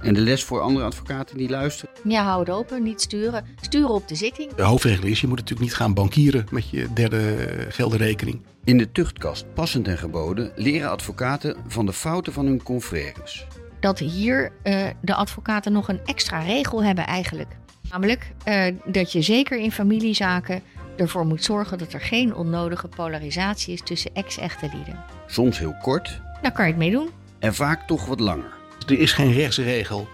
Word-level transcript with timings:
En 0.00 0.14
de 0.14 0.20
les 0.20 0.44
voor 0.44 0.60
andere 0.60 0.84
advocaten 0.84 1.36
die 1.36 1.48
luisteren? 1.48 1.94
Ja, 2.04 2.24
hou 2.24 2.40
het 2.40 2.50
open, 2.50 2.82
niet 2.82 3.00
sturen. 3.00 3.44
Sturen 3.60 3.90
op 3.90 4.08
de 4.08 4.14
zitting. 4.14 4.54
De 4.54 4.62
hoofdregel 4.62 5.04
is, 5.04 5.20
je 5.20 5.26
moet 5.26 5.38
natuurlijk 5.38 5.68
niet 5.68 5.76
gaan 5.76 5.94
bankieren 5.94 6.46
met 6.50 6.70
je 6.70 6.92
derde 6.92 7.46
geldenrekening. 7.68 8.42
In 8.64 8.78
de 8.78 8.92
tuchtkast 8.92 9.54
Passend 9.54 9.88
en 9.88 9.98
Geboden 9.98 10.52
leren 10.56 10.90
advocaten 10.90 11.56
van 11.66 11.86
de 11.86 11.92
fouten 11.92 12.32
van 12.32 12.46
hun 12.46 12.62
confrères. 12.62 13.46
Dat 13.80 13.98
hier 13.98 14.52
uh, 14.64 14.86
de 15.00 15.14
advocaten 15.14 15.72
nog 15.72 15.88
een 15.88 16.00
extra 16.04 16.40
regel 16.40 16.84
hebben 16.84 17.06
eigenlijk. 17.06 17.56
Namelijk 17.90 18.32
uh, 18.48 18.64
dat 18.84 19.12
je 19.12 19.22
zeker 19.22 19.58
in 19.58 19.72
familiezaken 19.72 20.62
ervoor 20.96 21.26
moet 21.26 21.44
zorgen 21.44 21.78
dat 21.78 21.92
er 21.92 22.00
geen 22.00 22.34
onnodige 22.34 22.88
polarisatie 22.88 23.72
is 23.72 23.82
tussen 23.82 24.14
ex-echte 24.14 24.70
lieden. 24.74 25.04
Soms 25.26 25.58
heel 25.58 25.76
kort. 25.82 26.20
Daar 26.42 26.52
kan 26.52 26.64
je 26.64 26.70
het 26.70 26.80
mee 26.80 26.90
doen. 26.90 27.10
En 27.38 27.54
vaak 27.54 27.86
toch 27.86 28.06
wat 28.06 28.20
langer. 28.20 28.59
Er 28.90 28.98
is 28.98 29.12
geen 29.12 29.32
rechtsregel 29.32 30.08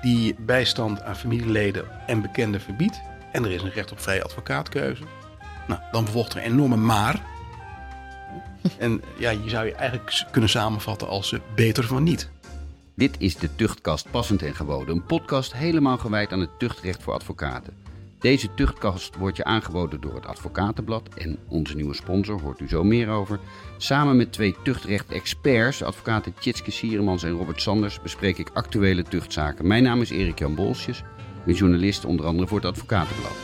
die 0.00 0.34
bijstand 0.38 1.02
aan 1.02 1.16
familieleden 1.16 1.84
en 2.06 2.20
bekenden 2.20 2.60
verbiedt. 2.60 3.00
En 3.32 3.44
er 3.44 3.50
is 3.50 3.62
een 3.62 3.70
recht 3.70 3.92
op 3.92 4.00
vrije 4.00 4.24
advocaatkeuze. 4.24 5.02
Nou, 5.66 5.80
dan 5.92 6.04
vervolgt 6.04 6.32
er 6.32 6.38
een 6.38 6.52
enorme 6.52 6.76
maar. 6.76 7.22
En 8.78 9.02
ja, 9.18 9.30
je 9.30 9.48
zou 9.48 9.66
je 9.66 9.74
eigenlijk 9.74 10.26
kunnen 10.30 10.50
samenvatten 10.50 11.08
als 11.08 11.34
beter 11.54 11.84
van 11.84 12.02
niet. 12.02 12.30
Dit 12.94 13.16
is 13.18 13.36
de 13.36 13.54
Tuchtkast 13.54 14.10
Passend 14.10 14.42
en 14.42 14.54
Geboden, 14.54 14.94
een 14.94 15.04
podcast 15.04 15.52
helemaal 15.52 15.98
gewijd 15.98 16.32
aan 16.32 16.40
het 16.40 16.58
tuchtrecht 16.58 17.02
voor 17.02 17.14
advocaten. 17.14 17.87
Deze 18.18 18.54
tuchtkast 18.54 19.16
wordt 19.16 19.36
je 19.36 19.44
aangeboden 19.44 20.00
door 20.00 20.14
het 20.14 20.26
Advocatenblad 20.26 21.08
en 21.14 21.38
onze 21.48 21.76
nieuwe 21.76 21.94
sponsor, 21.94 22.40
hoort 22.40 22.60
u 22.60 22.68
zo 22.68 22.84
meer 22.84 23.08
over. 23.08 23.40
Samen 23.76 24.16
met 24.16 24.32
twee 24.32 24.56
tuchtrecht-experts, 24.62 25.82
advocaten 25.82 26.34
Tjitske 26.34 26.70
Sieremans 26.70 27.22
en 27.22 27.30
Robert 27.30 27.62
Sanders, 27.62 28.02
bespreek 28.02 28.38
ik 28.38 28.50
actuele 28.52 29.02
tuchtzaken. 29.02 29.66
Mijn 29.66 29.82
naam 29.82 30.00
is 30.00 30.10
Erik 30.10 30.38
Jan 30.38 30.54
Bolsjes, 30.54 30.98
ik 30.98 31.44
ben 31.44 31.54
journalist 31.54 32.04
onder 32.04 32.26
andere 32.26 32.48
voor 32.48 32.58
het 32.58 32.66
Advocatenblad. 32.66 33.36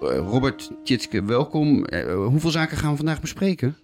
Eh, 0.00 0.18
Robert 0.18 0.70
Tjitske, 0.84 1.24
welkom. 1.24 1.84
Uh, 1.88 2.14
hoeveel 2.14 2.50
zaken 2.50 2.76
gaan 2.76 2.90
we 2.90 2.96
vandaag 2.96 3.20
bespreken? 3.20 3.76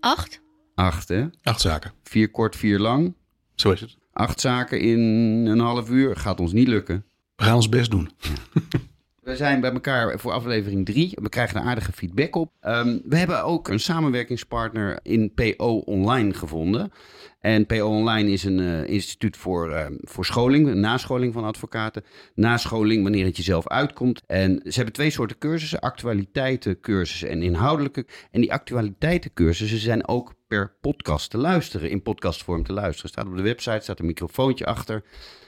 Acht. 0.00 0.40
Acht, 0.74 1.08
hè? 1.08 1.26
Acht 1.42 1.60
zaken. 1.60 1.92
Vier 2.02 2.30
kort, 2.30 2.56
vier 2.56 2.78
lang. 2.78 3.14
Zo 3.54 3.70
is 3.70 3.80
het. 3.80 3.97
Acht 4.18 4.40
zaken 4.40 4.80
in 4.80 5.00
een 5.46 5.58
half 5.58 5.90
uur 5.90 6.16
gaat 6.16 6.40
ons 6.40 6.52
niet 6.52 6.68
lukken. 6.68 7.04
We 7.36 7.44
gaan 7.44 7.54
ons 7.54 7.68
best 7.68 7.90
doen. 7.90 8.10
We 9.20 9.36
zijn 9.36 9.60
bij 9.60 9.72
elkaar 9.72 10.18
voor 10.18 10.32
aflevering 10.32 10.86
3. 10.86 11.12
We 11.14 11.28
krijgen 11.28 11.60
er 11.60 11.66
aardige 11.66 11.92
feedback 11.92 12.36
op. 12.36 12.52
Um, 12.62 13.02
we 13.04 13.16
hebben 13.16 13.44
ook 13.44 13.68
een 13.68 13.80
samenwerkingspartner 13.80 14.98
in 15.02 15.32
PO 15.34 15.78
Online 15.78 16.34
gevonden. 16.34 16.92
En 17.40 17.66
PO 17.66 17.86
Online 17.86 18.30
is 18.30 18.44
een 18.44 18.58
uh, 18.58 18.88
instituut 18.88 19.36
voor, 19.36 19.70
uh, 19.70 19.86
voor 20.00 20.24
scholing, 20.24 20.74
nascholing 20.74 21.32
van 21.32 21.44
advocaten. 21.44 22.04
Nascholing 22.34 23.02
wanneer 23.02 23.24
het 23.24 23.36
jezelf 23.36 23.68
uitkomt. 23.68 24.22
En 24.26 24.60
ze 24.64 24.74
hebben 24.74 24.92
twee 24.92 25.10
soorten 25.10 25.38
cursussen: 25.38 25.80
actualiteitencursussen 25.80 27.28
en 27.28 27.42
inhoudelijke. 27.42 28.06
En 28.30 28.40
die 28.40 28.52
actualiteitencursussen 28.52 29.78
zijn 29.78 30.08
ook 30.08 30.34
per 30.48 30.76
podcast 30.80 31.30
te 31.30 31.38
luisteren, 31.38 31.90
in 31.90 32.02
podcastvorm 32.02 32.64
te 32.64 32.72
luisteren. 32.72 33.10
Staat 33.10 33.26
op 33.26 33.36
de 33.36 33.42
website, 33.42 33.80
staat 33.80 33.98
een 33.98 34.06
microfoontje 34.06 34.66
achter. 34.66 35.04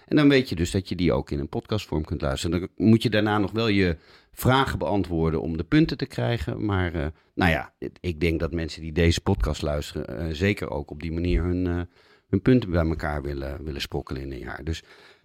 En 0.07 0.17
dan 0.17 0.29
weet 0.29 0.49
je 0.49 0.55
dus 0.55 0.71
dat 0.71 0.89
je 0.89 0.95
die 0.95 1.13
ook 1.13 1.31
in 1.31 1.39
een 1.39 1.49
podcastvorm 1.49 2.05
kunt 2.05 2.21
luisteren. 2.21 2.61
Dan 2.61 2.69
moet 2.77 3.03
je 3.03 3.11
daarna 3.11 3.39
nog 3.39 3.51
wel 3.51 3.69
je 3.69 3.97
vragen 4.33 4.79
beantwoorden 4.79 5.41
om 5.41 5.57
de 5.57 5.65
punten 5.65 5.97
te 5.97 6.07
krijgen. 6.07 6.65
Maar 6.65 6.95
uh, 6.95 7.07
nou 7.35 7.51
ja, 7.51 7.73
ik 8.01 8.21
denk 8.21 8.41
dat 8.41 8.53
mensen 8.53 8.83
die 8.83 8.93
deze 8.93 9.21
podcast 9.21 9.63
luisteren, 9.63 10.27
uh, 10.27 10.35
zeker 10.35 10.71
ook 10.71 10.91
op 10.91 11.03
die 11.03 11.13
manier 11.13 11.43
hun, 11.43 11.67
uh, 11.67 11.81
hun 12.29 12.43
punten 12.43 12.71
bij 12.71 12.87
elkaar 12.87 13.23
willen, 13.23 13.65
willen 13.65 13.81
sprokkelen 13.81 14.23
in 14.23 14.33
een 14.33 14.39
jaar. 14.39 14.65
Dus 14.65 14.83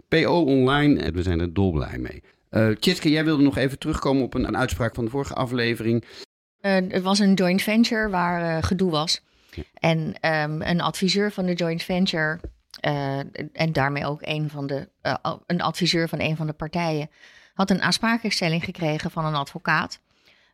PO 0.07 0.43
online, 0.43 1.11
we 1.11 1.23
zijn 1.23 1.39
er 1.39 1.53
dolblij 1.53 1.97
mee. 1.97 2.23
Uh, 2.51 2.75
jij 3.01 3.25
wilde 3.25 3.43
nog 3.43 3.57
even 3.57 3.79
terugkomen 3.79 4.23
op 4.23 4.33
een, 4.33 4.47
een 4.47 4.57
uitspraak 4.57 4.95
van 4.95 5.05
de 5.05 5.11
vorige 5.11 5.33
aflevering. 5.33 6.03
het 6.61 7.01
was 7.01 7.19
een 7.19 7.33
joint 7.33 7.61
venture 7.61 8.09
waar 8.09 8.63
gedoe 8.63 8.91
was. 8.91 9.21
En 9.73 9.99
um, 9.99 10.61
een 10.61 10.81
adviseur 10.81 11.31
van 11.31 11.45
de 11.45 11.53
joint 11.53 11.83
venture 11.83 12.39
uh, 12.81 13.19
en 13.53 13.71
daarmee 13.71 14.05
ook 14.05 14.21
een, 14.21 14.49
van 14.49 14.67
de, 14.67 14.89
uh, 15.03 15.15
een 15.45 15.61
adviseur 15.61 16.09
van 16.09 16.19
een 16.19 16.35
van 16.35 16.47
de 16.47 16.53
partijen, 16.53 17.09
had 17.53 17.69
een 17.69 17.81
aansprakelijkstelling 17.81 18.63
gekregen 18.63 19.11
van 19.11 19.25
een 19.25 19.35
advocaat. 19.35 19.99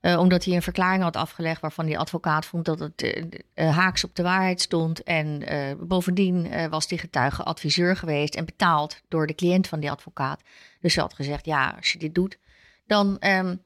Uh, 0.02 0.20
omdat 0.20 0.46
hij 0.46 0.56
een 0.56 0.62
verklaring 0.62 1.04
had 1.04 1.16
afgelegd 1.16 1.62
waarvan 1.62 1.86
die 1.86 2.00
advocaat 2.00 2.46
vond 2.46 2.66
dat 2.66 2.80
het 2.80 3.24
haaks 3.56 4.04
op 4.04 4.16
de 4.16 4.24
waarheid 4.24 4.62
stond. 4.62 5.04
En 5.04 5.44
bovendien 5.80 6.70
was 6.70 6.88
die 6.88 6.98
getuige 6.98 7.44
adviseur 7.44 7.96
geweest 7.96 8.36
en 8.36 8.46
betaald 8.46 9.02
door 9.08 9.28
de 9.28 9.36
cliënt 9.36 9.68
van 9.68 9.80
die 9.80 9.92
advocaat. 9.92 10.42
Dus 10.80 10.94
ze 10.94 11.00
had 11.00 11.14
gezegd, 11.14 11.46
ja, 11.46 11.74
als 11.78 11.92
je 11.92 12.00
dit 12.00 12.16
doet, 12.16 12.38
dan, 12.86 13.18
um, 13.20 13.62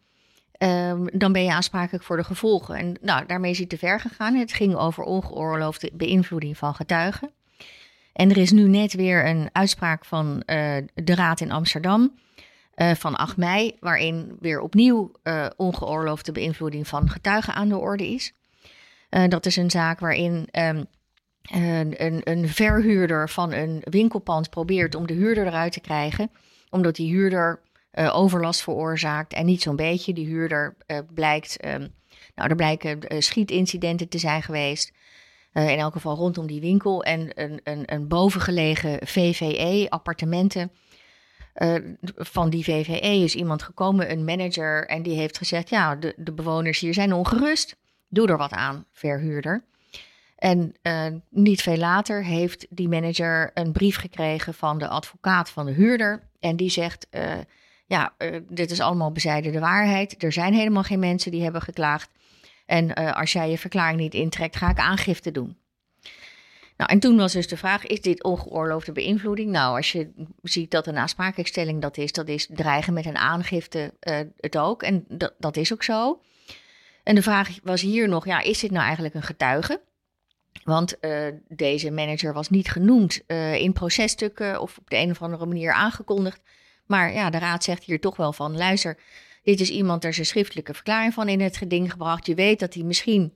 um, 0.59 1.09
dan 1.13 1.31
ben 1.31 1.43
je 1.43 1.51
aansprakelijk 1.51 2.03
voor 2.03 2.17
de 2.17 2.23
gevolgen. 2.23 2.75
En 2.75 2.97
nou, 3.01 3.25
daarmee 3.25 3.51
is 3.51 3.57
hij 3.57 3.67
te 3.67 3.77
ver 3.77 3.99
gegaan. 3.99 4.35
Het 4.35 4.53
ging 4.53 4.75
over 4.75 5.03
ongeoorloofde 5.03 5.91
beïnvloeding 5.93 6.57
van 6.57 6.75
getuigen. 6.75 7.31
En 8.13 8.29
er 8.29 8.37
is 8.37 8.51
nu 8.51 8.67
net 8.67 8.93
weer 8.93 9.25
een 9.25 9.49
uitspraak 9.51 10.05
van 10.05 10.27
uh, 10.35 10.43
de 10.93 11.15
Raad 11.15 11.41
in 11.41 11.51
Amsterdam 11.51 12.13
uh, 12.75 12.91
van 12.91 13.15
8 13.15 13.37
mei, 13.37 13.75
waarin 13.79 14.37
weer 14.39 14.59
opnieuw 14.59 15.11
uh, 15.23 15.45
ongeoorloofde 15.55 16.31
beïnvloeding 16.31 16.87
van 16.87 17.09
getuigen 17.09 17.53
aan 17.53 17.69
de 17.69 17.77
orde 17.77 18.07
is. 18.07 18.33
dat 19.27 19.45
is 19.45 19.55
een 19.55 19.71
zaak 19.71 19.99
waarin 19.99 20.47
um, 20.51 20.85
een, 21.51 22.21
een, 22.23 22.49
verhuurder 22.49 23.29
van 23.29 23.53
een 23.53 23.81
winkelpand 23.83 24.49
probeert 24.49 24.95
om 24.95 25.07
de 25.07 25.13
huurder 25.13 25.47
eruit 25.47 25.71
te 25.71 25.79
krijgen, 25.79 26.31
omdat 26.69 26.95
die 26.95 27.13
huurder 27.13 27.59
overlast 27.95 28.61
veroorzaakt 28.61 29.33
en 29.33 29.45
niet 29.45 29.61
zo'n 29.61 29.75
beetje. 29.75 30.13
Die 30.13 30.25
huurder 30.25 30.75
blijkt, 31.13 31.65
um, 31.65 31.93
nou, 32.35 32.49
er 32.49 32.55
blijken 32.55 32.99
schietincidenten 33.23 34.09
te 34.09 34.17
zijn 34.17 34.41
geweest. 34.41 34.91
In 35.53 35.77
elk 35.77 35.93
geval 35.93 36.15
rondom 36.15 36.47
die 36.47 36.61
winkel. 36.61 37.03
En 37.03 37.41
een, 37.41 37.59
een, 37.63 37.93
een 37.93 38.07
bovengelegen 38.07 39.07
VVE, 39.07 39.85
appartementen. 39.89 40.71
Van 42.15 42.49
die 42.49 42.63
VVE 42.63 43.23
is 43.23 43.35
iemand 43.35 43.63
gekomen, 43.63 44.11
een 44.11 44.25
manager, 44.25 44.87
en 44.87 45.03
die 45.03 45.15
heeft 45.15 45.37
gezegd: 45.37 45.69
Ja, 45.69 45.95
de, 45.95 46.13
de 46.17 46.31
bewoners 46.33 46.79
hier 46.79 46.93
zijn 46.93 47.13
ongerust. 47.13 47.75
Doe 48.09 48.27
er 48.27 48.37
wat 48.37 48.51
aan, 48.51 48.85
verhuurder. 48.91 49.63
En 50.35 50.75
niet 51.29 51.61
veel 51.61 51.77
later 51.77 52.23
heeft 52.23 52.67
die 52.69 52.89
manager 52.89 53.51
een 53.53 53.71
brief 53.71 53.97
gekregen 53.97 54.53
van 54.53 54.77
de 54.77 54.87
advocaat 54.87 55.49
van 55.49 55.65
de 55.65 55.71
huurder. 55.71 56.27
En 56.39 56.55
die 56.55 56.69
zegt: 56.69 57.07
Ja, 57.85 58.15
dit 58.49 58.71
is 58.71 58.79
allemaal 58.79 59.11
bezijden 59.11 59.51
de 59.51 59.59
waarheid. 59.59 60.23
Er 60.23 60.31
zijn 60.31 60.53
helemaal 60.53 60.83
geen 60.83 60.99
mensen 60.99 61.31
die 61.31 61.43
hebben 61.43 61.61
geklaagd. 61.61 62.09
En 62.65 62.99
uh, 62.99 63.13
als 63.13 63.33
jij 63.33 63.49
je 63.49 63.57
verklaring 63.57 63.99
niet 63.99 64.13
intrekt, 64.13 64.55
ga 64.55 64.69
ik 64.69 64.79
aangifte 64.79 65.31
doen. 65.31 65.57
Nou, 66.77 66.91
en 66.91 66.99
toen 66.99 67.17
was 67.17 67.33
dus 67.33 67.47
de 67.47 67.57
vraag: 67.57 67.85
is 67.85 68.01
dit 68.01 68.23
ongeoorloofde 68.23 68.91
beïnvloeding? 68.91 69.51
Nou, 69.51 69.75
als 69.75 69.91
je 69.91 70.29
ziet 70.41 70.71
dat 70.71 70.87
een 70.87 70.97
aansprakelijkstelling 70.97 71.81
dat 71.81 71.97
is, 71.97 72.11
dat 72.11 72.27
is 72.27 72.47
dreigen 72.53 72.93
met 72.93 73.05
een 73.05 73.17
aangifte 73.17 73.93
uh, 73.99 74.19
het 74.37 74.57
ook. 74.57 74.83
En 74.83 75.05
dat, 75.07 75.33
dat 75.37 75.57
is 75.57 75.73
ook 75.73 75.83
zo. 75.83 76.21
En 77.03 77.15
de 77.15 77.21
vraag 77.21 77.59
was 77.63 77.81
hier 77.81 78.09
nog: 78.09 78.25
ja, 78.25 78.41
is 78.41 78.59
dit 78.59 78.71
nou 78.71 78.83
eigenlijk 78.83 79.15
een 79.15 79.23
getuige? 79.23 79.81
Want 80.63 80.97
deze 81.47 81.91
manager 81.91 82.33
was 82.33 82.49
niet 82.49 82.69
genoemd 82.69 83.21
in 83.57 83.73
processtukken 83.73 84.61
of 84.61 84.77
op 84.77 84.89
de 84.89 84.97
een 84.97 85.09
of 85.09 85.21
andere 85.21 85.45
manier 85.45 85.71
aangekondigd. 85.71 86.41
Maar 86.85 87.13
ja, 87.13 87.29
de 87.29 87.37
raad 87.37 87.63
zegt 87.63 87.83
hier 87.83 87.99
toch 87.99 88.15
wel 88.15 88.33
van: 88.33 88.57
luister, 88.57 88.97
dit 89.43 89.59
is 89.59 89.69
iemand, 89.69 90.03
er 90.03 90.13
zijn 90.13 90.25
schriftelijke 90.25 90.73
verklaring 90.73 91.13
van 91.13 91.27
in 91.27 91.41
het 91.41 91.57
geding 91.57 91.91
gebracht. 91.91 92.25
Je 92.25 92.35
weet 92.35 92.59
dat 92.59 92.73
hij 92.73 92.83
misschien, 92.83 93.33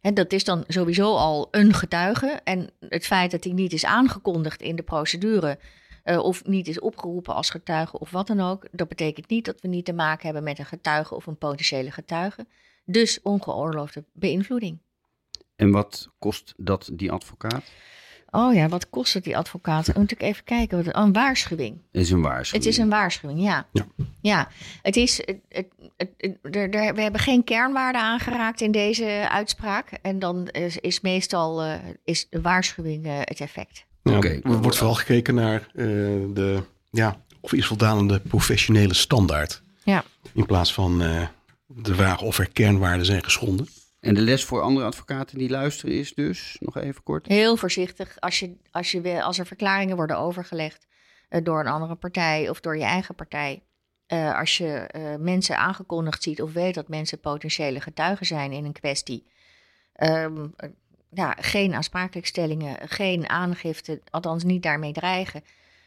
hè, 0.00 0.12
dat 0.12 0.32
is 0.32 0.44
dan 0.44 0.64
sowieso 0.68 1.14
al 1.14 1.48
een 1.50 1.74
getuige. 1.74 2.40
En 2.44 2.70
het 2.88 3.06
feit 3.06 3.30
dat 3.30 3.44
hij 3.44 3.52
niet 3.52 3.72
is 3.72 3.84
aangekondigd 3.84 4.62
in 4.62 4.76
de 4.76 4.82
procedure 4.82 5.58
uh, 6.06 6.18
of 6.18 6.44
niet 6.44 6.68
is 6.68 6.80
opgeroepen 6.80 7.34
als 7.34 7.50
getuige 7.50 7.98
of 7.98 8.10
wat 8.10 8.26
dan 8.26 8.40
ook, 8.40 8.66
dat 8.70 8.88
betekent 8.88 9.28
niet 9.28 9.44
dat 9.44 9.60
we 9.60 9.68
niet 9.68 9.84
te 9.84 9.92
maken 9.92 10.24
hebben 10.24 10.42
met 10.42 10.58
een 10.58 10.66
getuige 10.66 11.14
of 11.14 11.26
een 11.26 11.38
potentiële 11.38 11.90
getuige. 11.90 12.46
Dus 12.84 13.22
ongeoorloofde 13.22 14.04
beïnvloeding. 14.12 14.78
En 15.56 15.70
wat 15.70 16.08
kost 16.18 16.54
dat 16.56 16.90
die 16.92 17.12
advocaat? 17.12 17.64
Oh 18.36 18.54
ja, 18.54 18.68
wat 18.68 18.90
kost 18.90 19.14
het 19.14 19.24
die 19.24 19.36
advocaat? 19.36 19.94
Moet 19.94 20.12
ik 20.12 20.22
even 20.22 20.44
kijken. 20.44 20.84
Wat, 20.84 20.96
een 20.96 21.12
waarschuwing. 21.12 21.78
Het 21.92 22.00
is 22.02 22.10
een 22.10 22.22
waarschuwing. 22.22 22.64
Het 22.64 22.72
is 22.72 22.78
een 22.78 22.88
waarschuwing, 22.88 23.40
ja. 23.42 23.66
Ja, 23.72 23.86
ja 24.20 24.48
het 24.82 24.96
is, 24.96 25.22
het, 25.24 25.38
het, 25.48 25.66
het, 25.96 26.36
er, 26.56 26.94
we 26.94 27.00
hebben 27.00 27.20
geen 27.20 27.44
kernwaarde 27.44 27.98
aangeraakt 27.98 28.60
in 28.60 28.70
deze 28.70 29.26
uitspraak. 29.30 29.90
En 30.02 30.18
dan 30.18 30.48
is, 30.48 30.76
is 30.76 31.00
meestal 31.00 31.66
uh, 31.66 31.74
is 32.04 32.26
de 32.30 32.40
waarschuwing 32.40 33.06
uh, 33.06 33.12
het 33.18 33.40
effect. 33.40 33.84
Ja, 34.02 34.16
okay. 34.16 34.40
Er 34.42 34.62
wordt 34.62 34.76
vooral 34.76 34.94
gekeken 34.94 35.34
naar 35.34 35.68
uh, 35.74 35.86
de, 36.34 36.62
ja, 36.90 37.20
of 37.40 37.52
is 37.52 37.66
voldaan 37.66 37.98
aan 37.98 38.08
de 38.08 38.20
professionele 38.20 38.94
standaard. 38.94 39.62
Ja. 39.84 40.04
In 40.32 40.46
plaats 40.46 40.72
van 40.72 40.98
de 41.66 41.94
vraag 41.94 42.20
of 42.22 42.38
er 42.38 42.48
kernwaarden 42.52 43.06
zijn 43.06 43.24
geschonden. 43.24 43.68
En 44.06 44.14
de 44.14 44.20
les 44.20 44.44
voor 44.44 44.60
andere 44.62 44.86
advocaten 44.86 45.38
die 45.38 45.50
luisteren 45.50 45.94
is 45.94 46.14
dus, 46.14 46.56
nog 46.60 46.76
even 46.76 47.02
kort. 47.02 47.26
Heel 47.26 47.56
voorzichtig 47.56 48.16
als, 48.20 48.38
je, 48.38 48.56
als, 48.70 48.90
je, 48.90 49.22
als 49.22 49.38
er 49.38 49.46
verklaringen 49.46 49.96
worden 49.96 50.18
overgelegd 50.18 50.86
eh, 51.28 51.44
door 51.44 51.60
een 51.60 51.66
andere 51.66 51.94
partij 51.94 52.48
of 52.48 52.60
door 52.60 52.76
je 52.76 52.84
eigen 52.84 53.14
partij. 53.14 53.62
eh, 54.06 54.38
als 54.38 54.56
je 54.56 54.72
eh, 54.72 55.14
mensen 55.16 55.58
aangekondigd 55.58 56.22
ziet 56.22 56.42
of 56.42 56.52
weet 56.52 56.74
dat 56.74 56.88
mensen 56.88 57.20
potentiële 57.20 57.80
getuigen 57.80 58.26
zijn 58.26 58.52
in 58.52 58.64
een 58.64 58.72
kwestie. 58.72 59.26
ehm, 59.92 60.46
eh, 60.56 60.68
ja, 61.10 61.36
geen 61.40 61.74
aansprakelijkstellingen, 61.74 62.88
geen 62.88 63.28
aangifte, 63.28 64.02
althans 64.10 64.44
niet 64.44 64.62
daarmee 64.62 64.92
dreigen. 64.92 65.44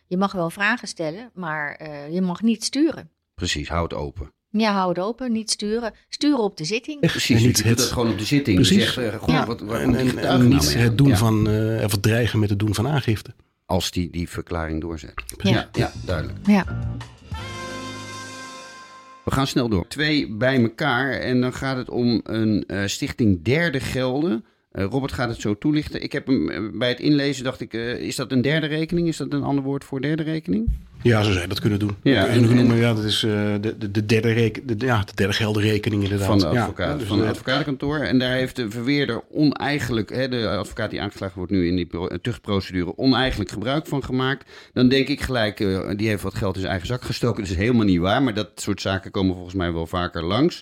Je 0.08 0.18
mag 0.18 0.32
wel 0.32 0.50
vragen 0.50 0.88
stellen, 0.88 1.32
maar 1.34 1.90
je 2.12 2.22
mag 2.22 2.42
niet 2.42 2.64
sturen. 2.64 3.10
Precies, 3.34 3.70
houd 3.70 3.94
open. 3.94 4.34
Ja, 4.52 4.74
hou 4.74 4.90
het 4.90 5.00
open, 5.00 5.32
niet 5.32 5.50
sturen. 5.52 5.94
Sturen 6.10 6.40
op 6.40 6.58
de 6.58 6.64
zitting. 6.66 7.00
Precies, 7.00 7.42
En 7.42 7.48
niet 7.48 7.64
het- 7.64 7.78
dat 7.78 7.88
gewoon 7.88 8.12
op 8.12 8.18
de 8.18 8.24
zitting. 8.26 8.56
Precies. 8.56 8.76
Je 8.76 8.82
zegt, 8.92 8.98
eh, 9.22 9.28
Ja. 9.28 9.46
wat, 9.46 9.62
En, 9.62 9.96
en, 9.96 10.18
en 10.18 10.48
niet 10.48 10.74
het 10.74 10.98
doen 10.98 11.08
Ja, 11.08 11.18
van, 11.18 11.50
eh, 11.50 11.84
of 11.84 11.92
het 11.92 12.02
dreigen 12.02 12.40
met 12.40 12.50
het 12.50 12.60
doen 12.60 12.76
van 12.76 12.88
aangifte. 12.88 13.34
Als 13.66 13.92
die 13.92 14.10
die 14.10 14.30
verklaring 14.30 14.82
doorzet. 14.82 15.14
Ja. 15.38 15.50
Ja, 15.52 15.70
ja 15.74 15.92
duidelijk. 16.06 16.38
Ja. 16.48 16.66
We 19.26 19.32
gaan 19.36 19.48
snel 19.48 19.70
door. 19.70 19.88
Twee 19.88 20.32
bij 20.32 20.62
elkaar 20.62 21.12
en 21.12 21.42
dan 21.42 21.54
gaat 21.54 21.78
het 21.78 21.90
om 21.90 22.22
een 22.24 22.64
eh, 22.68 22.86
stichting 22.86 23.44
Derde 23.44 23.80
Gelden. 23.80 24.46
Eh, 24.72 24.84
Robert 24.86 25.12
gaat 25.12 25.30
het 25.30 25.42
zo 25.42 25.58
toelichten. 25.58 26.04
Ik 26.04 26.12
heb 26.12 26.28
hem 26.28 26.72
bij 26.80 26.90
het 26.90 27.00
inlezen 27.00 27.44
dacht 27.44 27.62
ik, 27.62 27.74
eh, 27.74 27.98
is 28.00 28.16
dat 28.16 28.32
een 28.32 28.42
derde 28.42 28.68
rekening? 28.68 29.08
Is 29.08 29.18
dat 29.18 29.34
een 29.34 29.44
ander 29.44 29.64
woord 29.64 29.84
voor 29.84 30.02
derde 30.02 30.24
rekening? 30.24 30.70
Ja, 31.02 31.22
zo 31.24 31.30
zou 31.30 31.42
je 31.42 31.48
dat 31.48 31.60
kunnen 31.60 31.80
doen. 31.80 31.96
Ja, 32.04 32.28
en- 32.28 32.44
en, 32.50 32.58
en- 32.70 32.76
ja 32.78 32.94
dat 32.94 33.04
is 33.04 33.24
eh, 33.24 33.32
de, 33.62 33.76
de, 33.78 33.92
de, 33.92 34.06
derde 34.06 34.32
reken, 34.32 34.68
de, 34.68 34.86
ja, 34.86 35.04
de 35.04 35.12
derde 35.16 35.34
geldenrekening 35.34 36.04
inderdaad. 36.04 36.28
Van 36.28 36.38
de 36.40 36.46
Ja, 36.46 36.62
advocaat, 36.62 37.00
dus, 37.00 37.08
van 37.08 37.20
het 37.20 37.28
advocatenkantoor. 37.30 37.98
En 38.00 38.20
daar 38.20 38.34
heeft 38.36 38.56
de 38.56 38.70
verweerder 38.70 39.22
oneigenlijk, 39.32 40.10
hè, 40.10 40.28
de 40.30 40.48
advocaat 40.50 40.90
die 40.90 41.02
aangeslagen 41.02 41.38
wordt 41.38 41.52
nu 41.52 41.68
in 41.68 41.76
die 41.76 41.86
pro- 41.86 42.08
tuchtprocedure, 42.22 42.98
oneigenlijk 42.98 43.52
gebruik 43.52 43.88
van 43.88 44.04
gemaakt. 44.04 44.50
Dan 44.74 44.90
denk 44.90 45.08
ik 45.08 45.22
gelijk, 45.22 45.60
eh, 45.60 45.90
die 45.96 46.08
heeft 46.08 46.24
wat 46.24 46.36
geld 46.36 46.54
in 46.54 46.60
zijn 46.60 46.72
eigen 46.72 46.90
zak 46.90 47.04
gestoken. 47.04 47.42
Dat 47.44 47.52
is 47.52 47.58
helemaal 47.58 47.86
niet 47.86 48.00
waar, 48.00 48.24
maar 48.24 48.34
dat 48.34 48.50
soort 48.56 48.82
zaken 48.82 49.12
komen 49.12 49.34
volgens 49.34 49.56
mij 49.56 49.74
wel 49.74 49.88
vaker 49.88 50.24
langs. 50.24 50.62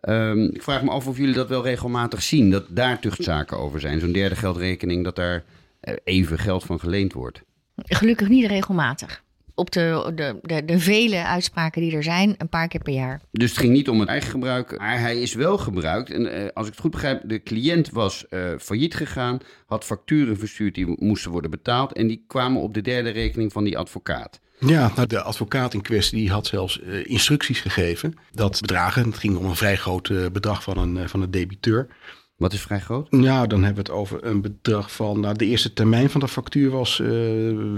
Ehm, 0.00 0.38
ik 0.42 0.62
vraag 0.62 0.82
me 0.82 0.90
af 0.90 1.06
of 1.06 1.16
jullie 1.16 1.34
dat 1.34 1.48
wel 1.48 1.62
regelmatig 1.64 2.22
zien, 2.22 2.50
dat 2.50 2.64
daar 2.68 2.98
tuchtzaken 3.00 3.58
over 3.58 3.80
zijn. 3.80 4.00
Zo'n 4.00 4.12
derde 4.12 4.36
geldrekening, 4.36 5.04
dat 5.04 5.16
daar 5.16 5.44
eh, 5.80 5.94
even 6.04 6.38
geld 6.38 6.64
van 6.64 6.80
geleend 6.80 7.12
wordt. 7.12 7.40
Gelukkig 7.76 8.28
niet 8.28 8.46
regelmatig. 8.46 9.22
Op 9.54 9.70
de, 9.70 10.12
de, 10.14 10.38
de, 10.42 10.64
de 10.64 10.78
vele 10.78 11.24
uitspraken 11.24 11.82
die 11.82 11.96
er 11.96 12.02
zijn, 12.02 12.34
een 12.38 12.48
paar 12.48 12.68
keer 12.68 12.82
per 12.82 12.92
jaar. 12.92 13.20
Dus 13.30 13.50
het 13.50 13.58
ging 13.58 13.72
niet 13.72 13.88
om 13.88 14.00
het 14.00 14.08
eigen 14.08 14.30
gebruik, 14.30 14.78
maar 14.78 15.00
hij 15.00 15.20
is 15.20 15.34
wel 15.34 15.58
gebruikt. 15.58 16.10
En 16.10 16.32
eh, 16.32 16.48
als 16.54 16.66
ik 16.66 16.72
het 16.72 16.80
goed 16.80 16.90
begrijp, 16.90 17.22
de 17.24 17.42
cliënt 17.42 17.90
was 17.90 18.28
eh, 18.28 18.40
failliet 18.58 18.94
gegaan, 18.94 19.38
had 19.66 19.84
facturen 19.84 20.38
verstuurd 20.38 20.74
die 20.74 20.96
moesten 20.98 21.30
worden 21.30 21.50
betaald. 21.50 21.92
En 21.92 22.06
die 22.06 22.24
kwamen 22.26 22.62
op 22.62 22.74
de 22.74 22.82
derde 22.82 23.10
rekening 23.10 23.52
van 23.52 23.64
die 23.64 23.78
advocaat. 23.78 24.40
Ja, 24.58 24.92
nou, 24.94 25.06
de 25.06 25.22
advocaat 25.22 25.74
in 25.74 25.82
kwestie 25.82 26.18
die 26.18 26.30
had 26.30 26.46
zelfs 26.46 26.80
eh, 26.80 27.06
instructies 27.06 27.60
gegeven. 27.60 28.14
Dat 28.32 28.60
bedragen, 28.60 29.04
het 29.06 29.18
ging 29.18 29.36
om 29.36 29.44
een 29.44 29.56
vrij 29.56 29.76
groot 29.76 30.32
bedrag 30.32 30.62
van 30.62 30.78
een, 30.78 31.08
van 31.08 31.22
een 31.22 31.30
debiteur. 31.30 31.88
Wat 32.36 32.52
is 32.52 32.60
vrij 32.60 32.80
groot? 32.80 33.10
Nou, 33.10 33.46
dan 33.46 33.64
hebben 33.64 33.84
we 33.84 33.90
het 33.90 34.00
over 34.00 34.24
een 34.24 34.40
bedrag 34.40 34.92
van... 34.92 35.20
Nou, 35.20 35.36
de 35.36 35.46
eerste 35.46 35.72
termijn 35.72 36.10
van 36.10 36.20
de 36.20 36.28
factuur 36.28 36.70
was 36.70 37.00
eh, 37.00 37.08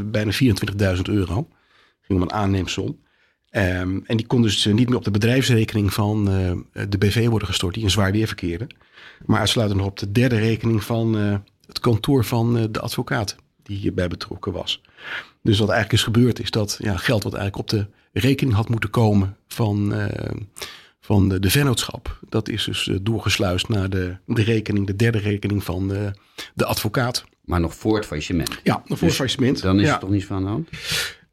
bijna 0.05 0.32
24.000 0.96 1.02
euro. 1.02 1.49
Ging 2.06 2.20
om 2.20 2.23
een 2.23 2.32
aanneemsom. 2.32 2.99
Ehm, 3.50 3.99
en 4.05 4.17
die 4.17 4.26
kon 4.26 4.43
dus 4.43 4.67
eh, 4.67 4.75
niet 4.75 4.88
meer 4.88 4.99
op 4.99 5.05
de 5.05 5.11
bedrijfsrekening 5.11 5.93
van 5.93 6.31
eh, 6.31 6.87
de 6.88 6.99
BV 6.99 7.29
worden 7.29 7.49
gestort... 7.49 7.75
die 7.75 7.82
in 7.82 7.91
zwaar 7.91 8.12
weer 8.12 8.26
verkeerde. 8.26 8.67
Maar 9.25 9.38
uitsluitend 9.38 9.81
nog 9.81 9.88
op 9.88 9.99
de 9.99 10.12
derde 10.12 10.38
rekening 10.38 10.85
van 10.85 11.19
eh, 11.19 11.37
het 11.67 11.81
kantoor 11.81 12.25
van 12.25 12.69
de 12.73 12.81
advocaat... 12.81 13.37
die 13.62 13.76
hierbij 13.76 14.08
betrokken 14.08 14.53
was. 14.53 14.82
Dus 15.43 15.58
wat 15.58 15.69
eigenlijk 15.69 15.99
is 15.99 16.05
gebeurd 16.05 16.41
is 16.41 16.50
dat 16.50 16.79
ja, 16.81 16.97
geld 16.97 17.23
wat 17.23 17.35
eigenlijk 17.35 17.73
op 17.73 17.79
de 17.79 17.87
rekening 18.12 18.56
had 18.56 18.69
moeten 18.69 18.91
komen 18.91 19.37
van, 19.49 19.94
eh, 19.94 20.31
van 21.00 21.29
de, 21.29 21.41
de 21.41 21.50
vennootschap. 21.50 22.19
Dat 22.29 22.49
is 22.49 22.64
dus 22.64 22.91
doorgesluist 23.02 23.69
naar 23.69 23.91
de, 23.91 24.17
de 24.26 24.43
rekening, 24.43 24.87
de 24.87 24.97
derde 24.97 25.19
rekening 25.19 25.64
van 25.64 25.88
de, 25.88 26.11
de 26.55 26.64
advocaat. 26.64 27.25
Maar 27.44 27.61
nog 27.61 27.75
voor 27.75 27.97
het 27.97 28.06
faillissement. 28.06 28.61
Ja, 28.62 28.73
voor 28.73 28.88
Dus 28.88 29.00
het 29.00 29.14
faillissement. 29.14 29.62
Dan 29.62 29.81
is 29.81 29.87
ja. 29.87 29.94
er 29.94 30.00
toch 30.00 30.11
niets 30.11 30.25
van 30.25 30.37
aan 30.37 30.43
de 30.43 30.49
hand? 30.49 30.69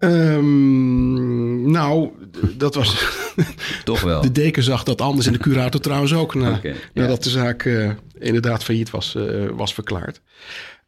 Ehm, 0.04 1.72
nou, 1.72 2.10
dat 2.58 2.76
was. 2.76 3.18
Toch 3.84 4.02
wel. 4.02 4.22
De 4.22 4.32
deken 4.32 4.64
zag 4.64 4.84
dat 4.84 5.02
anders 5.02 5.28
en 5.28 5.34
de 5.34 5.40
curator 5.40 5.82
trouwens 5.82 6.14
ook. 6.14 6.36
Na, 6.36 6.60
ja. 6.64 6.74
Nadat 6.94 7.24
de 7.24 7.30
zaak 7.30 7.66
eh, 7.66 7.90
inderdaad 8.20 8.64
failliet 8.64 8.90
was, 8.90 9.16
eh, 9.16 9.24
was 9.54 9.74
verklaard. 9.74 10.22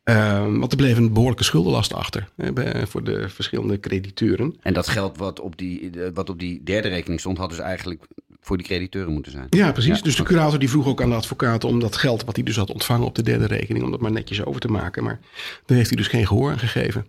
Ehm, 0.03 0.59
want 0.59 0.71
er 0.71 0.77
bleef 0.77 0.97
een 0.97 1.13
behoorlijke 1.13 1.43
schuldenlast 1.43 1.93
achter 1.93 2.27
hè, 2.35 2.53
bij- 2.53 2.87
voor 2.87 3.03
de 3.03 3.29
verschillende 3.29 3.79
crediteuren. 3.79 4.55
En 4.61 4.73
dat 4.73 4.87
geld 4.87 5.17
wat 5.17 5.39
op, 5.39 5.57
die, 5.57 5.89
eh, 5.89 6.09
wat 6.13 6.29
op 6.29 6.39
die 6.39 6.61
derde 6.63 6.87
rekening 6.87 7.19
stond, 7.19 7.37
had 7.37 7.49
dus 7.49 7.59
eigenlijk 7.59 8.03
voor 8.41 8.57
die 8.57 8.65
crediteuren 8.65 9.13
moeten 9.13 9.31
zijn. 9.31 9.47
Ja, 9.49 9.71
precies. 9.71 9.97
Ja, 9.97 10.03
dus 10.03 10.15
de 10.15 10.23
curator 10.23 10.59
die 10.59 10.69
vroeg 10.69 10.87
ook 10.87 11.01
aan 11.01 11.09
de 11.09 11.15
advocaat 11.15 11.63
om 11.63 11.79
dat 11.79 11.95
geld 11.95 12.25
wat 12.25 12.35
hij 12.35 12.45
dus 12.45 12.55
had 12.55 12.71
ontvangen 12.71 13.05
op 13.07 13.15
de 13.15 13.23
derde 13.23 13.45
rekening, 13.45 13.85
om 13.85 13.91
dat 13.91 14.01
maar 14.01 14.11
netjes 14.11 14.45
over 14.45 14.61
te 14.61 14.67
maken. 14.67 15.03
Maar 15.03 15.19
daar 15.65 15.77
heeft 15.77 15.89
hij 15.89 15.97
dus 15.97 16.07
geen 16.07 16.27
gehoor 16.27 16.51
aan 16.51 16.59
gegeven. 16.59 17.05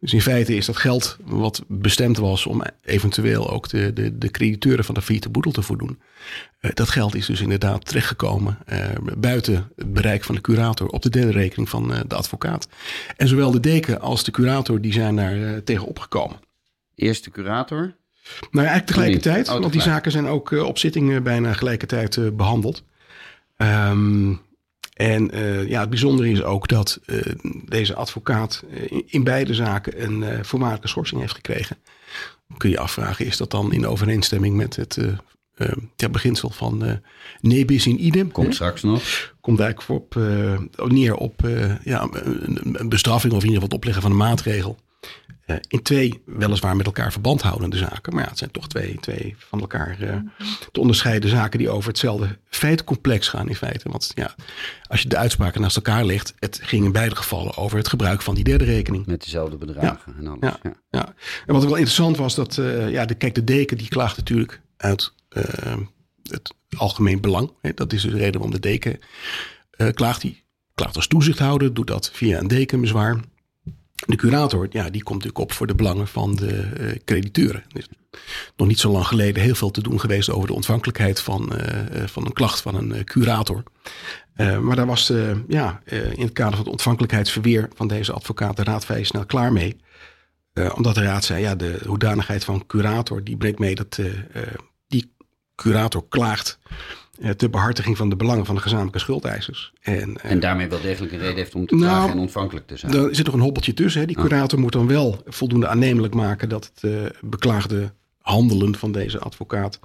Dus 0.00 0.12
in 0.12 0.20
feite 0.20 0.56
is 0.56 0.66
dat 0.66 0.76
geld 0.76 1.16
wat 1.24 1.64
bestemd 1.66 2.16
was 2.16 2.46
om 2.46 2.62
eventueel 2.84 3.50
ook 3.50 3.68
de, 3.68 3.92
de, 3.92 4.18
de 4.18 4.30
crediteuren 4.30 4.84
van 4.84 4.94
de 4.94 5.02
failliete 5.02 5.28
boedel 5.28 5.52
te 5.52 5.62
voldoen. 5.62 5.98
eh, 6.60 6.70
dat 6.74 6.88
geld 6.88 7.14
is 7.14 7.26
dus 7.26 7.40
inderdaad 7.40 7.84
terechtgekomen 7.84 8.58
eh, 8.66 8.88
buiten 9.16 9.70
het 9.76 9.92
bereik 9.92 10.24
van 10.24 10.34
de 10.34 10.40
curator 10.40 10.88
op 10.88 11.02
de 11.02 11.10
derde 11.10 11.32
rekening 11.32 11.68
van 11.68 11.94
eh, 11.94 12.00
de 12.06 12.14
advocaat. 12.14 12.68
En 13.16 13.28
zowel 13.28 13.50
de 13.50 13.60
deken 13.60 14.00
als 14.00 14.24
de 14.24 14.30
curator 14.30 14.80
die 14.80 14.92
zijn 14.92 15.16
daar 15.16 15.62
tegen 15.64 15.86
opgekomen. 15.86 16.40
Eerst 16.94 17.24
de 17.24 17.30
curator. 17.30 17.96
Nou 18.50 18.66
ja, 18.66 18.70
eigenlijk 18.72 18.86
tegelijkertijd. 18.86 19.48
Oh, 19.48 19.58
want 19.60 19.72
die 19.72 19.82
zaken 19.82 20.12
zijn 20.12 20.26
ook 20.26 20.50
op 20.50 20.78
zitting 20.78 21.14
eh, 21.14 21.20
bijna 21.20 21.52
gelijkertijd 21.52 22.16
eh, 22.16 22.24
behandeld. 22.32 22.84
Ehm, 23.56 24.34
en 24.98 25.30
eh, 25.30 25.68
ja, 25.68 25.80
het 25.80 25.90
bijzondere 25.90 26.30
is 26.30 26.42
ook 26.42 26.68
dat 26.68 27.00
eh, 27.06 27.20
deze 27.64 27.94
advocaat 27.94 28.64
eh, 28.70 29.02
in, 29.06 29.24
beide 29.24 29.54
zaken 29.54 30.02
een 30.02 30.44
voorwaardelijke 30.44 30.88
schorsing 30.88 31.20
heeft 31.20 31.34
gekregen. 31.34 31.76
Kun 32.56 32.68
je 32.68 32.74
je 32.74 32.82
afvragen, 32.82 33.26
is 33.26 33.36
dat 33.36 33.50
dan 33.50 33.72
in 33.72 33.86
overeenstemming 33.86 34.56
met 34.56 34.76
het 34.76 34.98
ja, 35.96 36.08
beginsel 36.08 36.50
van 36.50 36.84
eh 36.84 36.92
nebis 37.40 37.86
in 37.86 38.04
idem? 38.04 38.32
Komt 38.32 38.46
Hè? 38.46 38.52
straks 38.52 38.82
nog. 38.82 39.34
Komt 39.40 39.60
eigenlijk 39.60 39.90
op, 39.90 40.14
neer 40.90 41.14
op 41.14 41.40
ja, 41.84 42.08
een, 42.10 42.58
een 42.72 42.88
bestraffing 42.88 43.32
of 43.32 43.42
in 43.42 43.48
ieder 43.48 43.62
geval 43.62 43.68
het 43.68 43.72
opleggen 43.72 44.02
van 44.02 44.10
een 44.10 44.16
maatregel. 44.16 44.78
Eh, 45.48 45.56
in 45.68 45.82
twee 45.82 46.22
weliswaar 46.24 46.76
met 46.76 46.86
elkaar 46.86 47.12
verband 47.12 47.42
houdende 47.42 47.76
zaken. 47.76 48.14
Maar 48.14 48.22
ja, 48.22 48.28
het 48.28 48.38
zijn 48.38 48.50
toch 48.50 48.68
twee, 48.68 48.96
twee 49.00 49.34
van 49.38 49.60
elkaar 49.60 50.00
eh, 50.00 50.16
te 50.72 50.80
onderscheiden 50.80 51.30
zaken 51.30 51.58
die 51.58 51.70
over 51.70 51.88
hetzelfde 51.88 52.38
feitencomplex 52.48 53.28
gaan 53.28 53.48
in 53.48 53.54
feite. 53.54 53.88
Want 53.88 54.12
ja, 54.14 54.34
als 54.88 55.02
je 55.02 55.08
de 55.08 55.16
uitspraken 55.16 55.60
naast 55.60 55.76
elkaar 55.76 56.04
legt, 56.04 56.34
het 56.38 56.60
ging 56.62 56.84
in 56.84 56.92
beide 56.92 57.16
gevallen 57.16 57.56
over 57.56 57.78
het 57.78 57.88
gebruik 57.88 58.22
van 58.22 58.34
die 58.34 58.44
derde 58.44 58.64
rekening. 58.64 59.06
Met 59.06 59.24
dezelfde 59.24 59.56
bedragen 59.56 60.14
en 60.18 60.26
alles. 60.26 60.38
Ja, 60.40 60.58
Ja. 60.62 60.72
ja. 60.90 61.14
En 61.46 61.54
wat 61.54 61.62
ook 61.62 61.68
wel 61.68 61.78
interessant 61.78 62.16
was, 62.16 62.34
dat 62.34 62.58
eh, 62.58 62.90
ja, 62.90 63.04
de, 63.04 63.14
kijk, 63.14 63.34
de 63.34 63.44
deken 63.44 63.78
die 63.78 63.88
klaagt 63.88 64.16
natuurlijk 64.16 64.60
uit 64.76 65.12
het 66.22 66.54
algemeen 66.76 67.20
belang. 67.20 67.52
Hè. 67.60 67.74
Dat 67.74 67.92
is 67.92 68.02
dus 68.02 68.12
de 68.12 68.18
reden 68.18 68.40
waarom 68.40 68.50
de 68.50 68.60
deken 68.60 69.00
klaagt. 69.94 70.20
Die 70.20 70.44
klaagt 70.74 70.96
als 70.96 71.06
toezichthouder, 71.06 71.74
doet 71.74 71.86
dat 71.86 72.10
via 72.12 72.38
een 72.38 72.48
dekenbezwaar. 72.48 73.20
De 74.06 74.16
curator, 74.16 74.66
ja, 74.70 74.90
die 74.90 75.02
komt 75.02 75.18
natuurlijk 75.22 75.38
op 75.50 75.52
voor 75.52 75.66
de 75.66 75.74
belangen 75.74 76.08
van 76.08 76.34
de 76.36 76.56
eh, 76.56 76.98
crediteuren. 77.04 77.64
Er 77.68 77.78
is 77.78 77.88
nog 78.56 78.68
niet 78.68 78.78
zo 78.78 78.90
lang 78.90 79.06
geleden 79.06 79.42
heel 79.42 79.54
veel 79.54 79.70
te 79.70 79.82
doen 79.82 80.00
geweest 80.00 80.30
over 80.30 80.48
de 80.48 80.54
ontvankelijkheid 80.54 81.20
van, 81.20 81.56
eh, 81.56 82.02
eh, 82.02 82.08
van 82.08 82.26
een 82.26 82.32
klacht 82.32 82.60
van 82.60 82.74
een 82.74 83.04
curator. 83.04 83.62
Maar 84.60 84.76
daar 84.76 84.86
was 84.86 85.12
ja, 85.48 85.82
in 86.14 86.22
het 86.22 86.32
kader 86.32 86.50
van 86.50 86.62
het 86.62 86.72
ontvankelijkheidsverweer 86.72 87.68
van 87.74 87.88
deze 87.88 88.12
advocaat 88.12 88.56
de 88.56 88.64
raad 88.64 88.84
vrij 88.84 89.04
snel 89.04 89.26
klaar 89.26 89.52
mee. 89.52 89.76
Omdat 90.74 90.94
de 90.94 91.02
raad 91.02 91.24
zei, 91.24 91.40
ja, 91.40 91.54
de 91.54 91.80
hoedanigheid 91.86 92.44
van 92.44 92.66
curator, 92.66 93.24
die 93.24 93.36
brengt 93.36 93.58
mee 93.58 93.74
dat 93.74 93.98
die 94.86 95.12
curator 95.54 96.08
klaagt 96.08 96.58
ter 97.36 97.50
behartiging 97.50 97.96
van 97.96 98.08
de 98.08 98.16
belangen 98.16 98.46
van 98.46 98.54
de 98.54 98.60
gezamenlijke 98.60 98.98
schuldeisers. 98.98 99.72
En, 99.80 100.16
eh, 100.16 100.30
En 100.30 100.40
daarmee 100.40 100.68
wel 100.68 100.80
degelijk 100.80 101.12
een 101.12 101.18
reden 101.18 101.36
heeft 101.36 101.54
om 101.54 101.66
te 101.66 101.74
Nou, 101.74 101.86
klagen 101.88 102.10
en 102.10 102.18
ontvankelijk 102.18 102.66
te 102.66 102.76
zijn. 102.76 102.92
er 102.94 103.14
zit 103.14 103.24
nog 103.26 103.34
een 103.34 103.40
hobbeltje 103.40 103.74
tussen. 103.74 104.00
Hè. 104.00 104.06
Die 104.06 104.16
Ah. 104.18 104.22
curator 104.24 104.58
moet 104.58 104.72
dan 104.72 104.86
wel 104.86 105.22
voldoende 105.26 105.68
aannemelijk 105.68 106.14
maken 106.14 106.48
dat 106.48 106.70
het 106.74 106.92
eh, 106.92 107.10
beklaagde 107.20 107.92
handelen 108.20 108.74
van 108.76 108.92
deze 108.92 109.18
advocaat 109.18 109.80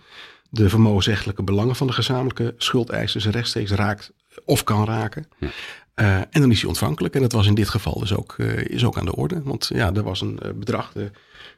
de 0.50 0.70
vermogensrechtelijke 0.70 1.44
belangen 1.44 1.76
van 1.76 1.88
de 1.88 1.94
gezamenlijke 1.94 2.54
schuldeisers 2.58 3.28
rechtstreeks 3.28 3.72
raakt 3.72 4.12
of 4.46 4.64
kan 4.64 4.86
raken. 4.86 5.26
Ja. 5.40 5.48
Eh, 5.94 6.16
en 6.16 6.42
dan 6.42 6.52
is 6.52 6.60
hij 6.60 6.70
ontvankelijk. 6.70 7.16
En 7.16 7.22
dat 7.22 7.32
was 7.32 7.48
in 7.48 7.54
dit 7.56 7.70
geval 7.70 8.00
dus 8.00 8.16
ook, 8.16 8.36
eh, 8.38 8.58
is 8.66 8.86
ook 8.86 8.98
aan 8.98 9.06
de 9.06 9.16
orde. 9.16 9.42
Want 9.44 9.70
ja, 9.74 9.94
er 9.94 10.04
was 10.04 10.22
een 10.22 10.40
eh, 10.40 10.50
bedrag. 10.56 10.92
De 10.92 11.12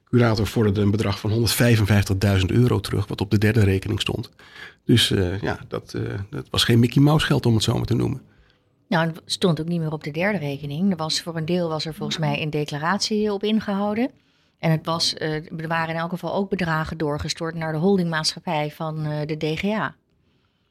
curator 0.10 0.48
vorderde 0.48 0.82
een 0.82 0.92
bedrag 0.92 1.20
van 1.20 1.48
155.000 2.40 2.46
euro 2.46 2.80
terug, 2.80 3.08
wat 3.08 3.22
op 3.22 3.32
de 3.32 3.38
derde 3.38 3.64
rekening 3.64 4.02
stond. 4.02 4.30
Dus 4.86 5.10
uh, 5.10 5.42
ja, 5.42 5.60
dat, 5.68 5.94
uh, 5.96 6.14
dat 6.30 6.48
was 6.50 6.64
geen 6.64 6.80
Mickey 6.80 7.02
Mouse 7.02 7.26
geld 7.26 7.46
om 7.46 7.54
het 7.54 7.64
zo 7.64 7.78
maar 7.78 7.86
te 7.86 7.96
noemen. 7.96 8.22
Nou, 8.88 9.08
het 9.08 9.22
stond 9.26 9.62
ook 9.62 9.68
niet 9.68 9.80
meer 9.80 9.92
op 9.92 10.04
de 10.04 10.12
derde 10.12 10.38
rekening. 10.38 10.92
Er 10.92 10.98
was, 10.98 11.22
voor 11.22 11.36
een 11.36 11.46
deel 11.46 11.70
was 11.70 11.86
er 11.86 11.94
volgens 11.94 12.18
mij 12.18 12.42
een 12.42 12.50
declaratie 12.50 13.34
op 13.34 13.44
ingehouden. 13.44 14.12
En 14.60 14.72
het 14.72 14.86
was, 14.86 15.16
uh, 15.22 15.34
er 15.34 15.68
waren 15.68 15.94
in 15.94 16.00
elk 16.00 16.10
geval 16.10 16.34
ook 16.34 16.50
bedragen 16.50 16.98
doorgestort 16.98 17.56
naar 17.56 17.72
de 17.72 17.78
holdingmaatschappij 17.78 18.72
van 18.72 19.04
de 19.26 19.38
DGA 19.38 19.96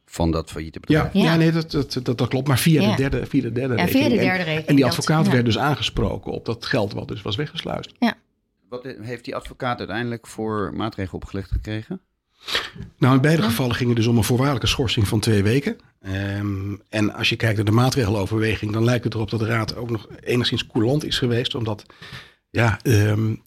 van 0.06 0.30
dat 0.30 0.50
failliete 0.50 0.80
bedrijf. 0.80 1.12
Ja, 1.12 1.22
ja. 1.22 1.36
nee, 1.36 1.52
dat, 1.52 1.70
dat, 1.70 2.00
dat, 2.02 2.18
dat, 2.18 2.28
klopt. 2.28 2.48
Maar 2.48 2.58
via, 2.58 2.90
de 2.90 2.96
derde, 2.96 3.26
via 3.26 3.42
de 3.42 3.52
derde 3.52 3.74
ja, 3.74 3.84
rekening. 3.84 4.06
Via 4.06 4.16
de 4.16 4.24
derde 4.24 4.42
rekening. 4.42 4.66
En, 4.66 4.76
die 4.76 4.84
advocaat 4.84 5.28
werd 5.28 5.44
dus 5.44 5.58
aangesproken 5.58 6.32
op 6.32 6.44
dat 6.44 6.66
geld 6.66 6.92
wat 6.92 7.08
dus 7.08 7.22
was 7.22 7.36
weggesluist. 7.36 7.92
Ja. 7.98 8.14
Wat 8.74 8.94
heeft 9.00 9.24
die 9.24 9.36
advocaat 9.36 9.78
uiteindelijk 9.78 10.26
voor 10.26 10.72
maatregelen 10.74 11.22
opgelegd 11.22 11.50
gekregen? 11.50 12.00
Nou, 12.98 13.14
in 13.14 13.20
beide 13.20 13.42
gevallen 13.42 13.74
ging 13.74 13.88
het 13.88 13.98
dus 13.98 14.06
om 14.06 14.16
een 14.16 14.24
voorwaardelijke 14.24 14.66
schorsing 14.66 15.08
van 15.08 15.20
twee 15.20 15.42
weken. 15.42 15.76
Um, 16.38 16.82
en 16.88 17.14
als 17.14 17.28
je 17.28 17.36
kijkt 17.36 17.56
naar 17.56 17.64
de 17.64 17.70
maatregeloverweging, 17.70 18.72
dan 18.72 18.84
lijkt 18.84 19.04
het 19.04 19.14
erop 19.14 19.30
dat 19.30 19.40
de 19.40 19.46
raad 19.46 19.76
ook 19.76 19.90
nog 19.90 20.08
enigszins 20.20 20.66
coulant 20.66 21.04
is 21.04 21.18
geweest. 21.18 21.54
Omdat 21.54 21.84
ja, 22.50 22.78
um, 22.82 23.42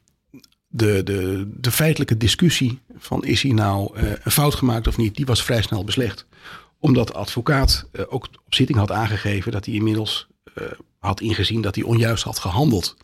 de, 0.68 1.04
de, 1.04 1.50
de 1.60 1.72
feitelijke 1.72 2.18
discussie 2.18 2.80
van 2.98 3.26
is 3.26 3.42
hij 3.42 3.52
nou 3.52 3.98
uh, 3.98 4.12
een 4.24 4.32
fout 4.32 4.56
gemaakt 4.56 4.88
of 4.88 4.98
niet, 4.98 5.16
die 5.16 5.26
was 5.26 5.44
vrij 5.44 5.62
snel 5.62 5.84
beslecht. 5.84 6.26
Omdat 6.80 7.08
de 7.08 7.14
advocaat 7.14 7.90
uh, 7.92 8.06
ook 8.10 8.24
op 8.46 8.54
zitting 8.54 8.78
had 8.78 8.92
aangegeven 8.92 9.52
dat 9.52 9.66
hij 9.66 9.74
inmiddels 9.74 10.28
uh, 10.58 10.68
had 11.00 11.22
ingezien 11.22 11.62
dat 11.62 11.76
hij 11.76 11.84
onjuist 11.84 12.24
had 12.24 12.40
gehandeld. 12.40 12.96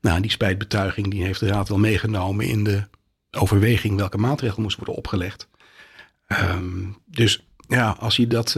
Nou, 0.00 0.20
die 0.20 0.30
spijtbetuiging 0.30 1.10
die 1.10 1.24
heeft 1.24 1.40
de 1.40 1.46
raad 1.46 1.68
wel 1.68 1.78
meegenomen 1.78 2.46
in 2.46 2.64
de 2.64 2.82
overweging 3.30 3.96
welke 3.96 4.18
maatregel 4.18 4.62
moest 4.62 4.76
worden 4.76 4.94
opgelegd. 4.94 5.48
Um, 6.28 6.96
dus 7.06 7.46
ja, 7.68 7.96
als 7.98 8.16
hij 8.16 8.26
dat 8.26 8.56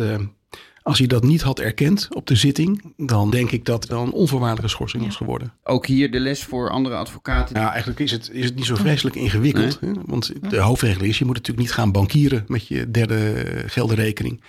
als 0.83 0.99
hij 0.99 1.07
dat 1.07 1.23
niet 1.23 1.43
had 1.43 1.59
erkend 1.59 2.09
op 2.11 2.27
de 2.27 2.35
zitting, 2.35 2.93
dan 2.97 3.31
denk 3.31 3.51
ik 3.51 3.65
dat 3.65 3.83
het 3.83 3.93
wel 3.93 4.03
een 4.03 4.13
onvoorwaardelijke 4.13 4.71
schorsing 4.71 5.05
was 5.05 5.17
geworden. 5.17 5.53
Ook 5.63 5.87
hier 5.87 6.11
de 6.11 6.21
les 6.21 6.45
voor 6.45 6.71
andere 6.71 6.95
advocaten? 6.97 7.61
Ja, 7.61 7.71
eigenlijk 7.71 8.01
is 8.01 8.11
het, 8.11 8.31
is 8.33 8.45
het 8.45 8.57
niet 8.57 8.65
zo 8.65 8.75
vreselijk 8.75 9.17
ingewikkeld. 9.17 9.81
Hè? 9.81 9.93
Want 10.05 10.33
de 10.51 10.59
hoofdregel 10.59 11.05
is, 11.05 11.19
je 11.19 11.25
moet 11.25 11.37
natuurlijk 11.37 11.67
niet 11.67 11.75
gaan 11.75 11.93
bankieren 11.93 12.45
met 12.49 12.67
je 12.67 12.91
derde 12.91 13.45
geldenrekening. 13.67 14.43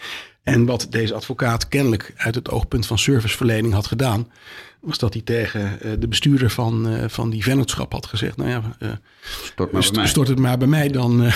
En 0.44 0.66
wat 0.66 0.88
deze 0.90 1.14
advocaat 1.14 1.68
kennelijk 1.68 2.14
uit 2.18 2.36
het 2.36 2.50
oogpunt 2.50 2.86
van 2.86 2.98
serviceverlening 2.98 3.74
had 3.74 3.88
gedaan, 3.88 4.32
was 4.82 4.98
dat 4.98 5.14
hij 5.14 5.22
tegen 5.22 5.80
de 6.00 6.08
bestuurder 6.08 6.50
van, 6.50 6.88
van 7.10 7.30
die 7.30 7.44
vennootschap 7.44 7.92
had 7.92 8.06
gezegd: 8.06 8.38
Nou 8.38 8.50
ja, 8.50 8.62
stort, 9.44 9.72
maar 9.72 9.84
st 9.84 10.00
stort 10.04 10.28
het 10.28 10.40
maar 10.40 10.58
bij 10.58 10.68
mij, 10.68 10.88
dan, 10.88 11.32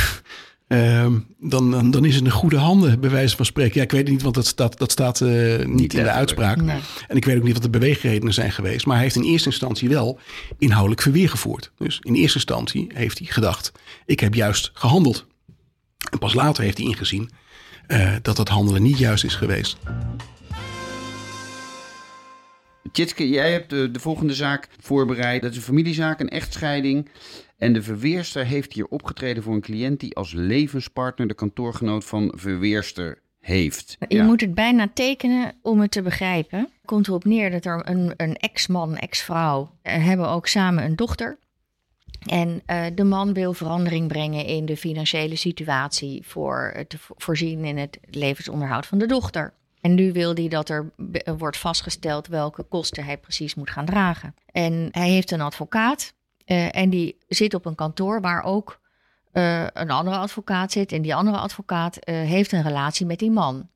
Uh, 0.68 1.06
dan, 1.40 1.72
dan, 1.72 1.92
dan, 1.92 2.06
is 2.06 2.16
het 2.16 2.26
een 2.26 2.32
goede 2.32 2.58
handen, 2.58 3.00
bij 3.00 3.10
wijze 3.10 3.36
van 3.36 3.46
spreken. 3.46 3.76
Ja, 3.76 3.84
ik 3.84 3.92
weet 3.92 4.02
het 4.02 4.10
niet, 4.10 4.22
want 4.22 4.36
dat 4.36 4.46
staat, 4.46 4.78
dat 4.78 4.92
staat 4.92 5.20
uh, 5.20 5.58
niet, 5.58 5.68
niet 5.68 5.94
in 5.94 6.04
de 6.04 6.10
uitspraak. 6.10 6.62
Nee. 6.62 6.80
En 7.08 7.18
ik 7.18 7.26
weet 7.26 7.38
ook 7.38 7.44
niet 7.44 7.54
wat 7.54 7.62
de 7.62 7.70
beweegredenen 7.70 8.34
zijn 8.34 8.52
geweest. 8.52 8.86
Maar 8.86 8.96
hij 8.96 9.04
heeft 9.04 9.16
in 9.16 9.24
eerste 9.24 9.50
instantie 9.50 9.90
wel 9.90 10.20
inhoudelijk 10.58 11.02
verweer 11.02 11.30
gevoerd. 11.30 11.72
Dus 11.78 12.00
in 12.02 12.16
eerste 12.16 12.38
instantie 12.38 12.92
heeft 12.94 13.18
hij 13.18 13.28
gedacht: 13.28 13.72
ik 14.06 14.20
heb 14.20 14.34
juist 14.34 14.72
gehandeld. 14.74 15.26
En 16.12 16.20
pas 16.20 16.34
later 16.34 16.64
heeft 16.64 16.78
hij 16.78 16.88
ingezien 16.88 17.30
uh, 17.88 18.16
dat 18.22 18.36
dat 18.36 18.50
handelen 18.50 18.82
niet 18.82 18.98
juist 18.98 19.24
is 19.24 19.36
geweest. 19.36 19.78
Tjitske, 22.92 23.30
jij 23.30 23.52
hebt 23.52 23.70
de, 23.70 23.92
de, 23.92 24.00
volgende 24.00 24.34
zaak 24.34 24.68
voorbereid. 24.80 25.42
Dat 25.42 25.52
is 25.52 25.58
een 25.58 25.64
familiezaak, 25.64 26.20
een 26.20 26.30
echtscheiding. 26.30 27.10
En 27.58 27.74
de 27.74 27.82
verweerster 27.82 28.46
heeft 28.46 28.74
hier 28.74 28.88
opgetreden 28.88 29.44
voor 29.44 29.54
een 29.54 29.62
cliënt 29.62 30.00
die 30.00 30.16
als 30.16 30.34
levenspartner 30.34 31.28
de 31.28 31.34
kantoorgenoot 31.34 32.06
van 32.06 32.34
verweerster 32.36 33.22
heeft. 33.40 33.96
Je 34.08 34.16
ja. 34.16 34.24
moet 34.24 34.42
het 34.42 34.54
bijna 34.54 34.90
tekenen 34.94 35.54
om 35.62 35.80
het 35.80 35.92
te 35.92 36.02
begrijpen. 36.02 36.70
Komt 36.86 37.08
erop 37.08 37.26
neer 37.26 37.52
dat 37.52 37.66
er 37.66 37.90
een, 37.90 38.14
een 38.18 38.36
ex-man, 38.36 38.98
ex-vrouw 38.98 39.72
hebben 39.82 40.30
ook 40.30 40.48
samen 40.48 40.84
een 40.84 40.96
dochter. 40.96 41.38
En 42.26 42.62
uh, 42.68 42.86
de 42.96 43.04
man 43.04 43.34
wil 43.34 43.54
verandering 43.54 44.08
brengen 44.08 44.46
in 44.46 44.66
de 44.66 44.78
financiële 44.78 45.36
situatie 45.36 46.22
voor 46.26 46.86
te 46.88 46.98
voorzien 47.00 47.66
in 47.66 47.78
het 47.78 48.00
levensonderhoud 48.10 48.86
van 48.86 48.98
de 48.98 49.06
dochter. 49.06 49.54
En 49.86 49.96
nu 49.96 50.12
wil 50.12 50.34
hij 50.34 50.48
dat 50.48 50.70
er 50.70 50.92
wordt 51.38 51.58
vastgesteld 51.58 52.28
welke 52.28 52.64
kosten 52.64 53.04
hij 53.04 53.18
precies 53.18 53.56
moet 53.56 53.70
gaan 53.70 53.86
dragen. 53.86 54.36
En 54.52 54.88
hij 54.92 55.10
heeft 55.10 55.32
een 55.32 55.42
advocaat 55.42 56.14
uh, 56.46 56.76
en 56.76 56.90
die 56.90 57.18
zit 57.28 57.54
op 57.54 57.66
een 57.66 57.76
kantoor 57.76 58.22
waar 58.22 58.44
ook 58.44 58.80
uh, 59.34 59.64
een 59.74 59.90
andere 59.90 60.18
advocaat 60.18 60.72
zit. 60.72 60.92
En 60.92 61.02
die 61.02 61.16
andere 61.16 61.38
advocaat 61.38 61.96
uh, 61.96 62.16
heeft 62.16 62.52
een 62.52 62.62
relatie 62.64 63.06
met 63.06 63.20
die 63.20 63.32
man. 63.32 63.70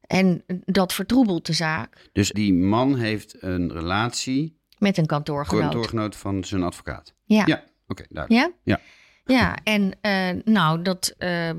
En 0.00 0.44
dat 0.64 0.92
vertroebelt 0.92 1.46
de 1.46 1.52
zaak. 1.52 2.10
Dus 2.12 2.30
die 2.30 2.54
man 2.54 2.96
heeft 2.96 3.42
een 3.42 3.72
relatie 3.72 4.58
met 4.78 4.96
een 4.96 5.06
kantoorgenoot. 5.06 5.62
Kantoorgenoot 5.62 6.16
van 6.16 6.44
zijn 6.44 6.62
advocaat. 6.62 7.14
Ja. 7.24 7.42
Ja, 7.46 7.56
oké, 7.56 7.66
okay, 7.88 8.06
duidelijk. 8.08 8.44
Ja? 8.64 8.74
Ja. 8.74 8.80
Ja, 9.28 9.56
en 9.62 9.92
uh, 10.02 10.42
nou, 10.44 10.82
dat, 10.82 11.14
uh, 11.18 11.50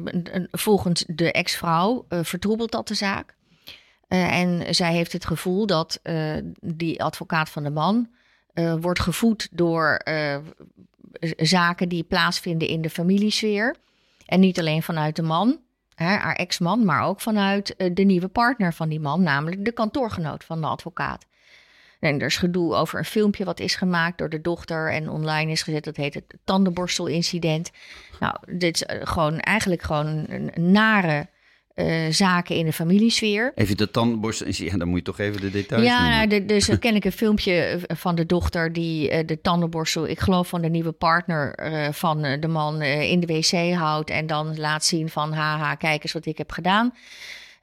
volgens 0.51 1.03
de 1.07 1.31
ex-vrouw 1.31 2.05
uh, 2.09 2.19
vertroebelt 2.23 2.71
dat 2.71 2.87
de 2.87 2.93
zaak. 2.93 3.35
en 4.07 4.75
zij 4.75 4.93
heeft 4.93 5.13
het 5.13 5.25
gevoel 5.25 5.65
dat 5.65 6.01
die 6.61 7.03
advocaat 7.03 7.49
van 7.49 7.63
de 7.63 7.69
man 7.69 8.09
wordt 8.79 8.99
gevoed 8.99 9.47
door 9.51 10.01
zaken 11.37 11.89
die 11.89 12.03
plaatsvinden 12.03 12.67
in 12.67 12.81
de 12.81 12.89
familiesfeer. 12.89 13.75
En 14.25 14.39
niet 14.39 14.59
alleen 14.59 14.83
vanuit 14.83 15.15
de 15.15 15.21
man, 15.21 15.59
haar 15.95 16.35
ex-man, 16.35 16.85
maar 16.85 17.03
ook 17.03 17.21
vanuit 17.21 17.75
de 17.93 18.03
nieuwe 18.03 18.27
partner 18.27 18.73
van 18.73 18.89
die 18.89 18.99
man, 18.99 19.23
namelijk 19.23 19.65
de 19.65 19.71
kantoorgenoot 19.71 20.43
van 20.43 20.61
de 20.61 20.67
advocaat. 20.67 21.25
En 21.99 22.19
er 22.19 22.25
is 22.25 22.37
gedoe 22.37 22.75
over 22.75 22.99
een 22.99 23.05
filmpje 23.05 23.45
wat 23.45 23.59
is 23.59 23.75
gemaakt 23.75 24.17
door 24.17 24.29
de 24.29 24.41
dochter 24.41 24.91
en 24.91 25.09
online 25.09 25.51
is 25.51 25.61
gezet. 25.61 25.83
Dat 25.83 25.95
heet 25.95 26.13
het 26.13 26.23
tandenborstelincident. 26.43 27.71
Nou, 28.19 28.35
dit 28.47 28.75
is 28.75 28.83
gewoon 29.09 29.39
eigenlijk 29.39 29.81
gewoon 29.81 30.25
een 30.27 30.71
nare 30.71 31.27
uh, 31.79 32.11
zaken 32.11 32.55
in 32.55 32.65
de 32.65 32.73
familiesfeer. 32.73 33.51
Even 33.55 33.77
de 33.77 33.91
tandenborstel, 33.91 34.47
ja, 34.51 34.77
dan 34.77 34.87
moet 34.87 34.97
je 34.97 35.03
toch 35.03 35.19
even 35.19 35.41
de 35.41 35.51
details 35.51 35.83
Ja, 35.83 36.09
nou, 36.09 36.27
de, 36.27 36.45
dus 36.45 36.79
ken 36.79 36.95
ik 36.95 37.05
een 37.05 37.11
filmpje 37.11 37.79
van 37.87 38.15
de 38.15 38.25
dochter 38.25 38.73
die 38.73 39.11
uh, 39.11 39.19
de 39.25 39.41
tandenborstel, 39.41 40.07
ik 40.07 40.19
geloof 40.19 40.47
van 40.47 40.61
de 40.61 40.69
nieuwe 40.69 40.91
partner 40.91 41.71
uh, 41.71 41.87
van 41.91 42.21
de 42.21 42.47
man 42.47 42.81
in 42.81 43.19
de 43.19 43.27
wc 43.27 43.73
houdt 43.73 44.09
en 44.09 44.27
dan 44.27 44.59
laat 44.59 44.85
zien 44.85 45.09
van 45.09 45.33
haha, 45.33 45.75
kijk 45.75 46.03
eens 46.03 46.13
wat 46.13 46.25
ik 46.25 46.37
heb 46.37 46.51
gedaan. 46.51 46.93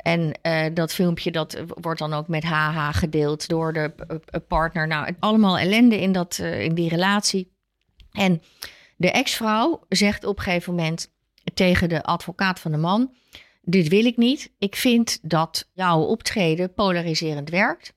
En 0.07 0.39
uh, 0.43 0.65
dat 0.75 0.93
filmpje 0.93 1.31
dat 1.31 1.63
wordt 1.67 1.99
dan 1.99 2.13
ook 2.13 2.29
met 2.29 2.43
haha 2.43 2.93
gedeeld 2.93 3.49
door 3.49 3.73
de 3.73 3.93
partner. 4.49 4.87
Nou, 4.87 5.15
allemaal 5.19 5.59
ellende 5.59 6.01
in, 6.01 6.13
dat, 6.13 6.39
uh, 6.43 6.61
in 6.61 6.75
die 6.75 6.89
relatie. 6.89 7.53
En 8.11 8.43
de 8.97 9.11
ex-vrouw 9.11 9.85
zegt 9.89 10.25
op 10.25 10.37
een 10.37 10.43
gegeven 10.43 10.75
moment 10.75 11.13
tegen 11.55 11.89
de 11.89 12.03
advocaat 12.03 12.61
van 12.61 12.71
de 12.71 12.77
man: 12.77 13.15
Dit 13.63 13.89
wil 13.89 14.05
ik 14.05 14.17
niet. 14.17 14.53
Ik 14.59 14.77
vind 14.77 15.19
dat 15.23 15.71
jouw 15.73 16.01
optreden 16.01 16.75
polariserend 16.75 17.51
werkt. 17.51 17.95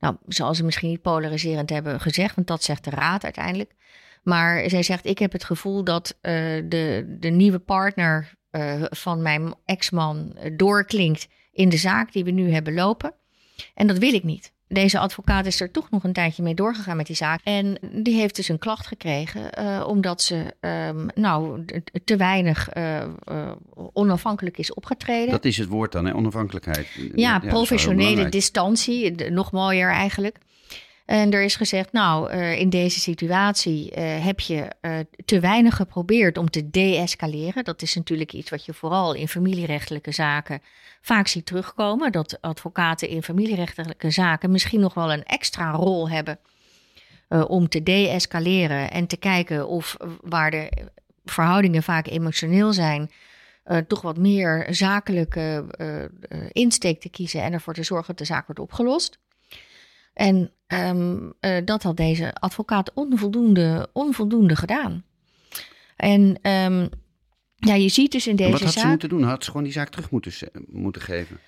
Nou, 0.00 0.16
zal 0.26 0.54
ze 0.54 0.64
misschien 0.64 0.90
niet 0.90 1.02
polariserend 1.02 1.70
hebben 1.70 2.00
gezegd, 2.00 2.34
want 2.34 2.46
dat 2.46 2.62
zegt 2.62 2.84
de 2.84 2.90
raad 2.90 3.24
uiteindelijk. 3.24 3.74
Maar 4.22 4.70
zij 4.70 4.82
zegt: 4.82 5.06
Ik 5.06 5.18
heb 5.18 5.32
het 5.32 5.44
gevoel 5.44 5.84
dat 5.84 6.18
uh, 6.22 6.32
de, 6.68 7.16
de 7.20 7.30
nieuwe 7.30 7.58
partner 7.58 8.36
uh, 8.52 8.82
van 8.90 9.22
mijn 9.22 9.54
ex-man 9.64 10.36
doorklinkt 10.56 11.28
in 11.52 11.68
de 11.68 11.76
zaak 11.76 12.12
die 12.12 12.24
we 12.24 12.30
nu 12.30 12.52
hebben 12.52 12.74
lopen. 12.74 13.12
En 13.74 13.86
dat 13.86 13.98
wil 13.98 14.14
ik 14.14 14.24
niet. 14.24 14.52
Deze 14.68 14.98
advocaat 14.98 15.46
is 15.46 15.60
er 15.60 15.70
toch 15.70 15.90
nog 15.90 16.04
een 16.04 16.12
tijdje 16.12 16.42
mee 16.42 16.54
doorgegaan 16.54 16.96
met 16.96 17.06
die 17.06 17.16
zaak. 17.16 17.40
En 17.44 17.78
die 17.92 18.14
heeft 18.14 18.36
dus 18.36 18.48
een 18.48 18.58
klacht 18.58 18.86
gekregen 18.86 19.50
uh, 19.58 19.84
omdat 19.86 20.22
ze 20.22 20.54
um, 20.60 21.06
nou, 21.14 21.64
te 22.04 22.16
weinig 22.16 22.76
uh, 22.76 23.04
uh, 23.30 23.50
onafhankelijk 23.92 24.58
is 24.58 24.74
opgetreden. 24.74 25.30
Dat 25.30 25.44
is 25.44 25.56
het 25.56 25.68
woord 25.68 25.92
dan, 25.92 26.04
hè? 26.04 26.14
onafhankelijkheid. 26.14 26.86
Ja, 26.96 27.10
ja 27.14 27.38
professionele 27.38 28.28
distantie, 28.28 29.30
nog 29.30 29.52
mooier 29.52 29.90
eigenlijk. 29.90 30.36
En 31.08 31.32
er 31.32 31.42
is 31.42 31.56
gezegd, 31.56 31.92
nou, 31.92 32.32
uh, 32.32 32.58
in 32.58 32.70
deze 32.70 33.00
situatie 33.00 33.90
uh, 33.90 34.24
heb 34.24 34.40
je 34.40 34.72
uh, 34.82 34.98
te 35.24 35.40
weinig 35.40 35.76
geprobeerd 35.76 36.38
om 36.38 36.50
te 36.50 36.70
deescaleren. 36.70 37.64
Dat 37.64 37.82
is 37.82 37.94
natuurlijk 37.94 38.32
iets 38.32 38.50
wat 38.50 38.64
je 38.64 38.74
vooral 38.74 39.14
in 39.14 39.28
familierechtelijke 39.28 40.12
zaken 40.12 40.62
vaak 41.00 41.26
ziet 41.26 41.46
terugkomen. 41.46 42.12
Dat 42.12 42.38
advocaten 42.40 43.08
in 43.08 43.22
familierechtelijke 43.22 44.10
zaken 44.10 44.50
misschien 44.50 44.80
nog 44.80 44.94
wel 44.94 45.12
een 45.12 45.24
extra 45.24 45.70
rol 45.70 46.10
hebben 46.10 46.38
om 47.28 47.68
te 47.68 47.82
deescaleren 47.82 48.90
en 48.90 49.06
te 49.06 49.16
kijken 49.16 49.68
of 49.68 49.96
waar 50.20 50.50
de 50.50 50.70
verhoudingen 51.24 51.82
vaak 51.82 52.06
emotioneel 52.06 52.72
zijn, 52.72 53.10
toch 53.86 54.02
wat 54.02 54.18
meer 54.18 54.66
zakelijke 54.70 55.64
insteek 56.52 57.00
te 57.00 57.08
kiezen 57.08 57.42
en 57.42 57.52
ervoor 57.52 57.74
te 57.74 57.82
zorgen 57.82 58.06
dat 58.06 58.18
de 58.18 58.34
zaak 58.34 58.46
wordt 58.46 58.60
opgelost. 58.60 59.18
En 60.18 60.52
um, 60.66 61.32
uh, 61.40 61.56
dat 61.64 61.82
had 61.82 61.96
deze 61.96 62.34
advocaat 62.34 62.92
onvoldoende, 62.94 63.88
onvoldoende 63.92 64.56
gedaan. 64.56 65.04
En 65.96 66.38
ehm, 66.42 66.88
ja, 67.54 67.74
je 67.74 67.88
ziet 67.88 68.12
dus 68.12 68.26
in 68.26 68.36
deze 68.36 68.50
wat 68.50 68.60
had 68.60 68.72
zaak... 68.72 68.82
ze 68.82 68.88
moeten 68.88 69.08
doen? 69.08 69.22
Had 69.22 69.44
ze 69.44 69.50
gewoon 69.50 69.64
die 69.64 69.72
zaak 69.72 69.88
terug 69.88 70.10
moeten, 70.10 70.32
moeten 70.66 71.02
geven? 71.02 71.40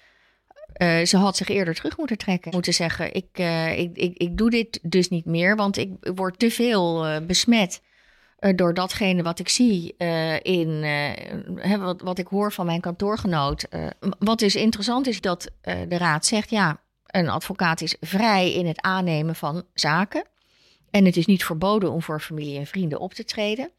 Eh, 0.72 1.04
ze 1.04 1.16
had 1.16 1.36
zich 1.36 1.48
eerder 1.48 1.74
terug 1.74 1.96
moeten 1.96 2.18
trekken. 2.18 2.50
Moeten 2.52 2.74
zeggen, 2.74 3.14
ik, 3.14 3.26
eh, 3.32 3.78
ik, 3.78 3.96
ik, 3.96 4.16
ik 4.16 4.36
doe 4.36 4.50
dit 4.50 4.78
dus 4.82 5.08
niet 5.08 5.24
meer, 5.24 5.56
want 5.56 5.76
ik 5.76 5.90
word 6.14 6.38
te 6.38 6.50
veel 6.50 7.06
eh, 7.06 7.26
besmet 7.26 7.82
eh, 8.38 8.56
door 8.56 8.74
datgene 8.74 9.22
wat 9.22 9.38
ik 9.38 9.48
zie 9.48 9.94
eh, 9.96 10.34
in 10.34 10.82
eh, 10.82 11.70
hè, 11.70 11.78
wat, 11.78 12.00
wat 12.00 12.18
ik 12.18 12.26
hoor 12.26 12.52
van 12.52 12.66
mijn 12.66 12.80
kantoorgenoot. 12.80 13.62
Eh, 13.62 13.86
wat 14.18 14.38
dus 14.38 14.54
interessant 14.54 15.06
is 15.06 15.20
dat 15.20 15.50
eh, 15.60 15.76
de 15.88 15.98
raad 15.98 16.26
zegt, 16.26 16.50
ja, 16.50 16.80
een 17.10 17.28
advocaat 17.28 17.80
is 17.80 17.96
vrij 18.00 18.52
in 18.52 18.66
het 18.66 18.80
aannemen 18.80 19.34
van 19.34 19.64
zaken. 19.74 20.24
En 20.90 21.04
het 21.04 21.16
is 21.16 21.26
niet 21.26 21.44
verboden 21.44 21.92
om 21.92 22.02
voor 22.02 22.20
familie 22.20 22.58
en 22.58 22.66
vrienden 22.66 23.00
op 23.00 23.14
te 23.14 23.24
treden. 23.24 23.70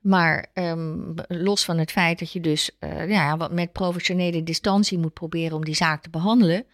Maar 0.00 0.46
ehm, 0.52 1.14
los 1.28 1.64
van 1.64 1.78
het 1.78 1.92
feit 1.92 2.18
dat 2.18 2.32
je 2.32 2.40
dus 2.40 2.70
eh, 2.78 3.08
ja, 3.08 3.36
wat 3.36 3.52
met 3.52 3.72
professionele 3.72 4.42
distantie 4.42 4.98
moet 4.98 5.12
proberen 5.12 5.56
om 5.56 5.64
die 5.64 5.74
zaak 5.74 6.02
te 6.02 6.10
behandelen, 6.10 6.64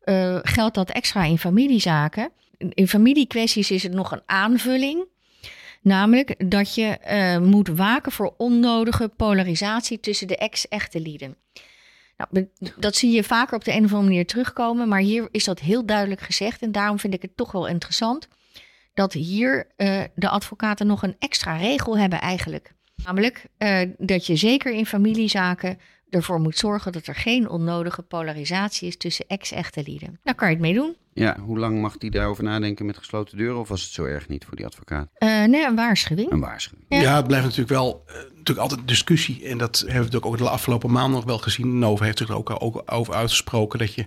eh, 0.00 0.38
geldt 0.42 0.74
dat 0.74 0.90
extra 0.90 1.24
in 1.24 1.38
familiezaken. 1.38 2.30
In 2.58 2.88
familiekwesties 2.88 3.70
is 3.70 3.82
het 3.82 3.92
nog 3.92 4.12
een 4.12 4.22
aanvulling. 4.26 5.04
Namelijk 5.82 6.50
dat 6.50 6.74
je 6.74 6.86
eh, 6.86 7.38
moet 7.38 7.68
waken 7.68 8.12
voor 8.12 8.34
onnodige 8.36 9.08
polarisatie 9.08 10.00
tussen 10.00 10.26
de 10.26 10.36
ex-echte 10.36 11.00
lieden. 11.00 11.36
Nou, 12.16 12.48
dat 12.76 12.96
zie 12.96 13.10
je 13.10 13.24
vaker 13.24 13.56
op 13.56 13.64
de 13.64 13.70
een 13.70 13.84
of 13.84 13.90
andere 13.90 14.02
manier 14.02 14.26
terugkomen, 14.26 14.88
maar 14.88 15.00
hier 15.00 15.28
is 15.30 15.44
dat 15.44 15.60
heel 15.60 15.86
duidelijk 15.86 16.20
gezegd. 16.20 16.62
En 16.62 16.72
daarom 16.72 16.98
vind 16.98 17.14
ik 17.14 17.22
het 17.22 17.36
toch 17.36 17.52
wel 17.52 17.66
interessant 17.66 18.28
dat 18.94 19.12
hier 19.12 19.66
eh, 19.76 20.02
de 20.14 20.28
advocaten 20.28 20.86
nog 20.86 21.02
een 21.02 21.16
extra 21.18 21.56
regel 21.56 21.98
hebben 21.98 22.20
eigenlijk. 22.20 22.74
Namelijk 23.04 23.46
eh, 23.58 23.80
dat 23.98 24.26
je 24.26 24.36
zeker 24.36 24.72
in 24.72 24.86
familiezaken 24.86 25.78
ervoor 26.10 26.40
moet 26.40 26.58
zorgen 26.58 26.92
dat 26.92 27.06
er 27.06 27.14
geen 27.14 27.48
onnodige 27.48 28.02
polarisatie 28.02 28.88
is 28.88 28.96
tussen 28.96 29.24
ex-echte 29.28 29.82
lieden. 29.82 30.20
Daar 30.22 30.34
kan 30.34 30.48
je 30.48 30.54
het 30.54 30.62
mee 30.62 30.74
doen. 30.74 30.96
Ja, 31.12 31.36
hoe 31.40 31.58
lang 31.58 31.80
mag 31.80 31.98
die 31.98 32.10
daarover 32.10 32.44
nadenken 32.44 32.86
met 32.86 32.98
gesloten 32.98 33.36
deuren? 33.36 33.60
Of 33.60 33.68
was 33.68 33.82
het 33.82 33.92
zo 33.92 34.04
erg 34.04 34.28
niet 34.28 34.44
voor 34.44 34.56
die 34.56 34.66
advocaat? 34.66 35.08
Eh, 35.14 35.44
nee, 35.44 35.66
een 35.66 35.74
waarschuwing. 35.74 36.30
Een 36.30 36.40
waarschuwing. 36.40 36.86
Ja. 36.88 37.00
Ja. 37.00 37.16
het 37.16 37.26
blijft 37.26 37.44
natuurlijk 37.44 37.70
wel 37.70 38.02
eh, 38.06 38.14
natuurlijk 38.14 38.58
altijd 38.58 38.88
discussie. 38.88 39.44
En 39.44 39.58
dat 39.58 39.78
hebben 39.78 39.94
we 39.94 39.98
natuurlijk 39.98 40.26
ook 40.26 40.38
de 40.38 40.48
afgelopen 40.48 40.90
maanden 40.90 41.12
nog 41.12 41.24
wel 41.24 41.38
gezien. 41.38 41.78
Nova 41.78 42.04
heeft 42.04 42.18
zich 42.18 42.28
er 42.28 42.34
ook, 42.34 42.62
ook 42.62 42.82
over 42.86 43.14
uitgesproken 43.14 43.78
dat 43.78 43.94
je 43.94 44.04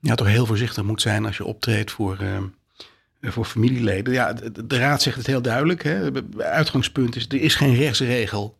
ja, 0.00 0.14
toch 0.14 0.26
heel 0.26 0.46
voorzichtig 0.46 0.84
moet 0.84 1.02
zijn 1.02 1.26
als 1.26 1.36
je 1.36 1.44
optreedt 1.44 1.90
voor, 1.90 2.18
eh, 2.20 3.30
voor 3.30 3.44
familieleden. 3.44 4.12
Ja, 4.12 4.32
de, 4.32 4.66
de 4.66 4.78
raad 4.78 5.02
zegt 5.02 5.16
het 5.16 5.26
heel 5.26 5.42
duidelijk. 5.42 5.82
Hè. 5.82 5.94
Het 5.94 6.40
uitgangspunt 6.40 7.16
is, 7.16 7.26
er 7.28 7.40
is 7.40 7.54
geen 7.54 7.74
rechtsregel 7.74 8.56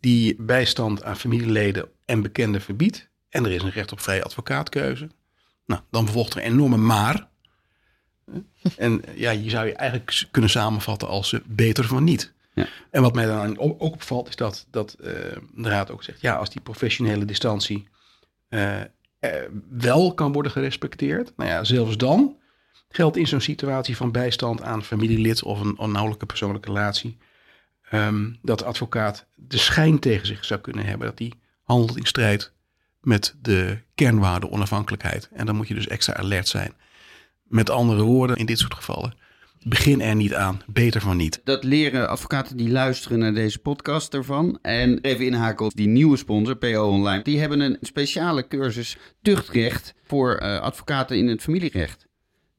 die 0.00 0.36
bijstand 0.38 1.04
aan 1.04 1.16
familieleden 1.16 1.88
en 2.10 2.22
bekenden 2.22 2.60
verbiedt. 2.60 3.08
En 3.28 3.44
er 3.44 3.50
is 3.50 3.62
een 3.62 3.70
recht 3.70 3.92
op 3.92 4.00
vrije 4.00 4.24
advocaatkeuze. 4.24 5.08
Nou, 5.66 5.80
dan 5.90 6.04
vervolgt 6.04 6.34
er 6.34 6.44
een 6.44 6.52
enorme 6.52 6.76
maar. 6.76 7.28
En 8.76 9.02
ja, 9.14 9.30
je 9.30 9.50
zou 9.50 9.66
je 9.66 9.74
eigenlijk 9.74 10.28
kunnen 10.30 10.50
samenvatten 10.50 11.08
als 11.08 11.32
eh, 11.32 11.40
beter 11.46 11.84
van 11.84 12.04
niet. 12.04 12.32
Ja. 12.54 12.66
En 12.90 13.02
wat 13.02 13.14
mij 13.14 13.26
dan 13.26 13.58
ook 13.58 13.80
opvalt, 13.80 14.28
is 14.28 14.36
dat, 14.36 14.66
dat 14.70 14.92
eh, 14.92 15.12
de 15.54 15.68
raad 15.68 15.90
ook 15.90 16.02
zegt: 16.02 16.20
ja, 16.20 16.34
als 16.34 16.50
die 16.50 16.60
professionele 16.60 17.24
distantie 17.24 17.88
eh, 18.48 18.80
wel 19.70 20.14
kan 20.14 20.32
worden 20.32 20.52
gerespecteerd, 20.52 21.32
nou 21.36 21.50
ja, 21.50 21.64
zelfs 21.64 21.96
dan 21.96 22.36
geldt 22.88 23.16
in 23.16 23.26
zo'n 23.26 23.40
situatie 23.40 23.96
van 23.96 24.12
bijstand 24.12 24.62
aan 24.62 24.84
familielid 24.84 25.42
of 25.42 25.60
een 25.60 25.78
onnauwelijke 25.78 26.26
persoonlijke 26.26 26.68
relatie, 26.68 27.18
ehm, 27.90 28.32
dat 28.42 28.58
de 28.58 28.64
advocaat 28.64 29.26
de 29.34 29.58
schijn 29.58 29.98
tegen 29.98 30.26
zich 30.26 30.44
zou 30.44 30.60
kunnen 30.60 30.84
hebben 30.84 31.06
dat 31.06 31.18
hij 31.18 31.32
handelt 31.70 31.96
in 31.96 32.06
strijd 32.06 32.52
met 33.00 33.34
de 33.42 33.78
kernwaarde 33.94 34.50
onafhankelijkheid. 34.50 35.28
En 35.32 35.46
dan 35.46 35.56
moet 35.56 35.68
je 35.68 35.74
dus 35.74 35.86
extra 35.86 36.14
alert 36.14 36.48
zijn. 36.48 36.74
Met 37.42 37.70
andere 37.70 38.02
woorden, 38.02 38.36
in 38.36 38.46
dit 38.46 38.58
soort 38.58 38.74
gevallen, 38.74 39.14
begin 39.62 40.00
er 40.00 40.14
niet 40.14 40.34
aan, 40.34 40.62
beter 40.66 41.00
van 41.00 41.16
niet. 41.16 41.40
Dat 41.44 41.64
leren 41.64 42.08
advocaten 42.08 42.56
die 42.56 42.70
luisteren 42.70 43.18
naar 43.18 43.34
deze 43.34 43.58
podcast 43.58 44.14
ervan. 44.14 44.58
En 44.62 44.98
even 45.00 45.26
inhaken 45.26 45.66
op 45.66 45.74
die 45.74 45.88
nieuwe 45.88 46.16
sponsor, 46.16 46.56
PO 46.56 46.88
Online. 46.88 47.22
Die 47.22 47.40
hebben 47.40 47.60
een 47.60 47.78
speciale 47.80 48.48
cursus 48.48 48.96
tuchtrecht 49.22 49.94
voor 50.04 50.34
eh, 50.34 50.60
advocaten 50.60 51.16
in 51.16 51.28
het 51.28 51.42
familierecht. 51.42 52.08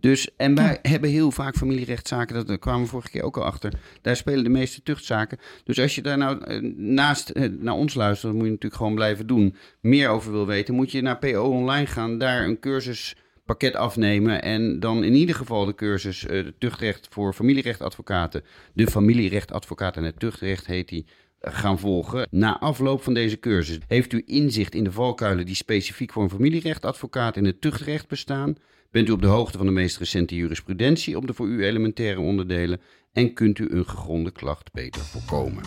Dus, 0.02 0.36
en 0.38 0.56
wij 0.56 0.80
hebben 0.82 1.10
heel 1.10 1.32
vaak 1.32 1.56
familierechtszaken, 1.56 2.36
dat 2.36 2.48
daar 2.48 2.58
kwamen 2.58 2.82
we 2.82 2.88
vorige 2.88 3.10
keer 3.10 3.24
ook 3.24 3.38
al 3.38 3.44
achter. 3.44 3.74
Daar 4.02 4.16
spelen 4.16 4.44
de 4.44 4.50
meeste 4.50 4.84
tuchtzaken. 4.84 5.38
Dus 5.64 5.80
als 5.80 5.96
je 5.96 6.02
daar 6.02 6.18
nou 6.18 6.44
eh, 6.44 6.62
naast 6.76 7.30
eh, 7.30 7.50
naar 7.60 7.74
ons 7.74 7.94
luistert, 7.94 8.32
dat 8.32 8.34
moet 8.34 8.46
je 8.46 8.52
natuurlijk 8.52 8.82
gewoon 8.82 8.96
blijven 8.96 9.28
doen. 9.28 9.56
Meer 9.82 10.10
over 10.10 10.32
wil 10.32 10.46
weten, 10.46 10.76
moet 10.76 10.92
je 10.92 11.02
naar 11.02 11.18
PO 11.18 11.42
Online 11.42 11.86
gaan, 11.86 12.18
daar 12.18 12.44
een 12.44 12.60
cursuspakket 12.60 13.76
afnemen. 13.76 14.42
En 14.42 14.80
dan 14.80 15.04
in 15.04 15.14
ieder 15.14 15.36
geval 15.36 15.66
de 15.66 15.76
cursus 15.76 16.26
eh, 16.26 16.40
tuchtrecht 16.58 17.08
voor 17.10 17.34
familierechtadvocaten. 17.34 18.44
De 18.74 18.88
familierechtadvocaat 18.88 19.98
en 19.98 20.04
het 20.04 20.20
tuchtrecht 20.20 20.66
heet 20.66 20.90
die 20.90 21.06
gaan 21.42 21.80
volgen. 21.80 22.28
Na 22.32 22.60
afloop 22.60 23.04
van 23.04 23.14
deze 23.14 23.40
cursus 23.40 23.78
heeft 23.88 24.14
u 24.14 24.24
inzicht 24.26 24.76
in 24.76 24.84
de 24.84 24.92
valkuilen 24.92 25.46
die 25.46 25.56
specifiek 25.56 26.12
voor 26.12 26.24
een 26.24 26.30
familierechtadvocaat 26.30 27.38
in 27.38 27.46
het 27.46 27.62
tuchtrecht 27.62 28.08
bestaan. 28.08 28.56
Bent 28.92 29.08
u 29.08 29.12
op 29.12 29.22
de 29.22 29.28
hoogte 29.28 29.58
van 29.58 29.66
de 29.66 29.72
meest 29.72 29.98
recente 29.98 30.36
jurisprudentie 30.36 31.18
op 31.18 31.28
de 31.28 31.34
voor 31.34 31.48
u 31.48 31.66
elementaire 31.66 32.20
onderdelen 32.20 32.82
en 33.14 33.34
kunt 33.34 33.60
u 33.60 33.70
een 33.70 33.86
gegronde 33.86 34.32
klacht 34.32 34.72
beter 34.72 35.02
voorkomen. 35.02 35.64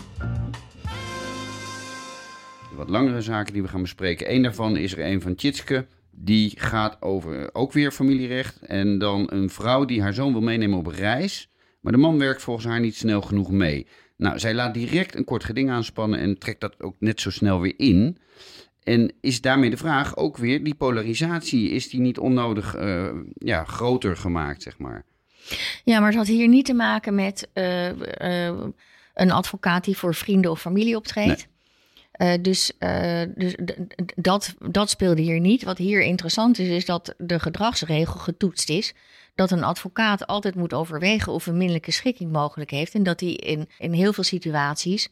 De 2.69 2.75
wat 2.75 2.89
langere 2.89 3.21
zaken 3.21 3.53
die 3.53 3.61
we 3.61 3.67
gaan 3.67 3.81
bespreken. 3.81 4.33
Eén 4.33 4.41
daarvan 4.41 4.77
is 4.77 4.91
er 4.91 5.05
een 5.05 5.21
van 5.21 5.35
Tjitske. 5.35 5.87
Die 6.11 6.53
gaat 6.55 7.01
over 7.01 7.49
ook 7.53 7.71
weer 7.71 7.91
familierecht. 7.91 8.59
En 8.61 8.97
dan 8.97 9.31
een 9.31 9.49
vrouw 9.49 9.85
die 9.85 10.01
haar 10.01 10.13
zoon 10.13 10.31
wil 10.31 10.41
meenemen 10.41 10.77
op 10.77 10.87
reis. 10.87 11.49
Maar 11.81 11.91
de 11.91 11.97
man 11.97 12.17
werkt 12.17 12.41
volgens 12.41 12.65
haar 12.65 12.79
niet 12.79 12.95
snel 12.95 13.21
genoeg 13.21 13.51
mee. 13.51 13.87
Nou, 14.17 14.39
zij 14.39 14.53
laat 14.53 14.73
direct 14.73 15.15
een 15.15 15.25
kort 15.25 15.43
geding 15.43 15.69
aanspannen 15.69 16.19
en 16.19 16.37
trekt 16.37 16.61
dat 16.61 16.81
ook 16.81 16.95
net 16.99 17.21
zo 17.21 17.29
snel 17.29 17.61
weer 17.61 17.73
in. 17.77 18.17
En 18.85 19.13
is 19.21 19.41
daarmee 19.41 19.69
de 19.69 19.77
vraag 19.77 20.17
ook 20.17 20.37
weer, 20.37 20.63
die 20.63 20.75
polarisatie, 20.75 21.69
is 21.69 21.89
die 21.89 21.99
niet 21.99 22.17
onnodig 22.17 22.75
eh, 22.75 23.09
ja, 23.33 23.63
groter 23.63 24.17
gemaakt, 24.17 24.61
zeg 24.61 24.77
maar? 24.77 25.03
Ja, 25.83 25.99
maar 25.99 26.07
het 26.07 26.17
had 26.17 26.27
hier 26.27 26.47
niet 26.47 26.65
te 26.65 26.73
maken 26.73 27.15
met 27.15 27.49
eh, 27.53 28.47
eh, 28.47 28.55
een 29.13 29.31
advocaat 29.31 29.83
die 29.83 29.97
voor 29.97 30.15
vrienden 30.15 30.51
of 30.51 30.61
familie 30.61 30.95
optreedt. 30.95 31.47
Dus 32.41 32.71
dus 33.35 33.55
dat, 34.15 34.55
dat 34.59 34.89
speelde 34.89 35.21
hier 35.21 35.39
niet. 35.39 35.63
Wat 35.63 35.77
hier 35.77 36.01
interessant 36.01 36.59
is, 36.59 36.67
is 36.67 36.85
dat 36.85 37.13
de 37.17 37.39
gedragsregel 37.39 38.19
getoetst 38.19 38.69
is. 38.69 38.93
Dat 39.35 39.51
een 39.51 39.63
advocaat 39.63 40.27
altijd 40.27 40.55
moet 40.55 40.73
overwegen 40.73 41.31
of 41.31 41.45
een 41.45 41.57
minderlijke 41.57 41.91
schikking 41.91 42.31
mogelijk 42.31 42.71
heeft. 42.71 42.93
En 42.93 43.03
dat 43.03 43.19
hij 43.19 43.29
in, 43.33 43.69
in 43.77 43.93
heel 43.93 44.13
veel 44.13 44.23
situaties 44.23 45.09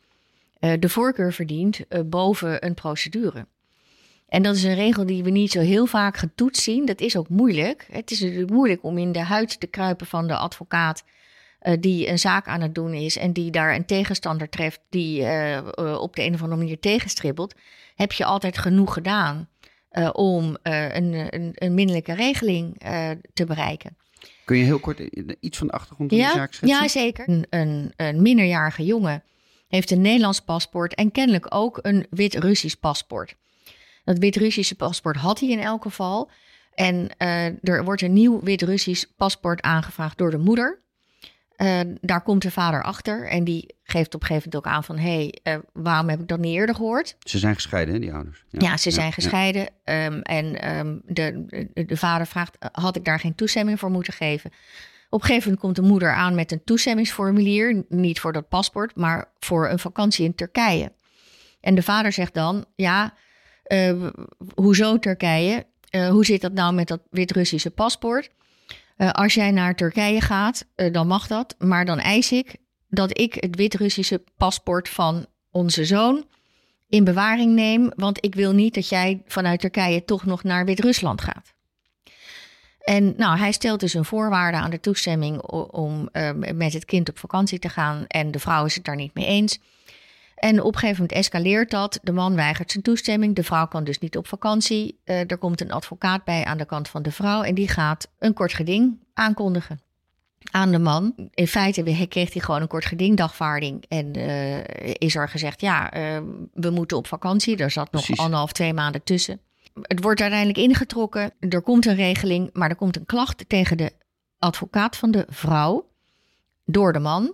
de 0.59 0.89
voorkeur 0.89 1.33
verdient 1.33 1.79
boven 2.05 2.65
een 2.65 2.73
procedure. 2.73 3.45
En 4.33 4.43
dat 4.43 4.55
is 4.55 4.63
een 4.63 4.75
regel 4.75 5.05
die 5.05 5.23
we 5.23 5.29
niet 5.29 5.51
zo 5.51 5.59
heel 5.59 5.85
vaak 5.85 6.17
getoetst 6.17 6.63
zien. 6.63 6.85
Dat 6.85 7.01
is 7.01 7.17
ook 7.17 7.29
moeilijk. 7.29 7.87
Het 7.91 8.11
is 8.11 8.19
natuurlijk 8.19 8.51
moeilijk 8.51 8.83
om 8.83 8.97
in 8.97 9.11
de 9.11 9.19
huid 9.19 9.59
te 9.59 9.67
kruipen 9.67 10.05
van 10.05 10.27
de 10.27 10.35
advocaat 10.35 11.03
eh, 11.59 11.73
die 11.79 12.09
een 12.09 12.19
zaak 12.19 12.47
aan 12.47 12.61
het 12.61 12.75
doen 12.75 12.93
is 12.93 13.17
en 13.17 13.33
die 13.33 13.51
daar 13.51 13.75
een 13.75 13.85
tegenstander 13.85 14.49
treft 14.49 14.79
die 14.89 15.21
eh, 15.21 15.57
eh, 15.57 15.65
op 15.99 16.15
de 16.15 16.23
een 16.23 16.33
of 16.33 16.41
andere 16.41 16.61
manier 16.61 16.79
tegenstribbelt. 16.79 17.55
Heb 17.95 18.11
je 18.11 18.25
altijd 18.25 18.57
genoeg 18.57 18.93
gedaan 18.93 19.49
om 20.11 20.57
een, 20.61 21.35
een, 21.35 21.51
een 21.53 21.73
minderlijke 21.73 22.13
regeling 22.13 22.77
te 23.33 23.45
bereiken? 23.45 23.97
Kun 24.45 24.57
je 24.57 24.63
heel 24.63 24.79
kort 24.79 24.99
iets 25.39 25.57
van 25.57 25.67
de 25.67 25.73
achtergrond 25.73 26.09
van 26.09 26.19
Ja, 26.19 26.33
zaak 26.33 26.53
schetsen? 26.53 26.79
ja 26.79 26.87
zeker. 26.87 27.29
Een, 27.29 27.45
een, 27.49 27.93
een 27.95 28.21
minderjarige 28.21 28.85
jongen 28.85 29.23
heeft 29.67 29.91
een 29.91 30.01
Nederlands 30.01 30.39
paspoort 30.39 30.95
en 30.95 31.11
kennelijk 31.11 31.45
ook 31.55 31.79
een 31.81 32.05
wit-Russisch 32.09 32.79
paspoort. 32.79 33.35
Dat 34.03 34.17
wit-Russische 34.17 34.75
paspoort 34.75 35.15
had 35.15 35.39
hij 35.39 35.49
in 35.49 35.59
elk 35.59 35.81
geval. 35.81 36.29
En 36.73 37.09
eh, 37.17 37.45
er 37.69 37.83
wordt 37.83 38.01
een 38.01 38.13
nieuw 38.13 38.41
wit-Russisch 38.41 39.05
paspoort 39.17 39.61
aangevraagd 39.61 40.17
door 40.17 40.31
de 40.31 40.37
moeder. 40.37 40.81
Eh, 41.55 41.79
daar 42.01 42.21
komt 42.21 42.41
de 42.41 42.51
vader 42.51 42.83
achter 42.83 43.27
en 43.27 43.43
die 43.43 43.75
geeft 43.83 44.15
op 44.15 44.21
een 44.21 44.27
gegeven 44.27 44.49
moment 44.49 44.67
ook 44.67 44.73
aan 44.73 44.83
van... 44.83 44.97
hé, 44.97 45.15
hey, 45.15 45.39
eh, 45.43 45.57
waarom 45.73 46.09
heb 46.09 46.19
ik 46.19 46.27
dat 46.27 46.39
niet 46.39 46.55
eerder 46.55 46.75
gehoord? 46.75 47.15
Ze 47.19 47.37
zijn 47.39 47.55
gescheiden, 47.55 47.93
hè, 47.93 47.99
die 47.99 48.13
ouders. 48.13 48.45
Ja, 48.49 48.77
ze 48.77 48.91
zijn 48.91 49.13
gescheiden. 49.13 49.69
ehm, 49.83 50.19
en 50.19 50.61
ehm, 50.61 50.97
de, 51.05 51.45
de, 51.73 51.85
de 51.85 51.97
vader 51.97 52.27
vraagt, 52.27 52.57
had 52.71 52.95
ik 52.95 53.05
daar 53.05 53.19
geen 53.19 53.35
toestemming 53.35 53.79
voor 53.79 53.91
moeten 53.91 54.13
geven? 54.13 54.51
Op 55.09 55.21
een 55.21 55.25
gegeven 55.25 55.43
moment 55.43 55.61
komt 55.61 55.75
de 55.75 55.91
moeder 55.91 56.13
aan 56.13 56.35
met 56.35 56.51
een 56.51 56.63
toestemmingsformulier. 56.63 57.85
Niet 57.89 58.19
voor 58.19 58.33
dat 58.33 58.47
paspoort, 58.47 58.95
maar 58.95 59.31
voor 59.39 59.69
een 59.69 59.79
vakantie 59.79 60.25
in 60.25 60.35
Turkije. 60.35 60.91
En 61.61 61.75
de 61.75 61.83
vader 61.83 62.11
zegt 62.11 62.33
dan, 62.33 62.65
ja, 62.75 63.13
eh, 63.63 64.07
hoezo 64.55 64.99
Turkije? 64.99 65.65
Eh, 65.89 66.09
hoe 66.09 66.25
zit 66.25 66.41
dat 66.41 66.53
nou 66.53 66.73
met 66.73 66.87
dat 66.87 66.99
Wit-Russische 67.09 67.71
paspoort? 67.71 68.29
Eh, 68.97 69.11
als 69.11 69.33
jij 69.33 69.51
naar 69.51 69.75
Turkije 69.75 70.21
gaat, 70.21 70.65
dan 70.91 71.07
mag 71.07 71.27
dat. 71.27 71.55
Maar 71.57 71.85
dan 71.85 71.99
eis 71.99 72.31
ik 72.31 72.55
dat 72.89 73.19
ik 73.19 73.33
het 73.33 73.55
Wit-Russische 73.55 74.23
paspoort 74.37 74.89
van 74.89 75.25
onze 75.51 75.85
zoon 75.85 76.25
in 76.89 77.03
bewaring 77.03 77.53
neem, 77.53 77.91
want 77.95 78.25
ik 78.25 78.35
wil 78.35 78.53
niet 78.53 78.73
dat 78.73 78.89
jij 78.89 79.21
vanuit 79.25 79.59
Turkije 79.59 80.05
toch 80.05 80.25
nog 80.25 80.43
naar 80.43 80.65
Wit-Rusland 80.65 81.21
gaat. 81.21 81.53
En 82.79 83.13
nou, 83.17 83.37
hij 83.37 83.51
stelt 83.51 83.79
dus 83.79 83.93
een 83.93 84.05
voorwaarde 84.05 84.57
aan 84.57 84.69
de 84.69 84.79
toestemming 84.79 85.41
om 85.71 86.09
met 86.55 86.73
het 86.73 86.85
kind 86.85 87.09
op 87.09 87.17
vakantie 87.17 87.59
te 87.59 87.69
gaan. 87.69 88.05
En 88.07 88.31
de 88.31 88.39
vrouw 88.39 88.65
is 88.65 88.75
het 88.75 88.85
daar 88.85 88.95
niet 88.95 89.13
mee 89.13 89.25
eens. 89.25 89.59
En 90.43 90.61
op 90.61 90.73
een 90.73 90.79
gegeven 90.79 91.01
moment 91.01 91.19
escaleert 91.19 91.71
dat. 91.71 91.99
De 92.01 92.11
man 92.11 92.35
weigert 92.35 92.71
zijn 92.71 92.83
toestemming. 92.83 93.35
De 93.35 93.43
vrouw 93.43 93.67
kan 93.67 93.83
dus 93.83 93.99
niet 93.99 94.17
op 94.17 94.27
vakantie. 94.27 94.99
Uh, 95.05 95.31
er 95.31 95.37
komt 95.37 95.61
een 95.61 95.71
advocaat 95.71 96.23
bij 96.23 96.45
aan 96.45 96.57
de 96.57 96.65
kant 96.65 96.89
van 96.89 97.01
de 97.01 97.11
vrouw. 97.11 97.41
En 97.41 97.55
die 97.55 97.67
gaat 97.67 98.07
een 98.19 98.33
kort 98.33 98.53
geding 98.53 98.97
aankondigen 99.13 99.79
aan 100.51 100.71
de 100.71 100.79
man. 100.79 101.13
In 101.33 101.47
feite 101.47 102.07
kreeg 102.09 102.33
hij 102.33 102.41
gewoon 102.41 102.61
een 102.61 102.67
kort 102.67 102.85
gedingdagvaarding. 102.85 103.85
En 103.87 104.17
uh, 104.17 104.57
is 104.93 105.15
er 105.15 105.29
gezegd, 105.29 105.61
ja, 105.61 105.97
uh, 105.97 106.21
we 106.53 106.69
moeten 106.69 106.97
op 106.97 107.07
vakantie. 107.07 107.57
Er 107.57 107.71
zat 107.71 107.91
nog 107.91 108.03
Precies. 108.03 108.23
anderhalf, 108.23 108.51
twee 108.51 108.73
maanden 108.73 109.03
tussen. 109.03 109.39
Het 109.81 110.01
wordt 110.01 110.21
uiteindelijk 110.21 110.59
ingetrokken. 110.59 111.33
Er 111.39 111.61
komt 111.61 111.85
een 111.85 111.95
regeling, 111.95 112.49
maar 112.53 112.69
er 112.69 112.75
komt 112.75 112.95
een 112.95 113.05
klacht 113.05 113.45
tegen 113.47 113.77
de 113.77 113.91
advocaat 114.39 114.97
van 114.97 115.11
de 115.11 115.25
vrouw 115.29 115.87
door 116.65 116.93
de 116.93 116.99
man. 116.99 117.33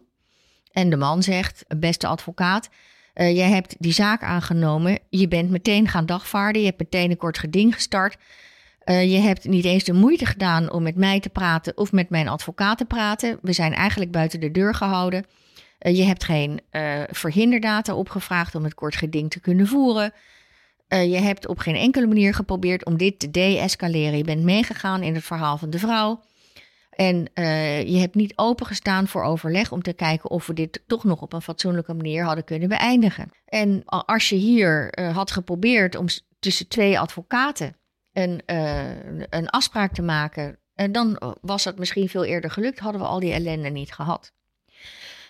En 0.72 0.90
de 0.90 0.98
man 0.98 1.24
zegt, 1.24 1.66
beste 1.78 2.08
advocaat, 2.08 2.70
uh, 3.16 3.36
jij 3.36 3.50
hebt 3.50 3.76
die 3.80 3.92
zaak 3.92 4.24
aangenomen. 4.24 5.00
Je 5.10 5.28
bent 5.28 5.50
meteen 5.50 5.88
gaan 5.88 6.06
dagvaarden. 6.06 6.62
Je 6.62 6.68
hebt 6.68 6.80
meteen 6.80 7.12
een 7.12 7.18
kort 7.18 7.38
geding 7.38 7.74
gestart. 7.74 8.18
Uh, 8.86 9.12
je 9.12 9.18
hebt 9.18 9.48
niet 9.48 9.66
eens 9.66 9.84
de 9.84 9.94
moeite 9.94 10.26
gedaan 10.26 10.72
om 10.72 10.84
met 10.84 10.96
mij 10.96 11.20
te 11.20 11.30
praten 11.30 11.78
of 11.78 11.92
met 11.92 12.10
mijn 12.10 12.28
advocaat 12.28 12.78
te 12.78 12.86
praten. 12.86 13.40
We 13.42 13.54
zijn 13.54 13.74
eigenlijk 13.74 14.12
buiten 14.12 14.40
de 14.40 14.52
deur 14.52 14.76
gehouden. 14.76 15.26
Uh, 15.82 15.98
je 15.98 16.04
hebt 16.04 16.24
geen 16.24 16.62
verhinderdata 17.12 17.96
opgevraagd 17.96 18.56
om 18.56 18.64
het 18.64 18.74
kort 18.74 18.96
geding 18.96 19.30
te 19.30 19.40
kunnen 19.40 19.68
voeren. 19.68 20.14
je 20.88 21.20
hebt 21.22 21.48
op 21.48 21.60
geen 21.60 21.76
enkele 21.76 22.08
manier 22.08 22.34
geprobeerd 22.34 22.86
om 22.86 22.98
dit 22.98 23.20
te 23.20 23.32
de-escaleren. 23.32 24.18
Je 24.18 24.24
bent 24.24 24.44
meegegaan 24.44 25.04
in 25.04 25.16
het 25.16 25.24
verhaal 25.24 25.58
van 25.58 25.70
de 25.70 25.80
vrouw. 25.80 26.22
En 27.00 27.28
je 27.92 27.98
hebt 28.00 28.16
niet 28.16 28.34
opengestaan 28.36 29.08
voor 29.08 29.24
overleg 29.24 29.72
om 29.72 29.82
te 29.82 29.94
kijken 29.94 30.30
of 30.30 30.48
we 30.48 30.54
dit 30.54 30.84
toch 30.88 31.04
nog 31.04 31.22
op 31.22 31.34
een 31.34 31.42
fatsoenlijke 31.42 31.94
manier 31.94 32.24
hadden 32.24 32.44
kunnen 32.44 32.70
beëindigen. 32.70 33.30
En 33.46 33.84
als 33.86 34.30
je 34.30 34.36
hier 34.36 35.00
had 35.14 35.32
geprobeerd 35.32 35.96
om 35.96 36.06
tussen 36.40 36.68
twee 36.68 37.00
advocaten 37.00 37.76
een, 38.14 38.42
uh, 38.46 39.28
een 39.30 39.50
afspraak 39.50 39.94
te 39.94 40.02
maken. 40.02 40.58
En 40.76 40.92
dan 40.92 41.36
was 41.42 41.64
dat 41.64 41.78
misschien 41.78 42.10
veel 42.10 42.24
eerder 42.24 42.52
gelukt, 42.52 42.80
hadden 42.80 43.02
we 43.02 43.08
al 43.08 43.20
die 43.20 43.34
ellende 43.34 43.70
niet 43.70 43.94
gehad. 43.94 44.32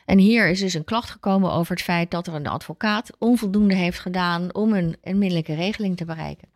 En 0.06 0.18
hier 0.18 0.48
is 0.48 0.60
dus 0.60 0.74
een 0.74 0.84
klacht 0.84 1.10
gekomen 1.10 1.52
over 1.52 1.76
het 1.76 1.84
feit 1.84 2.12
dat 2.12 2.28
er 2.28 2.34
een 2.34 2.48
advocaat 2.48 3.10
onvoldoende 3.18 3.76
heeft 3.76 4.00
gedaan 4.00 4.54
om 4.54 4.74
een, 4.74 4.98
een 5.02 5.42
regeling 5.42 5.98
te 5.98 6.06
bereiken. 6.06 6.48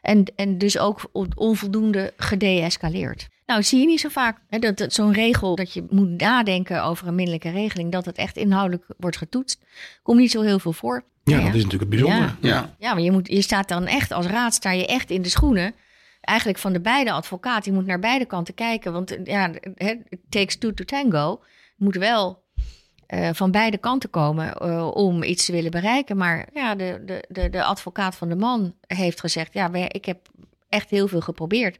En, 0.00 0.24
en 0.36 0.58
dus 0.58 0.78
ook 0.78 1.10
onvoldoende 1.34 2.12
gedeescaleerd. 2.16 3.30
Nou, 3.46 3.62
zie 3.62 3.80
je 3.80 3.86
niet 3.86 4.00
zo 4.00 4.08
vaak 4.08 4.38
hè, 4.48 4.58
dat, 4.58 4.76
dat 4.76 4.92
zo'n 4.92 5.12
regel, 5.12 5.54
dat 5.54 5.72
je 5.72 5.86
moet 5.90 6.20
nadenken 6.20 6.84
over 6.84 7.06
een 7.06 7.14
minderlijke 7.14 7.50
regeling, 7.50 7.92
dat 7.92 8.04
het 8.04 8.16
echt 8.16 8.36
inhoudelijk 8.36 8.84
wordt 8.96 9.16
getoetst, 9.16 9.60
komt 10.02 10.18
niet 10.18 10.30
zo 10.30 10.40
heel 10.40 10.58
veel 10.58 10.72
voor. 10.72 11.04
Ja, 11.24 11.36
dat 11.36 11.46
is 11.46 11.64
natuurlijk 11.64 11.80
het 11.80 11.88
bijzonder. 11.88 12.36
Ja, 12.40 12.74
ja. 12.78 12.94
maar 12.94 13.02
je, 13.02 13.10
moet, 13.10 13.28
je 13.28 13.42
staat 13.42 13.68
dan 13.68 13.86
echt 13.86 14.12
als 14.12 14.26
raad, 14.26 14.54
sta 14.54 14.70
je 14.70 14.86
echt 14.86 15.10
in 15.10 15.22
de 15.22 15.28
schoenen. 15.28 15.74
Eigenlijk 16.20 16.58
van 16.58 16.72
de 16.72 16.80
beide 16.80 17.12
advocaten. 17.12 17.72
Je 17.72 17.78
moet 17.78 17.86
naar 17.86 17.98
beide 17.98 18.24
kanten 18.24 18.54
kijken. 18.54 18.92
Want 18.92 19.16
ja, 19.24 19.50
het 19.74 19.98
takes 20.28 20.56
two 20.56 20.74
to 20.74 20.84
tango. 20.84 21.40
Je 21.76 21.84
moet 21.84 21.96
wel 21.96 22.42
uh, 23.08 23.28
van 23.32 23.50
beide 23.50 23.78
kanten 23.78 24.10
komen 24.10 24.54
uh, 24.62 24.88
om 24.94 25.22
iets 25.22 25.44
te 25.44 25.52
willen 25.52 25.70
bereiken. 25.70 26.16
Maar 26.16 26.48
ja, 26.54 26.74
de, 26.74 27.02
de, 27.06 27.24
de, 27.28 27.50
de 27.50 27.64
advocaat 27.64 28.14
van 28.14 28.28
de 28.28 28.36
man 28.36 28.74
heeft 28.86 29.20
gezegd: 29.20 29.52
Ja, 29.52 29.72
ik 29.72 30.04
heb 30.04 30.28
echt 30.68 30.90
heel 30.90 31.08
veel 31.08 31.20
geprobeerd. 31.20 31.78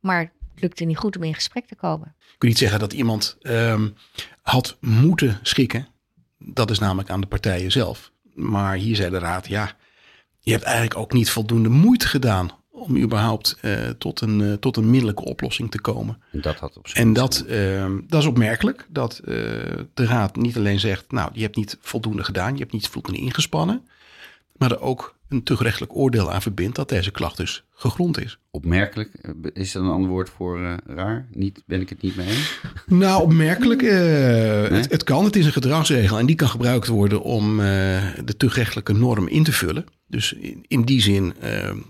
Maar 0.00 0.32
het 0.52 0.62
lukte 0.62 0.84
niet 0.84 0.96
goed 0.96 1.16
om 1.16 1.22
in 1.22 1.34
gesprek 1.34 1.66
te 1.66 1.74
komen. 1.74 2.14
Kun 2.18 2.36
je 2.38 2.46
niet 2.46 2.58
zeggen 2.58 2.78
dat 2.78 2.92
iemand 2.92 3.36
um, 3.42 3.94
had 4.42 4.76
moeten 4.80 5.38
schikken? 5.42 5.88
Dat 6.38 6.70
is 6.70 6.78
namelijk 6.78 7.10
aan 7.10 7.20
de 7.20 7.26
partijen 7.26 7.72
zelf. 7.72 8.12
Maar 8.34 8.76
hier 8.76 8.96
zei 8.96 9.10
de 9.10 9.18
raad, 9.18 9.48
ja, 9.48 9.76
je 10.40 10.52
hebt 10.52 10.64
eigenlijk 10.64 10.96
ook 10.96 11.12
niet 11.12 11.30
voldoende 11.30 11.68
moeite 11.68 12.08
gedaan 12.08 12.50
om 12.70 12.96
überhaupt 12.96 13.58
uh, 13.62 13.88
tot, 13.88 14.20
een, 14.20 14.40
uh, 14.40 14.52
tot 14.52 14.76
een 14.76 14.90
middelijke 14.90 15.24
oplossing 15.24 15.70
te 15.70 15.80
komen. 15.80 16.22
En 16.32 16.40
dat, 16.40 16.56
had 16.56 16.76
op 16.76 16.86
en 16.86 17.12
dat, 17.12 17.44
uh, 17.48 17.86
dat 18.06 18.20
is 18.20 18.28
opmerkelijk, 18.28 18.86
dat 18.88 19.18
eh, 19.18 19.34
de 19.94 20.04
raad 20.06 20.36
niet 20.36 20.56
alleen 20.56 20.80
zegt, 20.80 21.12
nou, 21.12 21.30
je 21.32 21.42
hebt 21.42 21.56
niet 21.56 21.78
voldoende 21.80 22.24
gedaan, 22.24 22.52
je 22.52 22.60
hebt 22.60 22.72
niet 22.72 22.88
voldoende 22.88 23.20
ingespannen, 23.20 23.88
maar 24.56 24.70
er 24.70 24.80
ook 24.80 25.18
een 25.30 25.42
tuchtrechtelijk 25.42 25.96
oordeel 25.96 26.32
aan 26.32 26.42
verbindt 26.42 26.76
dat 26.76 26.88
deze 26.88 27.10
klacht 27.10 27.36
dus 27.36 27.64
gegrond 27.70 28.20
is. 28.20 28.38
Opmerkelijk, 28.50 29.10
is 29.52 29.72
dat 29.72 29.82
een 29.82 29.88
ander 29.88 30.10
woord 30.10 30.30
voor 30.30 30.60
uh, 30.60 30.74
raar? 30.86 31.28
Niet, 31.32 31.62
ben 31.66 31.80
ik 31.80 31.88
het 31.88 32.02
niet 32.02 32.16
mee 32.16 32.28
eens? 32.28 32.60
Nou, 32.86 33.22
opmerkelijk, 33.22 33.82
uh, 33.82 33.90
nee? 33.90 34.80
het, 34.80 34.90
het, 34.90 35.04
kan. 35.04 35.24
Het 35.24 35.36
is 35.36 35.46
een 35.46 35.52
gedragsregel 35.52 36.18
en 36.18 36.26
die 36.26 36.36
kan 36.36 36.48
gebruikt 36.48 36.86
worden 36.86 37.22
om 37.22 37.50
uh, 37.50 37.66
de 38.24 38.36
tuchtrechtelijke 38.36 38.92
norm 38.92 39.28
in 39.28 39.44
te 39.44 39.52
vullen. 39.52 39.84
Dus 40.06 40.32
in, 40.32 40.64
in 40.68 40.82
die 40.82 41.00
zin 41.00 41.34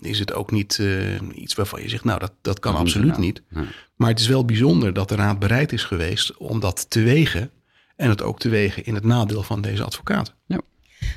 is 0.01 0.19
het 0.19 0.33
ook 0.33 0.51
niet 0.51 0.83
iets 1.35 1.55
waarvan 1.55 1.83
je 1.83 1.89
zegt, 1.89 2.05
nou, 2.05 2.19
dat, 2.19 2.33
dat 2.41 2.59
kan 2.59 2.75
absoluut 2.75 3.19
niet. 3.19 3.43
Nee. 3.49 3.67
Maar 3.97 4.09
het 4.09 4.21
is 4.21 4.27
wel 4.27 4.45
bijzonder 4.45 4.93
dat 4.93 5.09
de 5.09 5.15
raad 5.15 5.39
bereid 5.39 5.73
is 5.73 5.85
geweest 5.85 6.37
om 6.37 6.61
dat 6.61 6.91
te 6.91 7.03
wegen 7.03 7.51
en 7.97 8.09
het 8.09 8.23
ook 8.23 8.39
te 8.39 8.49
wegen 8.49 8.85
in 8.85 8.95
het 8.95 9.05
nadeel 9.05 9.43
van 9.43 9.61
deze 9.61 9.85
advocaat. 9.85 10.35
Ja. 10.47 10.61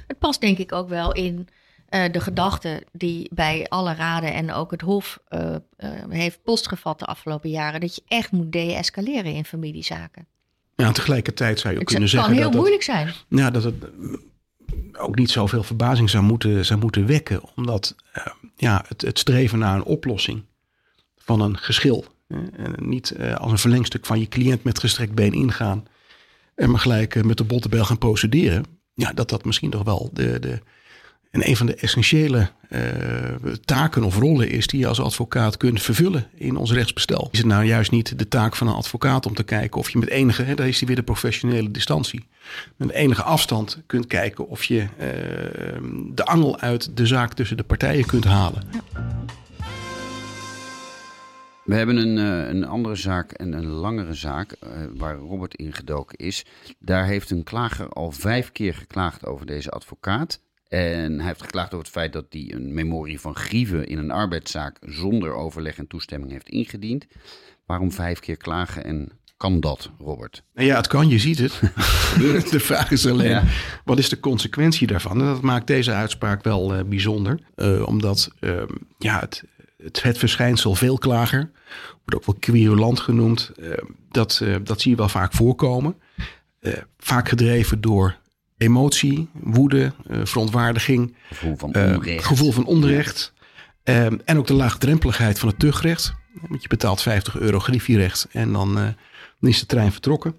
Het 0.07 0.19
past 0.19 0.41
denk 0.41 0.57
ik 0.57 0.71
ook 0.71 0.89
wel 0.89 1.11
in 1.11 1.47
uh, 1.93 2.03
de 2.11 2.19
gedachte 2.19 2.83
die 2.91 3.29
bij 3.33 3.65
alle 3.69 3.93
raden 3.93 4.33
en 4.33 4.53
ook 4.53 4.71
het 4.71 4.81
Hof 4.81 5.19
uh, 5.29 5.39
uh, 5.39 5.89
heeft 6.09 6.43
postgevat 6.43 6.99
de 6.99 7.05
afgelopen 7.05 7.49
jaren, 7.49 7.79
dat 7.79 7.95
je 7.95 8.01
echt 8.07 8.31
moet 8.31 8.51
de-escaleren 8.51 9.33
in 9.33 9.45
familiezaken. 9.45 10.27
Ja, 10.75 10.91
tegelijkertijd 10.91 11.59
zou 11.59 11.73
je 11.73 11.79
ook 11.79 11.85
het 11.85 11.91
kunnen 11.91 12.09
zeggen. 12.09 12.29
Het 12.29 12.39
kan 12.39 12.49
heel 12.49 12.59
moeilijk 12.59 12.83
zijn. 12.83 13.13
Ja, 13.27 13.51
dat 13.51 13.63
het 13.63 13.75
ook 14.93 15.15
niet 15.15 15.31
zoveel 15.31 15.63
verbazing 15.63 16.09
zou 16.09 16.23
moeten, 16.23 16.65
zou 16.65 16.79
moeten 16.79 17.05
wekken, 17.05 17.41
omdat 17.55 17.95
ja, 18.55 18.85
het, 18.87 19.01
het 19.01 19.19
streven 19.19 19.59
naar 19.59 19.75
een 19.75 19.83
oplossing 19.83 20.43
van 21.17 21.41
een 21.41 21.57
geschil, 21.57 22.05
en 22.27 22.75
niet 22.77 23.15
als 23.37 23.51
een 23.51 23.57
verlengstuk 23.57 24.05
van 24.05 24.19
je 24.19 24.27
cliënt 24.27 24.63
met 24.63 24.79
gestrekt 24.79 25.13
been 25.13 25.33
ingaan 25.33 25.85
en 26.55 26.71
maar 26.71 26.79
gelijk 26.79 27.23
met 27.23 27.37
de 27.37 27.43
bottebel 27.43 27.85
gaan 27.85 27.97
procederen, 27.97 28.65
ja, 28.93 29.13
dat 29.13 29.29
dat 29.29 29.45
misschien 29.45 29.69
toch 29.69 29.83
wel 29.83 30.09
de, 30.13 30.39
de, 30.39 30.61
en 31.33 31.49
een 31.49 31.57
van 31.57 31.65
de 31.65 31.75
essentiële 31.75 32.49
uh, 32.69 32.79
taken 33.65 34.03
of 34.03 34.17
rollen 34.17 34.49
is 34.49 34.67
die 34.67 34.79
je 34.79 34.87
als 34.87 35.01
advocaat 35.01 35.57
kunt 35.57 35.81
vervullen 35.81 36.27
in 36.35 36.55
ons 36.55 36.71
rechtsbestel. 36.71 37.27
Is 37.31 37.37
het 37.37 37.47
nou 37.47 37.63
juist 37.63 37.91
niet 37.91 38.19
de 38.19 38.27
taak 38.27 38.55
van 38.55 38.67
een 38.67 38.73
advocaat 38.73 39.25
om 39.25 39.33
te 39.33 39.43
kijken 39.43 39.79
of 39.79 39.89
je 39.89 39.97
met 39.97 40.09
enige, 40.09 40.43
hè, 40.43 40.55
daar 40.55 40.67
is 40.67 40.77
die 40.77 40.87
weer 40.87 40.95
de 40.95 41.03
professionele 41.03 41.71
distantie, 41.71 42.27
met 42.75 42.89
enige 42.89 43.23
afstand 43.23 43.81
kunt 43.85 44.07
kijken 44.07 44.47
of 44.47 44.63
je 44.63 44.79
uh, 44.79 44.87
de 46.13 46.25
angel 46.25 46.59
uit 46.59 46.97
de 46.97 47.05
zaak 47.05 47.33
tussen 47.33 47.57
de 47.57 47.63
partijen 47.63 48.05
kunt 48.05 48.23
halen. 48.23 48.63
We 51.63 51.75
hebben 51.75 51.97
een, 51.97 52.17
uh, 52.17 52.47
een 52.49 52.65
andere 52.65 52.95
zaak 52.95 53.31
en 53.31 53.53
een 53.53 53.67
langere 53.67 54.13
zaak 54.13 54.55
waar 54.97 55.15
Robert 55.15 55.55
ingedoken 55.55 56.17
is. 56.17 56.45
Daar 56.79 57.05
heeft 57.05 57.31
een 57.31 57.43
klager 57.43 57.89
al 57.89 58.11
vijf 58.11 58.51
keer 58.51 58.73
geklaagd 58.73 59.25
over 59.25 59.45
deze 59.45 59.69
advocaat. 59.69 60.39
En 60.73 61.17
hij 61.17 61.27
heeft 61.27 61.41
geklaagd 61.41 61.73
over 61.73 61.85
het 61.85 61.93
feit 61.93 62.13
dat 62.13 62.25
hij 62.29 62.53
een 62.53 62.73
memorie 62.73 63.19
van 63.19 63.35
grieven 63.35 63.87
in 63.87 63.97
een 63.97 64.11
arbeidszaak 64.11 64.77
zonder 64.81 65.33
overleg 65.33 65.77
en 65.77 65.87
toestemming 65.87 66.31
heeft 66.31 66.49
ingediend. 66.49 67.05
Waarom 67.65 67.91
vijf 67.91 68.19
keer 68.19 68.37
klagen 68.37 68.83
en 68.83 69.11
kan 69.37 69.59
dat, 69.59 69.91
Robert? 69.99 70.43
Nou 70.53 70.67
ja, 70.67 70.75
het 70.75 70.87
kan, 70.87 71.09
je 71.09 71.19
ziet 71.19 71.37
het. 71.37 71.59
de 72.51 72.59
vraag 72.59 72.91
is 72.91 73.07
alleen, 73.07 73.29
ja. 73.29 73.43
wat 73.85 73.97
is 73.97 74.09
de 74.09 74.19
consequentie 74.19 74.87
daarvan? 74.87 75.19
En 75.19 75.25
dat 75.25 75.41
maakt 75.41 75.67
deze 75.67 75.91
uitspraak 75.91 76.43
wel 76.43 76.77
uh, 76.77 76.83
bijzonder. 76.83 77.39
Uh, 77.55 77.87
omdat 77.87 78.29
uh, 78.39 78.61
ja, 78.97 79.19
het, 79.19 79.43
het, 79.77 80.03
het, 80.03 80.17
verschijnsel 80.17 80.75
veelklager, 80.75 81.51
wordt 82.05 82.15
ook 82.15 82.25
wel 82.25 82.35
querulant 82.39 82.99
genoemd, 82.99 83.51
dat, 84.09 84.43
dat 84.63 84.81
zie 84.81 84.91
je 84.91 84.97
wel 84.97 85.09
vaak 85.09 85.33
voorkomen. 85.33 85.95
vaak 86.97 87.29
gedreven 87.29 87.81
door 87.81 88.21
emotie, 88.63 89.27
woede, 89.33 89.93
uh, 90.07 90.17
verontwaardiging, 90.23 91.15
gevoel 91.29 91.57
van 91.57 91.75
onrecht. 91.75 92.07
Uh, 92.07 92.25
gevoel 92.25 92.51
van 92.51 92.65
onrecht. 92.65 93.33
Uh, 93.83 94.05
en 94.05 94.37
ook 94.37 94.47
de 94.47 94.53
laagdrempeligheid 94.53 95.39
van 95.39 95.49
het 95.49 95.59
tuchtrecht. 95.59 96.13
Want 96.47 96.61
je 96.61 96.67
betaalt 96.67 97.01
50 97.01 97.39
euro 97.39 97.59
griffierecht 97.59 98.27
en 98.31 98.51
dan, 98.51 98.73
dan, 99.39 99.49
is 99.49 99.59
de 99.59 99.65
trein 99.65 99.91
vertrokken. 99.91 100.35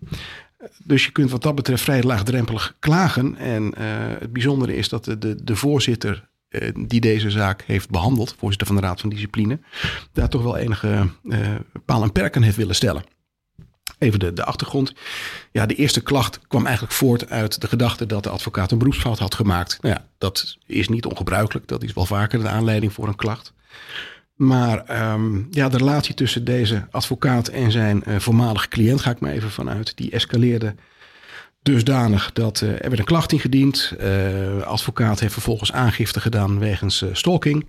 Dus 0.84 1.04
je 1.04 1.10
kunt 1.10 1.30
wat 1.30 1.42
dat 1.42 1.54
betreft 1.54 1.82
vrij 1.82 2.02
laagdrempelig 2.02 2.76
klagen. 2.78 3.36
En 3.36 3.74
het 4.18 4.32
bijzondere 4.32 4.76
is 4.76 4.88
dat 4.88 5.04
de, 5.04 5.18
de, 5.18 5.44
de 5.44 5.56
voorzitter 5.56 6.28
die 6.86 7.00
deze 7.00 7.30
zaak 7.30 7.62
heeft 7.66 7.90
behandeld, 7.90 8.34
voorzitter 8.38 8.66
van 8.66 8.76
de 8.76 8.82
Raad 8.82 9.00
van 9.00 9.10
Discipline, 9.10 9.58
daar 10.12 10.28
toch 10.28 10.42
wel 10.42 10.56
enige 10.56 11.08
paal 11.84 12.02
en 12.02 12.12
perken 12.12 12.42
heeft 12.42 12.56
willen 12.56 12.74
stellen. 12.74 13.04
Even 14.04 14.18
de, 14.18 14.32
de 14.32 14.44
achtergrond. 14.44 14.94
Ja, 15.52 15.66
de 15.66 15.74
eerste 15.74 16.00
klacht 16.00 16.40
kwam 16.48 16.64
eigenlijk 16.64 16.94
voort 16.94 17.30
uit 17.30 17.60
de 17.60 17.68
gedachte 17.68 18.06
dat 18.06 18.22
de 18.22 18.28
advocaat 18.28 18.70
een 18.70 18.78
beroepsfout 18.78 19.18
had 19.18 19.34
gemaakt. 19.34 19.78
Nou 19.80 19.94
ja, 19.94 20.06
dat 20.18 20.56
is 20.66 20.88
niet 20.88 21.06
ongebruikelijk. 21.06 21.68
Dat 21.68 21.82
is 21.82 21.92
wel 21.92 22.06
vaker 22.06 22.40
de 22.40 22.48
aanleiding 22.48 22.92
voor 22.92 23.08
een 23.08 23.16
klacht. 23.16 23.52
Maar 24.34 24.84
ehm, 24.84 25.42
ja, 25.50 25.68
de 25.68 25.76
relatie 25.76 26.14
tussen 26.14 26.44
deze 26.44 26.86
advocaat 26.90 27.48
en 27.48 27.70
zijn 27.72 28.02
uh, 28.08 28.18
voormalige 28.18 28.68
cliënt, 28.68 29.00
ga 29.00 29.10
ik 29.10 29.20
maar 29.20 29.30
even 29.30 29.50
vanuit, 29.50 29.96
die 29.96 30.10
escaleerde 30.10 30.74
dusdanig 31.62 32.32
dat 32.32 32.60
uh, 32.60 32.70
er 32.70 32.88
werd 32.88 32.98
een 32.98 33.04
klacht 33.04 33.32
ingediend. 33.32 33.92
Uh, 34.00 34.62
advocaat 34.62 35.20
heeft 35.20 35.32
vervolgens 35.32 35.72
aangifte 35.72 36.20
gedaan 36.20 36.58
wegens 36.58 37.04
stalking. 37.12 37.66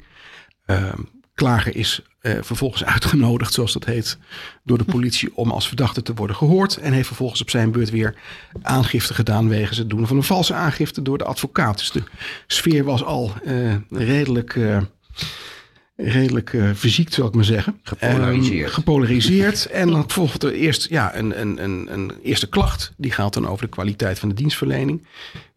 Ehm, 1.35 1.45
klager 1.45 1.75
is 1.75 2.01
vervolgens 2.21 2.83
uitgenodigd, 2.85 3.53
zoals 3.53 3.73
dat 3.73 3.85
heet, 3.85 4.17
door 4.63 4.77
de 4.77 4.83
politie 4.83 5.35
om 5.35 5.51
als 5.51 5.67
verdachte 5.67 6.01
te 6.01 6.13
worden 6.13 6.35
gehoord. 6.35 6.77
En 6.77 6.93
heeft 6.93 7.07
vervolgens 7.07 7.41
op 7.41 7.49
zijn 7.49 7.71
beurt 7.71 7.89
weer 7.89 8.15
aangifte 8.61 9.13
gedaan 9.13 9.49
wegens 9.49 9.77
het 9.77 9.89
doen 9.89 10.07
van 10.07 10.17
een 10.17 10.23
valse 10.23 10.53
aangifte 10.53 11.01
door 11.01 11.17
de 11.17 11.23
advocaat. 11.23 11.77
Dus 11.77 11.91
de 11.91 12.03
sfeer 12.47 12.83
was 12.83 13.03
al 13.03 13.33
redelijk 13.89 14.57
redelijk 15.95 16.53
uh, 16.53 16.71
fysiek, 16.75 17.13
zal 17.13 17.27
ik 17.27 17.33
maar 17.33 17.43
zeggen. 17.43 17.79
Gepolariseerd. 17.83 18.67
Um, 18.67 18.73
gepolariseerd. 18.73 19.65
en 19.65 19.89
dan 19.89 20.03
volgt 20.07 20.43
er 20.43 20.53
eerst 20.53 20.89
ja, 20.89 21.15
een, 21.15 21.41
een, 21.41 21.63
een, 21.63 21.93
een 21.93 22.11
eerste 22.23 22.49
klacht. 22.49 22.93
Die 22.97 23.11
gaat 23.11 23.33
dan 23.33 23.47
over 23.47 23.65
de 23.65 23.71
kwaliteit 23.71 24.19
van 24.19 24.29
de 24.29 24.35
dienstverlening. 24.35 25.07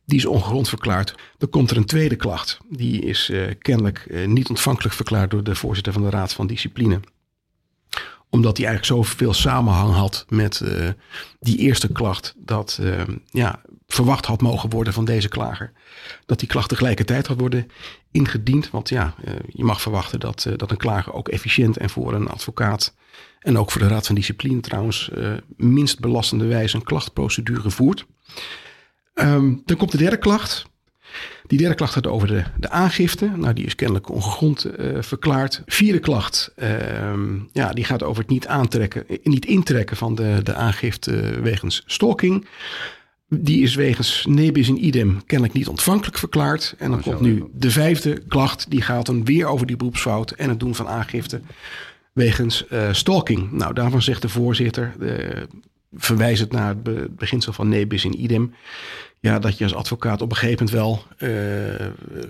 Die 0.09 0.19
is 0.19 0.27
ongegrond 0.27 0.69
verklaard. 0.69 1.15
Dan 1.39 1.49
komt 1.49 1.71
er 1.71 1.77
een 1.77 1.85
tweede 1.85 2.17
klacht. 2.17 2.59
Die 2.69 3.01
is 3.01 3.31
uh, 3.31 3.55
kennelijk 3.59 4.07
uh, 4.11 4.27
niet 4.27 4.49
ontvankelijk 4.49 4.95
verklaard 4.95 5.31
door 5.31 5.43
de 5.43 5.55
voorzitter 5.55 5.93
van 5.93 6.03
de 6.03 6.11
Raad 6.11 6.33
van 6.33 6.47
Discipline 6.47 7.01
omdat 8.31 8.57
die 8.57 8.67
eigenlijk 8.67 9.01
zoveel 9.03 9.33
samenhang 9.33 9.95
had 9.95 10.25
met 10.29 10.61
uh, 10.61 10.89
die 11.41 11.59
eerste 11.59 11.93
klacht. 11.93 12.35
Dat 12.37 12.81
ja, 13.31 13.61
verwacht 13.87 14.27
had 14.27 14.41
mogen 14.41 14.71
worden 14.71 14.93
van 14.93 15.05
deze 15.05 15.29
klager. 15.29 15.73
Dat 16.27 16.39
die 16.39 16.49
klacht 16.49 16.69
tegelijkertijd 16.69 17.27
had 17.27 17.41
worden 17.41 17.71
ingediend. 18.11 18.71
Want 18.71 18.89
ja, 18.89 19.15
je 19.49 19.65
mag 19.65 19.81
verwachten 19.81 20.21
dat, 20.21 20.47
dat 20.57 20.71
een 20.71 20.77
klager 20.77 21.13
ook 21.13 21.29
efficiënt 21.29 21.77
en 21.77 21.91
voor 21.91 22.15
een 22.15 22.29
advocaat. 22.29 22.95
En 23.41 23.59
ook 23.59 23.71
voor 23.71 23.81
de 23.81 23.89
Raad 23.89 24.07
van 24.07 24.15
Discipline 24.15 24.61
trouwens. 24.61 25.11
minst 25.57 26.01
belastende 26.01 26.47
wijze 26.47 26.77
een 26.77 26.85
klachtprocedure 26.85 27.71
voert. 27.71 28.07
Um, 29.21 29.63
dan 29.65 29.77
komt 29.77 29.91
de 29.91 29.99
derde 29.99 30.17
klacht. 30.19 30.67
Die 31.47 31.59
derde 31.59 31.75
klacht 31.75 31.93
gaat 31.93 32.07
over 32.07 32.29
de, 32.29 32.43
de 32.57 32.71
aangifte. 32.71 33.31
Nou, 33.37 33.53
die 33.53 33.65
is 33.65 33.75
kennelijk 33.75 34.11
ongegrond 34.11 34.67
uh, 34.67 34.97
verklaard. 35.01 35.63
Vierde 35.67 35.99
klacht, 35.99 36.53
uh, 36.57 36.69
ja, 37.53 37.73
die 37.73 37.85
gaat 37.85 38.03
over 38.03 38.23
het 38.23 38.31
niet 38.31 38.47
aantrekken, 38.47 39.05
niet 39.23 39.47
intrekken 39.47 39.97
van 39.97 40.15
de, 40.15 40.41
de 40.43 40.55
aangifte 40.55 41.41
wegens 41.41 41.83
stalking. 41.87 42.47
Die 43.29 43.63
is 43.63 43.75
wegens 43.75 44.27
nebis 44.29 44.69
in 44.69 44.85
idem 44.85 45.25
kennelijk 45.27 45.59
niet 45.59 45.69
ontvankelijk 45.69 46.19
verklaard. 46.19 46.75
En 46.79 46.91
dan 46.91 47.03
komt 47.03 47.21
nu 47.21 47.45
de 47.53 47.71
vijfde 47.71 48.23
klacht. 48.29 48.71
Die 48.71 48.83
gaat 48.83 49.07
dan 49.07 49.25
weer 49.25 49.47
over 49.47 49.67
die 49.67 49.77
beroepsfout 49.77 50.31
en 50.31 50.49
het 50.49 50.61
doen 50.61 50.75
van 50.75 50.89
aangifte 50.89 51.41
wegens 52.13 52.65
uh, 52.73 52.93
stalking. 52.93 53.53
Nou, 53.53 53.75
daarvan 53.75 54.03
zegt 54.03 54.23
de 54.23 54.29
voorzitter, 54.29 54.95
verwijst 55.97 56.41
het 56.41 56.53
naar 56.53 56.69
het 56.83 57.17
beginsel 57.17 57.53
van 57.53 57.69
nebis 57.69 58.05
in 58.05 58.23
idem 58.23 58.55
ja, 59.21 59.39
dat 59.39 59.59
je 59.59 59.65
als 59.65 59.75
advocaat 59.75 60.23
op 60.23 60.31
een 60.31 60.37
gegeven 60.37 60.67
moment 60.67 60.85
wel 61.19 61.29
uh, 61.29 61.87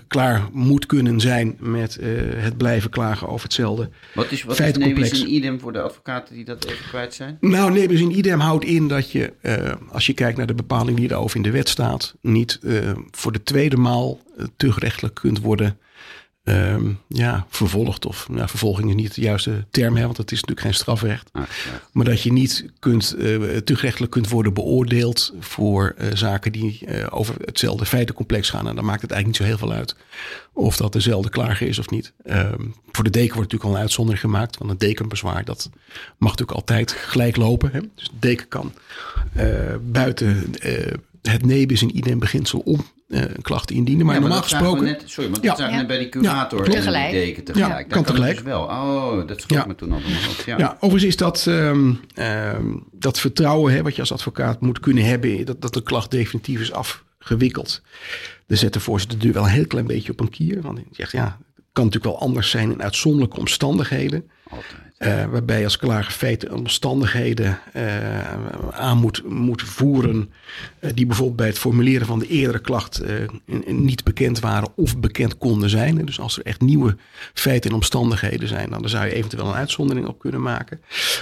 klaar 0.07 0.49
moet 0.51 0.85
kunnen 0.85 1.19
zijn 1.19 1.55
met 1.59 1.97
uh, 2.01 2.21
het 2.35 2.57
blijven 2.57 2.89
klagen 2.89 3.27
over 3.27 3.43
hetzelfde 3.43 3.89
Wat 4.13 4.31
is, 4.31 4.43
wat 4.43 4.59
is 4.59 4.77
nebis 4.77 5.21
in 5.21 5.33
idem 5.33 5.59
voor 5.59 5.73
de 5.73 5.81
advocaten 5.81 6.35
die 6.35 6.45
dat 6.45 6.65
even 6.65 6.87
kwijt 6.89 7.13
zijn? 7.13 7.37
Nou, 7.39 7.71
nebis 7.71 8.01
in 8.01 8.17
idem 8.17 8.39
houdt 8.39 8.65
in 8.65 8.87
dat 8.87 9.11
je, 9.11 9.33
uh, 9.41 9.71
als 9.91 10.05
je 10.05 10.13
kijkt 10.13 10.37
naar 10.37 10.47
de 10.47 10.53
bepaling 10.53 10.97
die 10.97 11.11
erover 11.11 11.35
in 11.35 11.43
de 11.43 11.51
wet 11.51 11.69
staat, 11.69 12.15
niet 12.21 12.59
voor 13.11 13.31
de 13.31 13.43
tweede 13.43 13.77
maal 13.77 14.19
te 14.57 14.71
gerechtelijk 14.71 15.15
kunt 15.15 15.39
worden 15.39 15.77
um, 16.49 16.99
ja, 17.07 17.45
vervolgd. 17.49 18.05
Of 18.05 18.29
nou, 18.29 18.49
vervolging 18.49 18.89
is 18.89 18.95
niet 18.95 19.15
de 19.15 19.21
juiste 19.21 19.65
term, 19.71 19.95
hè, 19.95 20.05
want 20.05 20.17
het 20.17 20.31
is 20.31 20.41
natuurlijk 20.41 20.67
geen 20.67 20.75
strafrecht. 20.75 21.29
Ah, 21.31 21.41
ja. 21.41 21.81
Maar 21.91 22.05
dat 22.05 22.21
je 22.21 22.31
niet 22.31 22.65
kunt, 22.79 23.15
uh, 23.17 24.09
kunt 24.09 24.29
worden 24.29 24.53
beoordeeld 24.53 25.33
voor 25.39 25.95
uh, 25.97 26.07
zaken 26.13 26.51
die 26.51 26.79
uh, 26.87 27.07
over 27.09 27.35
hetzelfde 27.45 27.85
feitencomplex 27.85 28.49
gaan. 28.49 28.67
En 28.67 28.75
dan 28.75 28.85
maakt 28.85 29.01
het 29.01 29.11
eigenlijk 29.11 29.41
niet 29.41 29.49
zo 29.49 29.55
heel 29.55 29.67
veel 29.67 29.77
uit 29.77 29.95
of 30.53 30.77
dat 30.77 30.93
dezelfde 30.93 31.29
klager 31.29 31.67
is 31.67 31.79
of 31.79 31.89
niet. 31.89 32.13
Um, 32.25 32.73
voor 32.91 33.03
de 33.03 33.09
deken 33.09 33.35
wordt 33.35 33.51
natuurlijk 33.51 33.63
al 33.63 33.75
een 33.75 33.81
uitzondering 33.81 34.21
gemaakt. 34.21 34.57
Want 34.57 34.71
een 34.71 34.77
dekenbezwaar, 34.77 35.45
dat 35.45 35.69
mag 36.17 36.31
natuurlijk 36.31 36.57
altijd 36.57 36.91
gelijk 36.91 37.35
lopen. 37.35 37.69
Hè. 37.71 37.79
Dus 37.95 38.09
de 38.09 38.19
deken 38.19 38.47
kan 38.47 38.73
buiten 39.81 40.53
het 41.21 41.45
nebis 41.45 41.81
in 41.81 41.97
idem 41.97 42.19
beginsel 42.19 42.59
om 42.59 42.85
een 43.09 43.41
klacht 43.41 43.71
indienen. 43.71 44.05
Maar, 44.05 44.15
ja, 44.15 44.21
maar 44.21 44.29
normaal 44.29 44.49
gesproken. 44.49 44.83
Net, 44.83 45.03
sorry, 45.05 45.29
maar 45.29 45.41
dat 45.41 45.57
zagen 45.57 45.71
we 45.73 45.77
net 45.77 45.87
bij 45.87 45.97
die 45.97 46.09
curator 46.09 46.65
ja, 46.65 46.71
tegelijk. 46.71 47.05
en 47.05 47.11
deken 47.11 47.43
tegelijk. 47.43 47.87
Ja, 47.87 47.95
kan 47.95 48.03
tegelijk. 48.03 48.33
Dus 48.35 48.43
wel. 48.43 48.61
Oh, 48.61 49.27
dat 49.27 49.41
schrok 49.41 49.67
me 49.67 49.75
toen 49.75 49.91
al. 49.91 49.99
Ja. 50.45 50.57
ja, 50.57 50.73
overigens 50.79 51.03
is 51.03 51.17
dat, 51.17 51.45
um, 51.45 51.99
um, 52.15 52.83
dat 52.91 53.19
vertrouwen 53.19 53.73
hè, 53.73 53.83
wat 53.83 53.95
je 53.95 54.01
als 54.01 54.11
advocaat 54.11 54.61
moet 54.61 54.79
kunnen 54.79 55.03
hebben, 55.03 55.45
dat, 55.45 55.61
dat 55.61 55.73
de 55.73 55.83
klacht 55.83 56.11
definitief 56.11 56.59
is 56.59 56.71
afgewikkeld. 56.71 57.81
De 58.45 58.55
zet 58.55 58.73
de 58.73 58.79
voorzitter 58.79 59.25
nu 59.25 59.33
wel 59.33 59.43
een 59.43 59.49
heel 59.49 59.67
klein 59.67 59.87
beetje 59.87 60.11
op 60.11 60.19
een 60.19 60.29
kier. 60.29 60.61
Want 60.61 60.77
hij 60.77 60.87
zegt 60.91 61.11
ja, 61.11 61.37
het 61.55 61.65
kan 61.73 61.85
natuurlijk 61.85 62.13
wel 62.13 62.21
anders 62.27 62.49
zijn 62.49 62.71
in 62.71 62.83
uitzonderlijke 62.83 63.39
omstandigheden. 63.39 64.29
Altijd. 64.49 64.88
Uh, 64.99 65.25
waarbij 65.25 65.63
als 65.63 65.77
klager 65.77 66.11
feiten 66.11 66.49
en 66.49 66.55
omstandigheden 66.55 67.59
uh, 67.75 68.71
aan 68.71 68.97
moet, 68.97 69.23
moet 69.29 69.61
voeren. 69.61 70.31
Uh, 70.79 70.91
die 70.93 71.05
bijvoorbeeld 71.05 71.37
bij 71.37 71.47
het 71.47 71.59
formuleren 71.59 72.07
van 72.07 72.19
de 72.19 72.27
eerdere 72.27 72.59
klacht 72.59 73.01
niet 73.65 74.03
bekend 74.03 74.39
waren 74.39 74.69
of 74.75 74.97
bekend 74.97 75.37
konden 75.37 75.69
zijn. 75.69 76.05
Dus 76.05 76.19
als 76.19 76.37
er 76.37 76.45
echt 76.45 76.61
nieuwe 76.61 76.97
feiten 77.33 77.69
en 77.69 77.75
omstandigheden 77.75 78.47
zijn, 78.47 78.69
dan 78.69 78.89
zou 78.89 79.05
je 79.05 79.13
eventueel 79.13 79.47
een 79.47 79.53
uitzondering 79.53 80.07
op 80.07 80.19
kunnen 80.19 80.41
maken. 80.41 80.81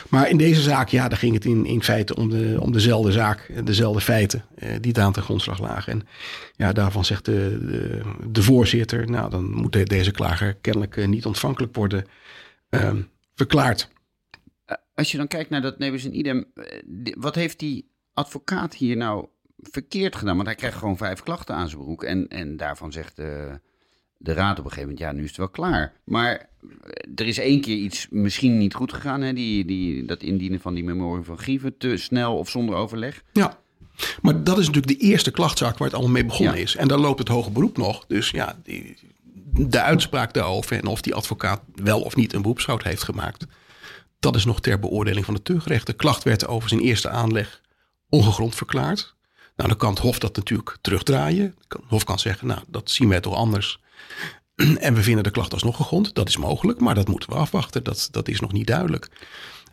Maar 0.10 0.30
in 0.30 0.38
deze 0.38 0.62
zaak, 0.62 0.90
ja, 0.90 1.08
daar 1.08 1.18
ging 1.18 1.34
het 1.34 1.46
in, 1.46 1.66
in 1.66 1.84
feite 1.84 2.16
om, 2.16 2.30
de, 2.30 2.58
om 2.60 2.72
dezelfde 2.72 3.12
zaak, 3.12 3.52
dezelfde 3.63 4.02
feiten 4.02 4.44
die 4.82 4.94
daar 4.94 5.06
aan 5.06 5.13
ten 5.13 5.24
grondslag 5.24 5.60
lagen. 5.60 5.94
En 5.94 6.08
ja, 6.56 6.74
daarvan 6.74 7.06
zegt 7.06 7.26
de, 7.26 7.58
de, 7.62 8.02
de 8.32 8.44
voorzitter, 8.44 9.10
nou 9.10 9.30
dan 9.30 9.52
moet 9.52 9.90
deze 9.90 10.12
klager 10.12 10.58
kennelijk 10.62 11.08
niet 11.08 11.26
ontvankelijk 11.26 11.76
worden. 11.76 12.06
Ehm, 12.70 12.98
verklaard. 13.38 13.89
Als 14.95 15.12
je 15.12 15.17
dan 15.17 15.28
kijkt 15.28 15.50
naar 15.50 15.62
dat 15.62 15.80
nebus 15.80 16.06
in 16.06 16.17
idem, 16.17 16.45
wat 17.17 17.36
heeft 17.36 17.60
die 17.60 17.89
advocaat 18.13 18.76
hier 18.76 18.97
nou 18.97 19.28
verkeerd 19.58 20.15
gedaan? 20.15 20.36
Want 20.36 20.47
hij 20.47 20.56
krijgt 20.56 20.78
gewoon 20.78 20.97
vijf 20.97 21.23
klachten 21.23 21.56
aan 21.56 21.69
zijn 21.69 21.82
broek 21.82 22.04
en, 22.04 22.28
en 22.28 22.58
daarvan 22.58 22.91
zegt 22.91 23.15
de, 23.15 23.60
de 24.17 24.34
raad 24.34 24.60
op 24.60 24.65
een 24.65 24.71
gegeven 24.71 24.89
moment, 24.89 25.00
ja, 25.00 25.12
nu 25.12 25.23
is 25.23 25.28
het 25.28 25.38
wel 25.38 25.50
klaar. 25.50 25.93
Maar 26.04 26.50
er 27.15 27.28
is 27.28 27.38
één 27.38 27.62
keer 27.62 27.78
iets 27.78 28.08
misschien 28.10 28.58
niet 28.58 28.73
goed 28.73 28.93
gegaan, 28.93 29.21
hè? 29.21 29.34
Die, 29.34 29.65
die, 29.65 30.06
dat 30.06 30.23
indienen 30.23 30.60
van 30.60 30.73
die 30.73 30.84
memorie 30.84 31.26
van 31.26 31.38
grieven, 31.38 31.78
te 31.78 31.97
snel 31.97 32.38
of 32.38 32.50
zonder 32.50 32.76
overleg. 32.76 33.23
Ja, 33.32 33.60
maar 34.21 34.43
dat 34.43 34.58
is 34.58 34.65
natuurlijk 34.67 35.00
de 35.00 35.06
eerste 35.06 35.32
klachtzaak 35.32 35.78
waar 35.78 35.88
het 35.88 35.97
allemaal 35.97 36.13
mee 36.13 36.26
begonnen 36.26 36.56
ja. 36.56 36.62
is. 36.62 36.76
En 36.76 36.88
dan 36.88 37.00
loopt 37.00 37.19
het 37.19 37.28
hoge 37.28 37.52
beroep 37.52 37.78
nog. 37.78 38.06
Dus 38.08 38.30
ja, 38.30 38.60
die, 38.63 38.97
de 39.58 39.82
uitspraak 39.82 40.34
daarover 40.34 40.78
en 40.78 40.86
of 40.86 41.02
die 41.02 41.15
advocaat 41.15 41.62
wel 41.76 42.02
of 42.02 42.15
niet 42.15 42.34
een 42.34 42.41
beroepsfout 42.41 42.84
heeft 42.84 43.04
gemaakt, 43.04 43.46
dat 44.20 44.36
is 44.36 44.46
nog 44.46 44.60
ter 44.60 44.80
beoordeling 44.80 45.26
van 45.26 45.34
de 45.34 45.41
tuchtrecht. 45.41 45.86
De 45.86 45.93
klacht 45.93 46.24
werd 46.24 46.48
over 46.48 46.70
zijn 46.70 46.82
eerste 46.82 47.10
aanleg 47.10 47.62
ongegrond 48.10 48.56
verklaard. 48.56 49.15
Nou, 49.56 49.70
dan 49.70 49.78
kan 49.78 49.89
het 49.89 50.00
Hof 50.00 50.20
dat 50.20 50.36
natuurlijk 50.36 50.78
terugdraaien. 50.82 51.56
Het 51.67 51.80
Hof 51.88 52.04
kan 52.04 52.20
zeggen, 52.20 52.48
nou, 52.48 52.62
dat 52.67 52.91
zien 52.91 53.10
wij 53.10 53.20
toch 53.20 53.36
anders. 53.36 53.80
En 54.80 54.93
we 54.93 55.04
vinden 55.04 55.24
de 55.24 55.32
klacht 55.32 55.54
alsnog 55.54 55.76
gegrond. 55.76 56.15
Dat 56.15 56.28
is 56.28 56.38
mogelijk, 56.38 56.80
maar 56.80 56.96
dat 56.96 57.08
moeten 57.08 57.30
we 57.30 57.36
afwachten. 57.36 57.84
Dat, 57.84 58.08
dat 58.12 58.28
is 58.28 58.39
nog 58.39 58.52
niet 58.52 58.67
duidelijk. 58.67 59.10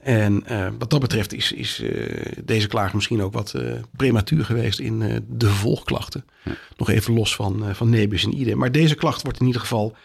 En 0.05 0.45
uh, 0.51 0.69
wat 0.79 0.90
dat 0.90 1.01
betreft 1.01 1.33
is, 1.33 1.53
is 1.53 1.81
uh, 1.81 2.23
deze 2.45 2.69
klager 2.69 2.95
misschien 2.95 3.23
ook 3.23 3.33
wat 3.33 3.53
uh, 3.57 3.73
prematuur 3.97 4.45
geweest 4.45 4.79
in 4.79 4.99
de 5.29 5.47
vervolgklachten. 5.47 6.25
Ja. 6.43 6.53
Nog 6.77 6.90
even 6.90 7.14
los 7.14 7.35
van, 7.35 7.75
van 7.75 7.90
nebus 7.90 8.25
en 8.25 8.40
idem. 8.40 8.59
Maar 8.59 8.73
deze 8.73 8.95
klacht 8.95 9.23
wordt 9.23 9.40
in 9.40 9.47
ieder 9.47 9.61
geval 9.61 9.97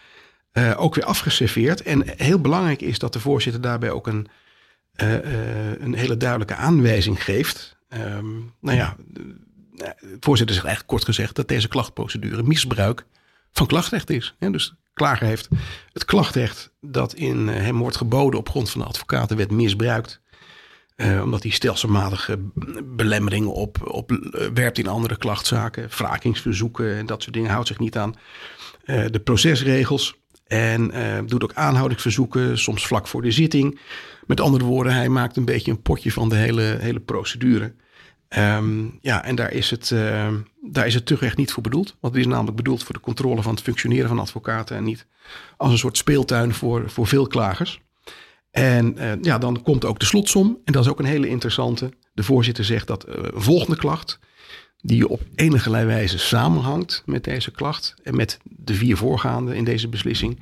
ook 0.76 0.94
weer 0.94 1.04
afgeserveerd. 1.04 1.82
En 1.82 2.02
heel 2.16 2.40
belangrijk 2.40 2.82
is 2.82 2.98
dat 2.98 3.12
de 3.12 3.20
voorzitter 3.20 3.62
daarbij 3.62 3.90
ook 3.90 4.06
een, 4.06 4.26
een 5.80 5.94
hele 5.94 6.16
duidelijke 6.16 6.54
aanwijzing 6.54 7.24
geeft. 7.24 7.76
Um, 7.88 8.52
nou 8.60 8.76
ja, 8.76 8.96
de 9.76 10.16
voorzitter 10.20 10.54
zegt 10.54 10.66
eigenlijk 10.66 10.86
kort 10.86 11.04
gezegd 11.04 11.36
dat 11.36 11.48
deze 11.48 11.68
klachtprocedure 11.68 12.42
misbruik 12.42 13.04
van 13.52 13.66
klachtrecht 13.66 14.10
is. 14.10 14.34
Hè? 14.38 14.50
Dus 14.50 14.74
klager 14.94 15.26
heeft 15.26 15.48
het 15.92 16.04
klachtrecht 16.04 16.72
dat 16.80 17.14
in 17.14 17.48
hem 17.48 17.78
wordt 17.78 17.96
geboden 17.96 18.40
op 18.40 18.48
grond 18.48 18.70
van 18.70 18.80
de 18.80 18.86
advocatenwet 18.86 19.50
misbruikt. 19.50 20.20
Uh, 20.96 21.22
omdat 21.22 21.42
hij 21.42 21.52
stelselmatige 21.52 22.38
belemmeringen 22.84 23.52
op, 23.52 23.90
op 23.92 24.12
uh, 24.12 24.46
werpt 24.54 24.78
in 24.78 24.86
andere 24.86 25.16
klachtzaken, 25.16 25.88
wrakingsverzoeken 25.88 26.96
en 26.96 27.06
dat 27.06 27.22
soort 27.22 27.34
dingen, 27.34 27.50
houdt 27.50 27.68
zich 27.68 27.78
niet 27.78 27.96
aan 27.96 28.14
de 28.84 29.20
procesregels. 29.24 30.18
En 30.46 30.92
doet 31.26 31.42
ook 31.42 31.54
aanhoudingsverzoeken, 31.54 32.58
soms 32.58 32.86
vlak 32.86 33.08
voor 33.08 33.22
de 33.22 33.30
zitting. 33.30 33.80
Met 34.26 34.40
andere 34.40 34.64
woorden, 34.64 34.92
hij 34.92 35.08
maakt 35.08 35.36
een 35.36 35.44
beetje 35.44 35.70
een 35.70 35.82
potje 35.82 36.12
van 36.12 36.28
de 36.28 36.36
hele, 36.36 36.76
hele 36.80 37.00
procedure. 37.00 37.74
Um, 38.38 38.98
ja, 39.00 39.24
en 39.24 39.34
daar 39.34 39.52
is, 39.52 39.70
het, 39.70 39.90
uh, 39.90 40.28
daar 40.62 40.86
is 40.86 40.94
het 40.94 41.06
tuchtrecht 41.06 41.36
niet 41.36 41.52
voor 41.52 41.62
bedoeld. 41.62 41.96
Want 42.00 42.14
het 42.14 42.22
is 42.22 42.30
namelijk 42.30 42.56
bedoeld 42.56 42.82
voor 42.82 42.94
de 42.94 43.00
controle 43.00 43.42
van 43.42 43.54
het 43.54 43.62
functioneren 43.62 44.08
van 44.08 44.18
advocaten 44.18 44.76
en 44.76 44.84
niet 44.84 45.06
als 45.56 45.72
een 45.72 45.78
soort 45.78 45.96
speeltuin 45.96 46.54
voor, 46.54 46.90
voor 46.90 47.06
veel 47.06 47.26
klagers. 47.26 47.80
En 48.50 48.94
uh, 48.98 49.12
ja, 49.22 49.38
dan 49.38 49.62
komt 49.62 49.84
ook 49.84 49.98
de 49.98 50.04
slotsom. 50.04 50.58
En 50.64 50.72
dat 50.72 50.84
is 50.84 50.90
ook 50.90 50.98
een 50.98 51.04
hele 51.04 51.28
interessante. 51.28 51.90
De 52.12 52.22
voorzitter 52.22 52.64
zegt 52.64 52.86
dat 52.86 53.08
uh, 53.08 53.14
volgende 53.32 53.76
klacht, 53.76 54.18
die 54.82 55.08
op 55.08 55.20
enige 55.34 55.70
wijze 55.70 56.18
samenhangt 56.18 57.02
met 57.06 57.24
deze 57.24 57.50
klacht 57.50 57.94
en 58.02 58.16
met 58.16 58.38
de 58.44 58.74
vier 58.74 58.96
voorgaande 58.96 59.56
in 59.56 59.64
deze 59.64 59.88
beslissing, 59.88 60.40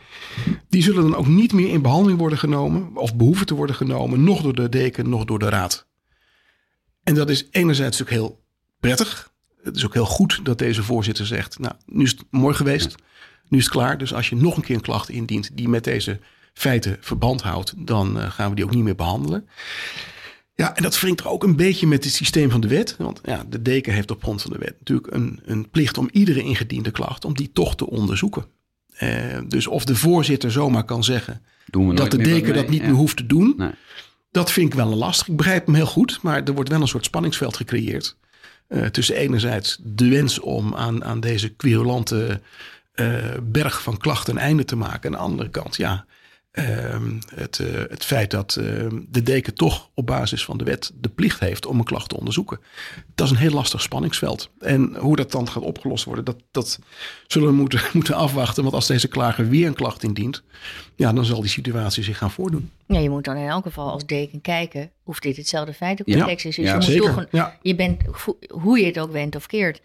die 0.68 0.82
zullen 0.82 1.02
dan 1.02 1.16
ook 1.16 1.26
niet 1.26 1.52
meer 1.52 1.68
in 1.68 1.82
behandeling 1.82 2.18
worden 2.18 2.38
genomen 2.38 2.96
of 2.96 3.16
behoeven 3.16 3.46
te 3.46 3.54
worden 3.54 3.76
genomen, 3.76 4.24
nog 4.24 4.42
door 4.42 4.54
de 4.54 4.68
deken, 4.68 5.08
nog 5.08 5.24
door 5.24 5.38
de 5.38 5.48
raad. 5.48 5.87
En 7.08 7.14
dat 7.14 7.30
is 7.30 7.46
enerzijds 7.50 7.98
natuurlijk 7.98 8.26
heel 8.26 8.40
prettig. 8.80 9.30
Het 9.62 9.76
is 9.76 9.84
ook 9.84 9.94
heel 9.94 10.04
goed 10.04 10.40
dat 10.42 10.58
deze 10.58 10.82
voorzitter 10.82 11.26
zegt, 11.26 11.58
nou, 11.58 11.74
nu 11.86 12.04
is 12.04 12.10
het 12.10 12.24
mooi 12.30 12.54
geweest, 12.54 12.94
nu 13.48 13.58
is 13.58 13.64
het 13.64 13.72
klaar. 13.72 13.98
Dus 13.98 14.14
als 14.14 14.28
je 14.28 14.36
nog 14.36 14.56
een 14.56 14.62
keer 14.62 14.76
een 14.76 14.82
klacht 14.82 15.08
indient 15.08 15.50
die 15.52 15.68
met 15.68 15.84
deze 15.84 16.18
feiten 16.52 16.96
verband 17.00 17.42
houdt, 17.42 17.74
dan 17.76 18.16
uh, 18.16 18.30
gaan 18.30 18.48
we 18.50 18.54
die 18.54 18.64
ook 18.64 18.74
niet 18.74 18.84
meer 18.84 18.94
behandelen. 18.94 19.48
Ja, 20.54 20.76
en 20.76 20.82
dat 20.82 21.00
wringt 21.00 21.20
er 21.20 21.28
ook 21.28 21.42
een 21.42 21.56
beetje 21.56 21.86
met 21.86 22.04
het 22.04 22.12
systeem 22.12 22.50
van 22.50 22.60
de 22.60 22.68
wet. 22.68 22.94
Want 22.98 23.20
ja, 23.24 23.44
de 23.48 23.62
deken 23.62 23.92
heeft 23.92 24.10
op 24.10 24.22
grond 24.22 24.42
van 24.42 24.50
de 24.50 24.58
wet 24.58 24.74
natuurlijk 24.78 25.14
een, 25.14 25.40
een 25.44 25.70
plicht 25.70 25.98
om 25.98 26.08
iedere 26.12 26.42
ingediende 26.42 26.90
klacht, 26.90 27.24
om 27.24 27.34
die 27.34 27.50
toch 27.52 27.76
te 27.76 27.86
onderzoeken. 27.86 28.44
Uh, 29.00 29.38
dus 29.46 29.66
of 29.66 29.84
de 29.84 29.96
voorzitter 29.96 30.52
zomaar 30.52 30.84
kan 30.84 31.04
zeggen 31.04 31.42
dat 31.94 32.10
de 32.10 32.18
deken 32.18 32.54
dat 32.54 32.68
niet 32.68 32.80
ja. 32.80 32.86
meer 32.86 32.96
hoeft 32.96 33.16
te 33.16 33.26
doen, 33.26 33.54
nee. 33.56 33.70
Dat 34.30 34.52
vind 34.52 34.68
ik 34.68 34.74
wel 34.74 34.94
lastig. 34.94 35.28
Ik 35.28 35.36
begrijp 35.36 35.66
hem 35.66 35.74
heel 35.74 35.86
goed, 35.86 36.22
maar 36.22 36.42
er 36.42 36.54
wordt 36.54 36.70
wel 36.70 36.80
een 36.80 36.88
soort 36.88 37.04
spanningsveld 37.04 37.56
gecreëerd. 37.56 38.16
Uh, 38.68 38.86
tussen 38.86 39.16
enerzijds 39.16 39.78
de 39.82 40.08
wens 40.08 40.38
om 40.38 40.74
aan, 40.74 41.04
aan 41.04 41.20
deze 41.20 41.48
querulante 41.48 42.40
uh, 42.94 43.16
berg 43.42 43.82
van 43.82 43.96
klachten 43.96 44.34
een 44.34 44.42
einde 44.42 44.64
te 44.64 44.76
maken. 44.76 45.00
En 45.00 45.18
aan 45.18 45.24
de 45.24 45.30
andere 45.30 45.50
kant, 45.50 45.76
ja, 45.76 46.06
het, 47.34 47.58
uh, 47.58 47.68
het 47.88 48.04
feit 48.04 48.30
dat 48.30 48.56
uh, 48.60 48.86
de 49.08 49.22
deken 49.22 49.54
toch 49.54 49.90
op 49.94 50.06
basis 50.06 50.44
van 50.44 50.58
de 50.58 50.64
wet 50.64 50.92
de 51.00 51.08
plicht 51.08 51.40
heeft 51.40 51.66
om 51.66 51.78
een 51.78 51.84
klacht 51.84 52.08
te 52.08 52.16
onderzoeken. 52.16 52.60
Dat 53.14 53.26
is 53.26 53.32
een 53.32 53.38
heel 53.38 53.50
lastig 53.50 53.82
spanningsveld. 53.82 54.50
En 54.58 54.96
hoe 54.96 55.16
dat 55.16 55.30
dan 55.30 55.48
gaat 55.48 55.62
opgelost 55.62 56.04
worden, 56.04 56.24
dat, 56.24 56.36
dat 56.50 56.78
zullen 57.26 57.48
we 57.48 57.54
moeten, 57.54 57.80
moeten 57.92 58.14
afwachten. 58.14 58.62
Want 58.62 58.74
als 58.74 58.86
deze 58.86 59.08
klager 59.08 59.48
weer 59.48 59.66
een 59.66 59.74
klacht 59.74 60.02
indient, 60.02 60.42
ja, 60.96 61.12
dan 61.12 61.24
zal 61.24 61.40
die 61.40 61.50
situatie 61.50 62.02
zich 62.02 62.18
gaan 62.18 62.30
voordoen. 62.30 62.70
Ja, 62.86 62.98
je 62.98 63.10
moet 63.10 63.24
dan 63.24 63.36
in 63.36 63.48
elk 63.48 63.62
geval 63.62 63.90
als 63.90 64.06
deken 64.06 64.40
kijken 64.40 64.90
of 65.04 65.20
dit 65.20 65.36
hetzelfde 65.36 65.74
feitencomplex 65.74 66.42
ja. 66.42 66.48
is. 66.48 66.56
Dus 66.56 66.64
ja, 66.64 66.74
je 66.74 66.82
zeker. 66.82 67.00
moet 67.00 67.10
toch 67.10 67.18
een, 67.22 67.28
ja. 67.30 67.58
je 67.62 67.74
bent, 67.74 68.02
hoe 68.48 68.78
je 68.78 68.86
het 68.86 68.98
ook 68.98 69.12
wendt 69.12 69.36
of 69.36 69.46
keert, 69.46 69.80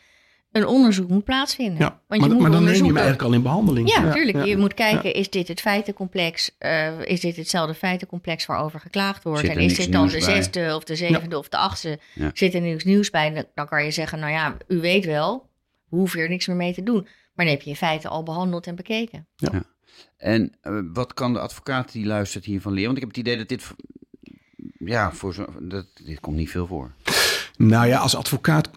een 0.54 0.68
onderzoek 0.68 1.10
moet 1.10 1.24
plaatsvinden. 1.24 1.78
Ja, 1.80 1.86
Want 1.86 2.02
maar, 2.08 2.20
je 2.30 2.34
moet 2.34 2.42
maar 2.42 2.52
dan 2.52 2.64
neem 2.64 2.74
je 2.74 2.84
hem 2.84 2.92
eigenlijk 2.98 3.24
al 3.26 3.34
in 3.34 3.42
behandeling. 3.42 3.90
Ja, 3.90 4.02
natuurlijk. 4.02 4.38
ja. 4.38 4.44
Je 4.44 4.58
moet 4.58 4.74
kijken, 4.74 5.14
is 5.14 5.30
dit 5.30 5.48
het 5.48 5.62
feitencomplex? 5.62 6.56
eh, 6.58 7.00
is 7.02 7.20
dit 7.20 7.36
hetzelfde 7.36 7.74
feitencomplex 7.74 8.46
waarover 8.46 8.80
geklaagd 8.80 9.24
wordt? 9.24 9.44
Er 9.44 9.50
en 9.50 9.58
is 9.60 9.76
dit 9.76 9.92
dan 9.92 10.06
de 10.08 10.12
nieuws 10.12 10.26
bij? 10.26 10.36
zesde 10.36 10.76
of 10.76 10.84
de 10.84 10.96
zevende 10.96 11.38
of 11.38 11.50
de 11.50 11.58
achtste? 11.58 12.00
Ja. 12.16 12.32
Zit 12.34 12.54
er 12.54 12.62
niks 12.62 12.84
nieuws 12.84 13.10
bij? 13.10 13.48
Dan- 13.56 13.68
kan 13.68 13.84
je 13.84 13.92
zeggen, 13.92 14.20
nou 14.20 14.32
ja, 14.32 14.58
u 14.68 14.80
weet 14.80 15.06
wel, 15.06 15.50
we 15.90 15.96
hoeven 15.98 16.20
er 16.20 16.30
niks 16.30 16.48
meer 16.48 16.56
mee 16.56 16.74
te 16.74 16.84
doen. 16.84 17.08
Maar 17.34 17.46
dan 17.46 17.56
heb 17.56 17.62
je 17.64 17.70
in 17.70 17.76
feite 17.76 18.08
al 18.08 18.24
behandeld 18.24 18.68
en 18.68 18.76
bekeken. 18.76 19.28
En 20.18 20.54
eh, 20.62 20.80
wat 20.94 21.14
kan 21.14 21.34
de 21.34 21.40
advocaat 21.40 21.92
die 21.92 22.06
luistert 22.06 22.46
hiervan 22.46 22.72
leren? 22.74 22.94
Want 22.94 22.98
ik 22.98 23.04
heb 23.04 23.16
het 23.16 23.26
idee 23.26 23.38
dat 23.38 23.50
dit... 23.50 23.72
Ja, 24.86 25.12
voor 25.12 25.34
zo, 25.34 25.46
dat, 25.60 25.86
dit 26.04 26.20
komt 26.20 26.36
niet 26.36 26.50
veel 26.50 26.68
voor. 26.68 26.92
Nou 27.58 27.88
ja, 27.88 27.98
als 27.98 28.16
advocaat 28.16 28.70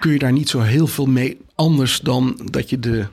kun 0.00 0.12
je 0.12 0.18
daar 0.18 0.32
niet 0.32 0.48
zo 0.48 0.60
heel 0.60 0.86
veel 0.86 1.06
mee 1.06 1.40
anders 1.54 2.00
dan 2.00 2.40
dat 2.50 2.70
je 2.70 2.78
de 2.78 3.06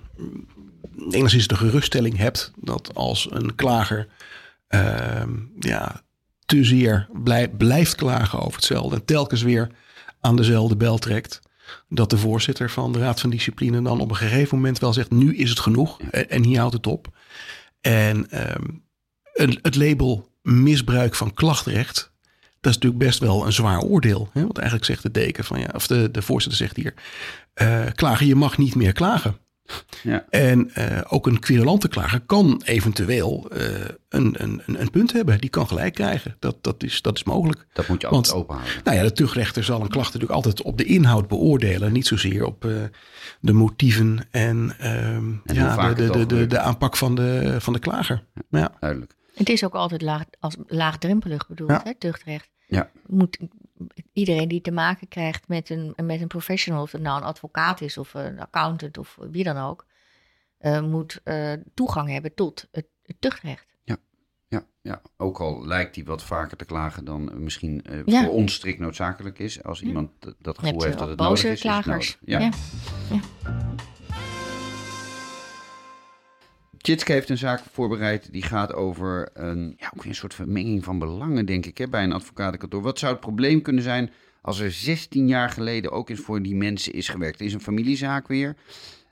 enigszins 1.09 1.47
de 1.47 1.55
geruststelling 1.55 2.17
hebt 2.17 2.51
dat 2.55 2.95
als 2.95 3.27
een 3.31 3.55
klager 3.55 4.07
ehm, 4.67 5.29
ja, 5.59 6.01
te 6.45 6.63
zeer 6.63 7.07
blij- 7.23 7.49
blijft 7.49 7.95
klagen 7.95 8.39
over 8.39 8.55
hetzelfde 8.55 8.95
en 8.95 9.05
telkens 9.05 9.41
weer 9.41 9.69
aan 10.19 10.35
dezelfde 10.35 10.75
bel 10.75 10.97
trekt, 10.97 11.39
dat 11.89 12.09
de 12.09 12.17
voorzitter 12.17 12.69
van 12.69 12.91
de 12.91 12.99
Raad 12.99 13.19
van 13.19 13.29
Discipline 13.29 13.81
dan 13.81 13.99
op 13.99 14.09
een 14.09 14.15
gegeven 14.15 14.57
moment 14.57 14.79
wel 14.79 14.93
zegt: 14.93 15.11
nu 15.11 15.35
is 15.35 15.49
het 15.49 15.59
genoeg 15.59 15.99
en, 16.11 16.29
en 16.29 16.43
hier 16.43 16.59
houdt 16.59 16.73
het 16.73 16.87
op. 16.87 17.17
En 17.81 18.29
ehm, 18.29 18.67
het, 19.33 19.59
het 19.61 19.75
label 19.75 20.29
misbruik 20.41 21.15
van 21.15 21.33
klachtrecht 21.33 22.10
dat 22.61 22.71
is 22.71 22.77
natuurlijk 22.77 23.03
best 23.03 23.19
wel 23.19 23.45
een 23.45 23.53
zwaar 23.53 23.79
oordeel. 23.81 24.29
Hè? 24.33 24.41
Want 24.41 24.57
eigenlijk 24.57 24.87
zegt 24.87 25.03
de 25.03 25.11
deken 25.11 25.43
van 25.43 25.59
ja, 25.59 25.69
of 25.73 25.87
de, 25.87 26.11
de 26.11 26.21
voorzitter 26.21 26.59
zegt 26.59 26.75
hier: 26.75 26.93
eh, 27.53 27.85
klagen, 27.95 28.25
je 28.25 28.35
mag 28.35 28.57
niet 28.57 28.75
meer 28.75 28.93
klagen. 28.93 29.37
Ja. 30.03 30.25
En 30.29 30.73
eh, 30.73 31.01
ook 31.07 31.27
een 31.27 31.39
querulante 31.39 31.87
klager 31.87 32.19
kan 32.19 32.61
eventueel 32.65 33.49
eh, 33.49 33.65
een, 34.09 34.35
een, 34.43 34.61
een, 34.65 34.81
een 34.81 34.89
punt 34.89 35.11
hebben. 35.13 35.39
Die 35.41 35.49
kan 35.49 35.67
gelijk 35.67 35.93
krijgen. 35.93 36.35
Dat, 36.39 36.63
dat, 36.63 36.83
is, 36.83 37.01
dat 37.01 37.15
is 37.15 37.23
mogelijk. 37.23 37.65
Dat 37.73 37.87
moet 37.87 38.01
je 38.01 38.09
Want- 38.09 38.17
altijd 38.27 38.43
openhouden. 38.43 38.81
Nou 38.83 38.97
ja, 38.97 39.03
de 39.03 39.11
tuchtrechter 39.11 39.63
zal 39.63 39.81
een 39.81 39.87
klacht 39.87 40.05
natuurlijk 40.13 40.33
altijd 40.33 40.61
op 40.61 40.77
de 40.77 40.83
inhoud 40.83 41.27
beoordelen. 41.27 41.91
Niet 41.91 42.07
zozeer 42.07 42.45
op 42.45 42.65
eh, 42.65 42.71
de 43.39 43.53
motieven 43.53 44.27
en, 44.31 44.73
ehm, 44.77 45.31
ja, 45.57 45.93
de, 45.93 46.09
de, 46.09 46.25
de, 46.25 46.47
de, 46.47 46.59
aanpak 46.59 46.97
van 46.97 47.15
de, 47.15 47.55
van 47.59 47.73
de 47.73 47.79
klager. 47.79 48.23
Ja. 48.49 48.71
Duidelijk. 48.79 49.15
Het 49.33 49.49
is 49.49 49.63
ook 49.63 49.73
altijd 49.75 50.01
laag, 50.01 50.23
als 50.39 50.55
laagdrempelig 50.67 51.47
bedoeld, 51.47 51.69
Ja. 51.69 51.81
hè, 51.83 51.95
tuchtrecht. 51.97 52.49
Ja. 52.71 52.89
Moet, 53.07 53.37
iedereen 54.13 54.47
die 54.47 54.61
te 54.61 54.71
maken 54.71 55.07
krijgt 55.07 55.47
met 55.47 55.69
een, 55.69 55.93
met 56.03 56.21
een 56.21 56.27
professional, 56.27 56.81
of 56.81 56.91
het 56.91 57.01
nou 57.01 57.17
een 57.21 57.27
advocaat 57.27 57.81
is 57.81 57.97
of 57.97 58.13
een 58.13 58.39
accountant 58.39 58.97
of 58.97 59.17
wie 59.31 59.43
dan 59.43 59.57
ook, 59.57 59.85
eh, 60.57 60.81
moet 60.81 61.19
eh, 61.23 61.53
toegang 61.73 62.09
hebben 62.09 62.33
tot 62.33 62.67
het, 62.71 62.87
het 63.03 63.15
tuchtrecht. 63.19 63.69
Ja, 64.47 64.63
ja, 64.81 65.01
ook 65.17 65.39
al 65.39 65.65
lijkt 65.67 65.93
die 65.95 66.05
wat 66.05 66.23
vaker 66.23 66.57
te 66.57 66.65
klagen 66.65 67.05
dan 67.05 67.43
misschien 67.43 67.83
eh, 67.83 67.99
Ja. 68.05 68.23
voor 68.23 68.33
ons 68.33 68.53
strikt 68.53 68.79
noodzakelijk 68.79 69.39
is. 69.39 69.63
Als 69.63 69.81
iemand 69.81 70.09
dat- 70.39 70.57
gevoel 70.59 70.83
heeft 70.83 70.97
dat 70.97 71.09
het 71.09 71.19
nodig 71.19 71.37
is, 71.37 71.43
is 71.43 71.49
het 71.49 71.61
klagers. 71.61 72.17
nodig. 72.21 72.39
Ja. 72.41 72.49
Tjitske 76.81 77.11
heeft 77.11 77.29
een 77.29 77.37
zaak 77.37 77.61
voorbereid 77.71 78.31
die 78.31 78.41
gaat 78.43 78.73
over 78.73 79.29
een, 79.33 79.75
ja, 79.77 79.91
ook 79.97 80.05
een 80.05 80.15
soort 80.15 80.33
vermenging 80.33 80.83
van 80.83 80.99
belangen, 80.99 81.45
denk 81.45 81.65
ik, 81.65 81.77
hè, 81.77 81.87
bij 81.87 82.03
een 82.03 82.11
advocatenkantoor. 82.13 82.81
Wat 82.81 82.99
zou 82.99 83.11
het 83.11 83.21
probleem 83.21 83.61
kunnen 83.61 83.83
zijn 83.83 84.11
als 84.41 84.59
er 84.59 84.71
16 84.71 85.27
jaar 85.27 85.49
geleden 85.49 85.91
ook 85.91 86.09
eens 86.09 86.19
voor 86.19 86.41
die 86.41 86.55
mensen 86.55 86.93
is 86.93 87.09
gewerkt? 87.09 87.37
Het 87.39 87.47
is 87.47 87.53
een 87.53 87.61
familiezaak 87.61 88.27
weer. 88.27 88.55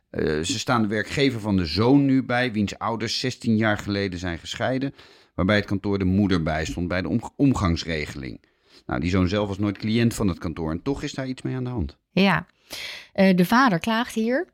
Eh, 0.09 0.23
ze 0.41 0.59
staan 0.59 0.81
de 0.81 0.87
werkgever 0.87 1.39
van 1.39 1.57
de 1.57 1.65
zoon 1.65 2.05
nu 2.05 2.23
bij, 2.23 2.51
wiens 2.51 2.77
ouders 2.77 3.19
16 3.19 3.55
jaar 3.57 3.77
geleden 3.77 4.19
zijn 4.19 4.37
gescheiden, 4.39 4.93
waarbij 5.35 5.55
het 5.55 5.65
kantoor 5.65 5.99
de 5.99 6.05
moeder 6.05 6.43
bijstond 6.43 6.87
bij 6.87 7.01
de 7.01 7.07
om- 7.07 7.31
omgangsregeling. 7.35 8.41
Nou, 8.85 8.99
die 8.99 9.09
zoon 9.09 9.27
zelf 9.27 9.47
was 9.47 9.57
nooit 9.59 9.77
cliënt 9.77 10.13
van 10.13 10.27
het 10.27 10.37
kantoor 10.37 10.71
en 10.71 10.81
toch 10.81 11.03
is 11.03 11.13
daar 11.13 11.27
iets 11.27 11.41
mee 11.41 11.55
aan 11.55 11.63
de 11.63 11.69
hand. 11.69 11.97
Ja, 12.11 12.45
Eh, 13.13 13.35
de 13.35 13.45
vader 13.45 13.79
klaagt 13.79 14.13
hier. 14.13 14.47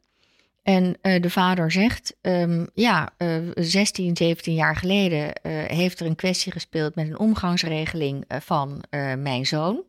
En 0.66 0.98
eh, 1.02 1.22
de 1.22 1.30
vader 1.30 1.72
zegt, 1.72 2.16
ehm, 2.22 2.66
ja, 2.74 3.14
eh 3.18 3.38
16, 3.56 4.18
17 4.18 4.54
jaar 4.54 4.76
geleden 4.76 5.34
eh, 5.34 5.52
heeft 5.52 6.00
er 6.00 6.06
een 6.06 6.16
kwestie 6.16 6.52
gespeeld 6.52 6.96
met 6.96 7.08
een 7.08 7.20
omgangsregeling 7.20 8.24
eh, 8.28 8.40
van 8.42 8.84
mijn 9.18 9.46
zoon, 9.46 9.84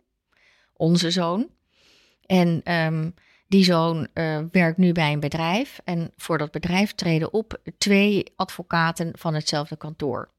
onze 0.72 1.10
zoon. 1.10 1.48
En 2.26 2.60
ehm, 2.64 3.10
die 3.48 3.64
zoon 3.64 4.08
werkt 4.50 4.76
nu 4.76 4.92
bij 4.92 5.12
een 5.12 5.20
bedrijf. 5.20 5.80
En 5.84 6.12
voor 6.16 6.38
dat 6.38 6.50
bedrijf 6.50 6.94
treden 6.94 7.32
op 7.32 7.60
twee 7.78 8.32
advocaten 8.36 9.12
van 9.18 9.34
hetzelfde 9.34 9.76
kantoor. 9.76 10.30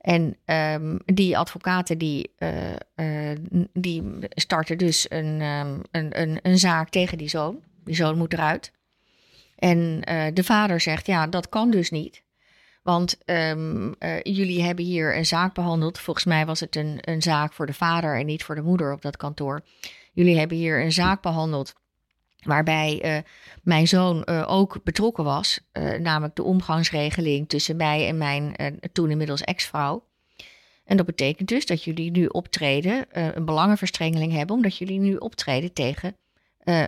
En 0.00 0.36
ehm, 0.44 0.96
die 1.04 1.38
advocaten 1.38 1.98
die, 1.98 2.34
die 3.72 4.02
starten 4.28 4.78
dus 4.78 5.10
een, 5.10 5.40
een, 5.40 6.20
een, 6.20 6.38
een 6.42 6.58
zaak 6.58 6.88
tegen 6.88 7.18
die 7.18 7.28
zoon. 7.28 7.62
Die 7.84 7.94
zoon 7.94 8.18
moet 8.18 8.32
eruit. 8.32 8.72
En 9.58 10.00
eh, 10.04 10.26
de 10.32 10.44
vader 10.44 10.80
zegt, 10.80 11.06
ja, 11.06 11.26
dat 11.26 11.48
kan 11.48 11.70
dus 11.70 11.90
niet. 11.90 12.22
Want 12.82 13.18
ehm, 13.24 13.92
eh, 13.98 14.22
jullie 14.22 14.62
hebben 14.62 14.84
hier 14.84 15.16
een 15.16 15.26
zaak 15.26 15.54
behandeld. 15.54 15.98
Volgens 15.98 16.24
mij 16.24 16.46
was 16.46 16.60
het 16.60 16.76
een, 16.76 16.98
een 17.00 17.22
zaak 17.22 17.52
voor 17.52 17.66
de 17.66 17.74
vader 17.74 18.18
en 18.18 18.26
niet 18.26 18.44
voor 18.44 18.54
de 18.54 18.62
moeder 18.62 18.92
op 18.92 19.02
dat 19.02 19.16
kantoor. 19.16 19.62
Jullie 20.12 20.38
hebben 20.38 20.56
hier 20.56 20.80
een 20.84 20.92
zaak 20.92 21.22
behandeld 21.22 21.74
waarbij 22.42 23.00
eh, 23.02 23.18
mijn 23.62 23.88
zoon 23.88 24.26
ook 24.26 24.84
betrokken 24.84 25.24
was. 25.24 25.60
namelijk 26.00 26.34
de 26.34 26.42
omgangsregeling 26.42 27.48
tussen 27.48 27.76
mij 27.76 28.08
en 28.08 28.18
mijn 28.18 28.54
toen 28.92 29.10
inmiddels 29.10 29.42
ex-vrouw. 29.42 30.04
En 30.84 30.96
dat 30.96 31.06
betekent 31.06 31.48
dus 31.48 31.66
dat 31.66 31.84
jullie 31.84 32.10
nu 32.10 32.26
optreden, 32.26 33.06
een 33.36 33.44
belangenverstrengeling 33.44 34.32
hebben, 34.32 34.56
omdat 34.56 34.76
jullie 34.76 34.98
nu 34.98 35.16
optreden 35.16 35.72
tegen 35.72 36.16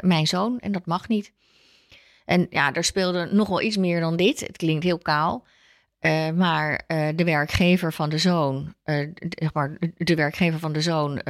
mijn 0.00 0.26
zoon. 0.26 0.58
En 0.58 0.72
dat 0.72 0.86
mag 0.86 1.08
niet. 1.08 1.32
En 2.30 2.46
ja, 2.50 2.72
er 2.72 2.84
speelde 2.84 3.28
nog 3.32 3.48
wel 3.48 3.60
iets 3.60 3.76
meer 3.76 4.00
dan 4.00 4.16
dit. 4.16 4.40
Het 4.40 4.56
klinkt 4.56 4.84
heel 4.84 4.98
kaal. 4.98 5.46
uh, 6.00 6.30
maar 6.30 6.82
uh, 6.88 7.08
de 7.14 7.24
werkgever 7.24 7.92
van 7.92 8.08
de 8.08 8.18
zoon, 8.18 8.74
uh, 8.84 9.08
zeg 9.18 9.52
maar, 9.52 9.76
de 9.96 10.14
werkgever 10.14 10.58
van 10.58 10.72
de 10.72 10.80
zoon, 10.80 11.20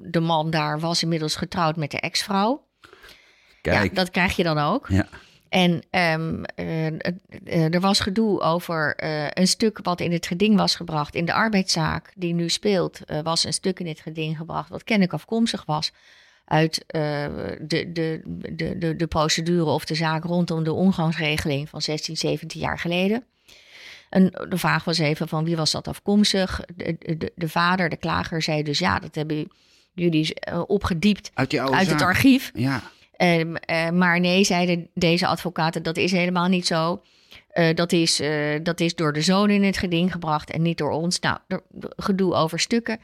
de 0.00 0.20
man 0.20 0.50
daar 0.50 0.80
was 0.80 1.02
inmiddels 1.02 1.36
getrouwd 1.36 1.76
met 1.76 1.90
de 1.90 2.00
ex-vrouw. 2.00 2.66
Kijk. 3.60 3.88
Ja, 3.88 3.94
dat 3.94 4.10
krijg 4.10 4.36
je 4.36 4.42
dan 4.42 4.58
ook. 4.58 4.88
Ja. 4.88 5.08
En 5.48 5.72
um, 5.90 6.44
er 7.72 7.80
was 7.80 8.00
gedoe 8.00 8.40
over 8.40 8.94
een 9.38 9.48
stuk 9.48 9.78
wat 9.82 10.00
in 10.00 10.12
het 10.12 10.26
geding 10.26 10.56
was 10.56 10.76
gebracht. 10.76 11.14
In 11.14 11.24
de 11.24 11.32
arbeidszaak 11.32 12.12
die 12.16 12.34
nu 12.34 12.48
speelt, 12.48 13.00
was 13.22 13.44
een 13.44 13.52
stuk 13.52 13.80
in 13.80 13.86
het 13.86 14.00
geding 14.00 14.36
gebracht 14.36 14.68
wat 14.68 14.84
kennelijk 14.84 15.14
afkomstig 15.14 15.64
was 15.64 15.92
uit 16.44 16.84
de, 16.86 17.90
de, 17.92 18.20
de, 18.52 18.78
de, 18.78 18.96
de 18.96 19.06
procedure 19.06 19.64
of 19.64 19.84
de 19.84 19.94
zaak 19.94 20.24
rondom 20.24 20.64
de 20.64 20.72
omgangsregeling 20.72 21.68
van 21.68 21.82
16, 21.82 22.16
17 22.16 22.60
jaar 22.60 22.78
geleden. 22.78 23.24
En 24.10 24.30
de 24.48 24.58
vraag 24.58 24.84
was 24.84 24.98
even 24.98 25.28
van 25.28 25.44
wie 25.44 25.56
was 25.56 25.70
dat 25.70 25.88
afkomstig? 25.88 26.60
De, 26.76 26.96
de, 26.98 27.32
de 27.34 27.48
vader, 27.48 27.88
de 27.88 27.96
klager, 27.96 28.42
zei 28.42 28.62
dus 28.62 28.78
ja, 28.78 28.98
dat 28.98 29.14
hebben 29.14 29.50
jullie 29.94 30.34
opgediept 30.66 31.30
uit, 31.34 31.58
uit 31.58 31.90
het 31.90 32.02
archief. 32.02 32.50
Ja. 32.54 32.82
Uh, 33.22 33.38
uh, 33.38 33.54
maar 33.90 34.20
nee, 34.20 34.44
zeiden 34.44 34.88
deze 34.94 35.26
advocaten, 35.26 35.82
dat 35.82 35.96
is 35.96 36.12
helemaal 36.12 36.48
niet 36.48 36.66
zo. 36.66 37.02
Uh, 37.54 37.74
dat, 37.74 37.92
is, 37.92 38.22
dat 38.62 38.80
is 38.80 38.94
door 38.94 39.12
de 39.12 39.20
zoon 39.20 39.50
in 39.50 39.62
het 39.62 39.76
geding 39.76 40.12
gebracht 40.12 40.50
en 40.50 40.62
niet 40.62 40.78
door 40.78 40.90
ons. 40.90 41.18
Nou, 41.18 41.38
gedoe 41.96 42.34
over 42.34 42.58
stukken. 42.58 43.00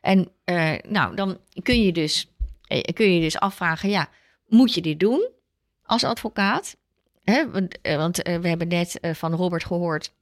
En 0.00 0.28
nou, 0.88 1.16
dan 1.16 1.38
kun 1.62 1.82
je, 1.82 1.92
dus, 1.92 2.30
kun 2.92 3.14
je 3.14 3.20
dus 3.20 3.38
afvragen, 3.38 3.88
ja, 3.88 4.08
moet 4.46 4.74
je 4.74 4.80
dit 4.80 5.00
doen 5.00 5.28
als 5.82 6.04
advocaat? 6.04 6.76
Want, 7.24 7.78
want 7.82 8.16
we 8.16 8.48
hebben 8.48 8.68
net 8.68 8.98
van 9.02 9.34
Robert 9.34 9.64
gehoord 9.64 10.12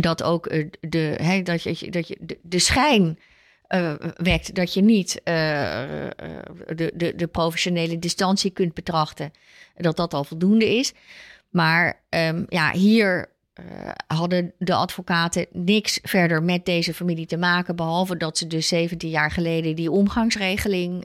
dat 0.00 0.22
ook 0.22 0.50
de, 0.80 1.40
dat 1.44 1.62
je, 1.62 1.90
dat 1.90 2.08
je 2.08 2.38
de, 2.42 2.58
schijn 2.58 3.18
uh, 3.68 3.94
wekt 4.16 4.54
dat 4.54 4.74
je 4.74 4.82
niet 4.82 5.20
de, 5.24 6.92
de, 6.94 7.12
de 7.16 7.26
professionele 7.26 7.98
distantie 7.98 8.50
kunt 8.50 8.74
betrachten. 8.74 9.32
Dat 9.76 9.96
dat 9.96 10.14
al 10.14 10.24
voldoende 10.24 10.76
is. 10.76 10.92
Maar 11.50 12.00
um, 12.10 12.46
ja, 12.48 12.72
hier 12.72 13.31
hadden 14.06 14.52
de 14.58 14.74
advocaten 14.74 15.46
niks 15.50 15.98
verder 16.02 16.42
met 16.42 16.64
deze 16.64 16.94
familie 16.94 17.26
te 17.26 17.36
maken. 17.36 17.76
Behalve 17.76 18.16
dat 18.16 18.38
ze 18.38 18.46
dus 18.46 18.68
17 18.68 19.10
jaar 19.10 19.30
geleden 19.30 19.76
die 19.76 19.90
omgangsregeling 19.90 21.04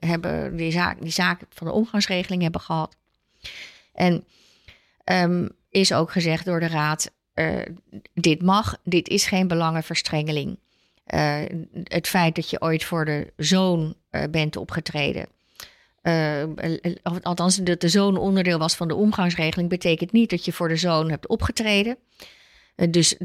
hebben, 0.00 0.56
die 0.56 0.72
zaak, 0.72 1.00
die 1.00 1.10
zaak 1.10 1.40
van 1.48 1.66
de 1.66 1.72
omgangsregeling 1.72 2.42
hebben 2.42 2.60
gehad. 2.60 2.96
En 3.92 4.24
um, 5.04 5.48
is 5.70 5.92
ook 5.92 6.10
gezegd 6.10 6.44
door 6.44 6.60
de 6.60 6.68
raad: 6.68 7.10
dit 8.14 8.42
mag, 8.42 8.76
dit 8.84 9.08
is 9.08 9.26
geen 9.26 9.48
belangenverstrengeling. 9.48 10.58
Het 11.84 12.08
feit 12.08 12.34
dat 12.34 12.50
je 12.50 12.60
ooit 12.60 12.84
voor 12.84 13.04
de 13.04 13.32
zoon 13.36 13.94
bent 14.30 14.56
opgetreden. 14.56 15.26
Althans, 17.22 17.56
dat 17.56 17.80
de 17.80 17.88
zoon 17.88 18.16
onderdeel 18.16 18.58
was 18.58 18.74
van 18.74 18.88
de 18.88 18.94
omgangsregeling, 18.94 19.68
betekent 19.68 20.12
niet 20.12 20.30
dat 20.30 20.44
je 20.44 20.52
voor 20.52 20.68
de 20.68 20.76
zoon 20.76 21.10
hebt 21.10 21.28
opgetreden. 21.28 21.96
dus 22.90 23.16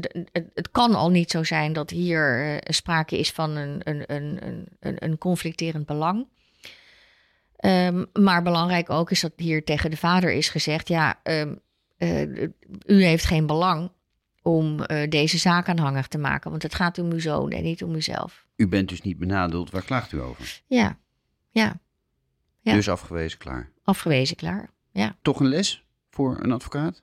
het 0.54 0.70
kan 0.70 0.94
al 0.94 1.10
niet 1.10 1.30
zo 1.30 1.44
zijn 1.44 1.72
dat 1.72 1.90
hier 1.90 2.56
sprake 2.64 3.18
is 3.18 3.30
van 3.30 3.56
een, 3.56 3.80
een, 3.84 4.04
een, 4.06 4.66
een, 4.80 4.96
een 4.98 5.18
conflicterend 5.18 5.86
belang. 5.86 6.26
Um, 7.64 8.06
maar 8.12 8.42
belangrijk 8.42 8.90
ook 8.90 9.10
is 9.10 9.20
dat 9.20 9.32
hier 9.36 9.64
tegen 9.64 9.90
de 9.90 9.96
vader 9.96 10.32
is 10.32 10.48
gezegd: 10.48 10.88
ja, 10.88 11.20
um, 11.22 11.60
uh, 11.98 12.22
u 12.86 13.04
heeft 13.04 13.24
geen 13.24 13.46
belang 13.46 13.90
om 14.42 14.86
deze 15.08 15.38
zaak 15.38 15.68
aanhangig 15.68 16.08
te 16.08 16.18
maken, 16.18 16.50
want 16.50 16.62
het 16.62 16.74
gaat 16.74 16.98
om 16.98 17.12
uw 17.12 17.20
zoon 17.20 17.50
en 17.50 17.62
niet 17.62 17.84
om 17.84 17.94
uzelf. 17.94 18.46
U 18.56 18.68
bent 18.68 18.88
dus 18.88 19.02
niet 19.02 19.18
benadeeld, 19.18 19.70
waar 19.70 19.82
klaagt 19.82 20.12
u 20.12 20.20
over? 20.20 20.60
Ja, 20.66 20.98
ja. 21.50 21.80
Ja. 22.60 22.72
Dus 22.72 22.88
afgewezen, 22.88 23.38
klaar? 23.38 23.70
Afgewezen, 23.84 24.36
klaar, 24.36 24.70
ja. 24.92 25.16
Toch 25.22 25.40
een 25.40 25.48
les 25.48 25.84
voor 26.10 26.38
een 26.40 26.52
advocaat? 26.52 27.02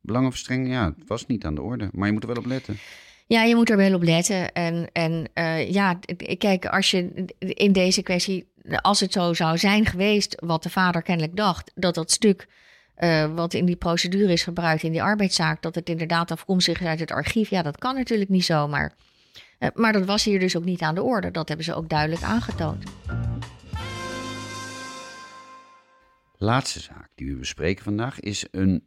Belangenverstrenging, 0.00 0.72
ja, 0.72 0.84
het 0.84 1.08
was 1.08 1.26
niet 1.26 1.44
aan 1.44 1.54
de 1.54 1.62
orde, 1.62 1.88
maar 1.92 2.06
je 2.06 2.12
moet 2.12 2.22
er 2.22 2.28
wel 2.28 2.38
op 2.38 2.46
letten. 2.46 2.78
Ja, 3.26 3.42
je 3.42 3.54
moet 3.54 3.70
er 3.70 3.76
wel 3.76 3.94
op 3.94 4.02
letten. 4.02 4.52
En, 4.52 4.88
en 4.92 5.28
uh, 5.34 5.70
ja, 5.70 5.98
kijk, 6.38 6.66
als 6.66 6.90
je 6.90 7.24
in 7.38 7.72
deze 7.72 8.02
kwestie, 8.02 8.48
als 8.80 9.00
het 9.00 9.12
zo 9.12 9.34
zou 9.34 9.58
zijn 9.58 9.86
geweest, 9.86 10.42
wat 10.44 10.62
de 10.62 10.70
vader 10.70 11.02
kennelijk 11.02 11.36
dacht, 11.36 11.72
dat 11.74 11.94
dat 11.94 12.10
stuk 12.10 12.48
uh, 12.98 13.34
wat 13.34 13.54
in 13.54 13.64
die 13.64 13.76
procedure 13.76 14.32
is 14.32 14.42
gebruikt 14.42 14.82
in 14.82 14.92
die 14.92 15.02
arbeidszaak, 15.02 15.62
dat 15.62 15.74
het 15.74 15.88
inderdaad 15.88 16.30
afkomstig 16.30 16.80
is 16.80 16.86
uit 16.86 17.00
het 17.00 17.10
archief. 17.10 17.50
Ja, 17.50 17.62
dat 17.62 17.78
kan 17.78 17.94
natuurlijk 17.94 18.30
niet 18.30 18.44
zomaar. 18.44 18.94
Uh, 19.58 19.68
maar 19.74 19.92
dat 19.92 20.04
was 20.04 20.24
hier 20.24 20.38
dus 20.38 20.56
ook 20.56 20.64
niet 20.64 20.82
aan 20.82 20.94
de 20.94 21.02
orde. 21.02 21.30
Dat 21.30 21.48
hebben 21.48 21.66
ze 21.66 21.74
ook 21.74 21.88
duidelijk 21.88 22.22
aangetoond. 22.22 22.84
Laatste 26.40 26.80
zaak 26.80 27.10
die 27.14 27.28
we 27.32 27.38
bespreken 27.38 27.84
vandaag 27.84 28.20
is 28.20 28.46
een, 28.50 28.84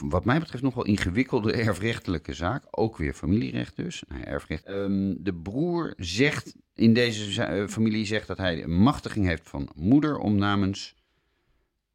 wat 0.00 0.24
mij 0.24 0.38
betreft, 0.38 0.62
nogal 0.62 0.84
ingewikkelde 0.84 1.52
erfrechtelijke 1.52 2.34
zaak. 2.34 2.64
Ook 2.70 2.96
weer 2.96 3.14
familierecht 3.14 3.76
dus. 3.76 4.02
Nou, 4.08 4.22
erfrecht. 4.22 4.68
Um, 4.68 5.24
de 5.24 5.34
broer 5.34 5.94
zegt 5.96 6.54
in 6.74 6.94
deze 6.94 7.48
uh, 7.56 7.68
familie 7.68 8.06
zegt 8.06 8.26
dat 8.26 8.38
hij 8.38 8.62
een 8.62 8.78
machtiging 8.78 9.26
heeft 9.26 9.48
van 9.48 9.68
moeder 9.74 10.18
om 10.18 10.36
namens 10.36 10.94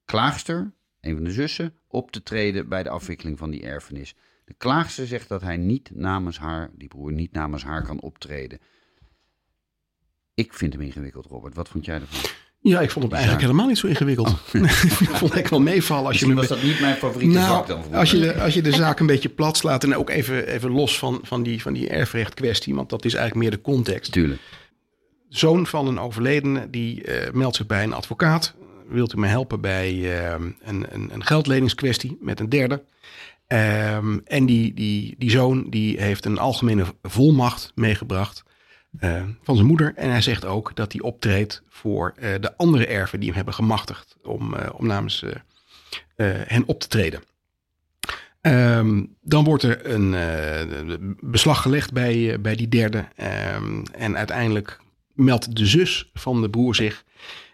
klaagster 0.05 0.73
een 1.01 1.15
van 1.15 1.23
de 1.23 1.31
zussen, 1.31 1.73
op 1.87 2.11
te 2.11 2.23
treden 2.23 2.69
bij 2.69 2.83
de 2.83 2.89
afwikkeling 2.89 3.37
van 3.37 3.49
die 3.49 3.61
erfenis. 3.61 4.15
De 4.45 4.53
klaagster 4.53 5.07
zegt 5.07 5.27
dat 5.27 5.41
hij 5.41 5.57
niet 5.57 5.91
namens 5.93 6.39
haar, 6.39 6.71
die 6.73 6.87
broer 6.87 7.11
niet 7.11 7.31
namens 7.31 7.63
haar 7.63 7.83
kan 7.83 8.01
optreden. 8.01 8.59
Ik 10.33 10.53
vind 10.53 10.73
hem 10.73 10.81
ingewikkeld, 10.81 11.25
Robert. 11.25 11.55
Wat 11.55 11.69
vond 11.69 11.85
jij 11.85 11.99
ervan? 11.99 12.31
Ja, 12.63 12.79
ik 12.81 12.91
vond 12.91 13.05
hem 13.05 13.13
eigenlijk 13.13 13.43
helemaal 13.43 13.67
niet 13.67 13.77
zo 13.77 13.87
ingewikkeld. 13.87 14.27
Oh. 14.27 14.35
ik 14.99 15.09
vond 15.09 15.33
het 15.33 15.49
wel 15.49 15.61
meevallen. 15.61 16.05
Als 16.05 16.19
je 16.19 16.33
was 16.33 16.47
dat 16.47 16.63
niet 16.63 16.79
mijn 16.79 16.95
favoriete 16.95 17.37
nou, 17.37 17.47
vak 17.47 17.67
dan? 17.67 17.93
Als 17.93 18.11
je, 18.11 18.19
de, 18.19 18.41
als 18.41 18.53
je 18.53 18.61
de 18.61 18.71
zaak 18.71 18.99
een 18.99 19.05
beetje 19.05 19.29
plat 19.29 19.57
slaat 19.57 19.83
en 19.83 19.95
ook 19.95 20.09
even, 20.09 20.47
even 20.47 20.71
los 20.71 20.97
van, 20.97 21.19
van, 21.23 21.43
die, 21.43 21.61
van 21.61 21.73
die 21.73 21.89
erfrecht 21.89 22.33
kwestie, 22.33 22.75
want 22.75 22.89
dat 22.89 23.05
is 23.05 23.13
eigenlijk 23.13 23.43
meer 23.43 23.57
de 23.57 23.63
context. 23.63 24.11
Tuurlijk. 24.11 24.41
Zoon 25.29 25.67
van 25.67 25.87
een 25.87 25.99
overledene, 25.99 26.69
die 26.69 27.07
uh, 27.07 27.31
meldt 27.33 27.55
zich 27.55 27.65
bij 27.65 27.83
een 27.83 27.93
advocaat 27.93 28.53
wilt 28.91 29.13
u 29.13 29.19
me 29.19 29.27
helpen 29.27 29.61
bij 29.61 29.93
uh, 29.93 30.29
een, 30.29 30.85
een, 30.91 31.13
een, 31.13 31.25
geldleningskwestie 31.25 32.17
met 32.19 32.39
een 32.39 32.49
derde. 32.49 32.83
Um, 33.47 34.21
en 34.25 34.45
die, 34.45 34.73
die, 34.73 35.15
die 35.17 35.29
zoon 35.29 35.69
die 35.69 36.01
heeft 36.01 36.25
een 36.25 36.37
algemene 36.37 36.85
volmacht 37.03 37.71
meegebracht 37.75 38.43
uh, 38.99 39.23
van 39.43 39.55
zijn 39.55 39.67
moeder. 39.67 39.93
En 39.95 40.09
hij 40.09 40.21
zegt 40.21 40.45
ook 40.45 40.75
dat 40.75 40.91
hij 40.91 41.01
optreedt 41.01 41.63
voor 41.69 42.13
uh, 42.15 42.29
de 42.39 42.57
andere 42.57 42.87
erven 42.87 43.19
die 43.19 43.27
hem 43.27 43.35
hebben 43.35 43.53
gemachtigd 43.53 44.15
om, 44.23 44.53
uh, 44.53 44.69
om 44.73 44.87
namens 44.87 45.25
hen 46.45 46.63
op 46.65 46.79
te 46.79 46.87
treden. 46.87 47.23
Um, 48.41 49.15
dan 49.21 49.43
wordt 49.43 49.63
er 49.63 49.85
een 49.85 51.17
beslag 51.19 51.61
gelegd 51.61 51.93
bij, 51.93 52.41
bij 52.41 52.55
die 52.55 52.69
derde. 52.69 53.07
Um, 53.55 53.83
en 53.91 54.17
uiteindelijk 54.17 54.79
meldt 55.13 55.55
de 55.55 55.65
zus 55.65 56.09
van 56.13 56.41
de 56.41 56.49
broer 56.49 56.75
zich 56.75 57.03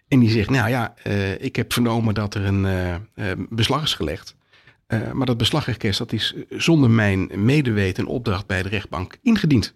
en 0.08 0.20
die 0.20 0.30
zegt, 0.30 0.50
nou 0.50 0.70
ja, 0.70 0.94
ik 1.40 1.56
heb 1.56 1.74
vernomen 1.74 2.14
dat 2.14 2.36
er 2.36 2.46
een 2.46 3.48
beslag 3.50 3.84
is 3.84 3.94
gelegd. 3.94 4.36
Maar 5.14 5.26
dat 5.26 5.38
beslagrequest 5.38 5.98
dat 5.98 6.14
is 6.14 6.36
zonder 6.50 6.90
mijn 6.90 7.30
medeweten 7.46 8.04
en 8.04 8.10
opdracht 8.10 8.48
bij 8.48 8.64
de 8.64 8.70
rechtbank 8.70 9.18
ingediend. 9.22 9.76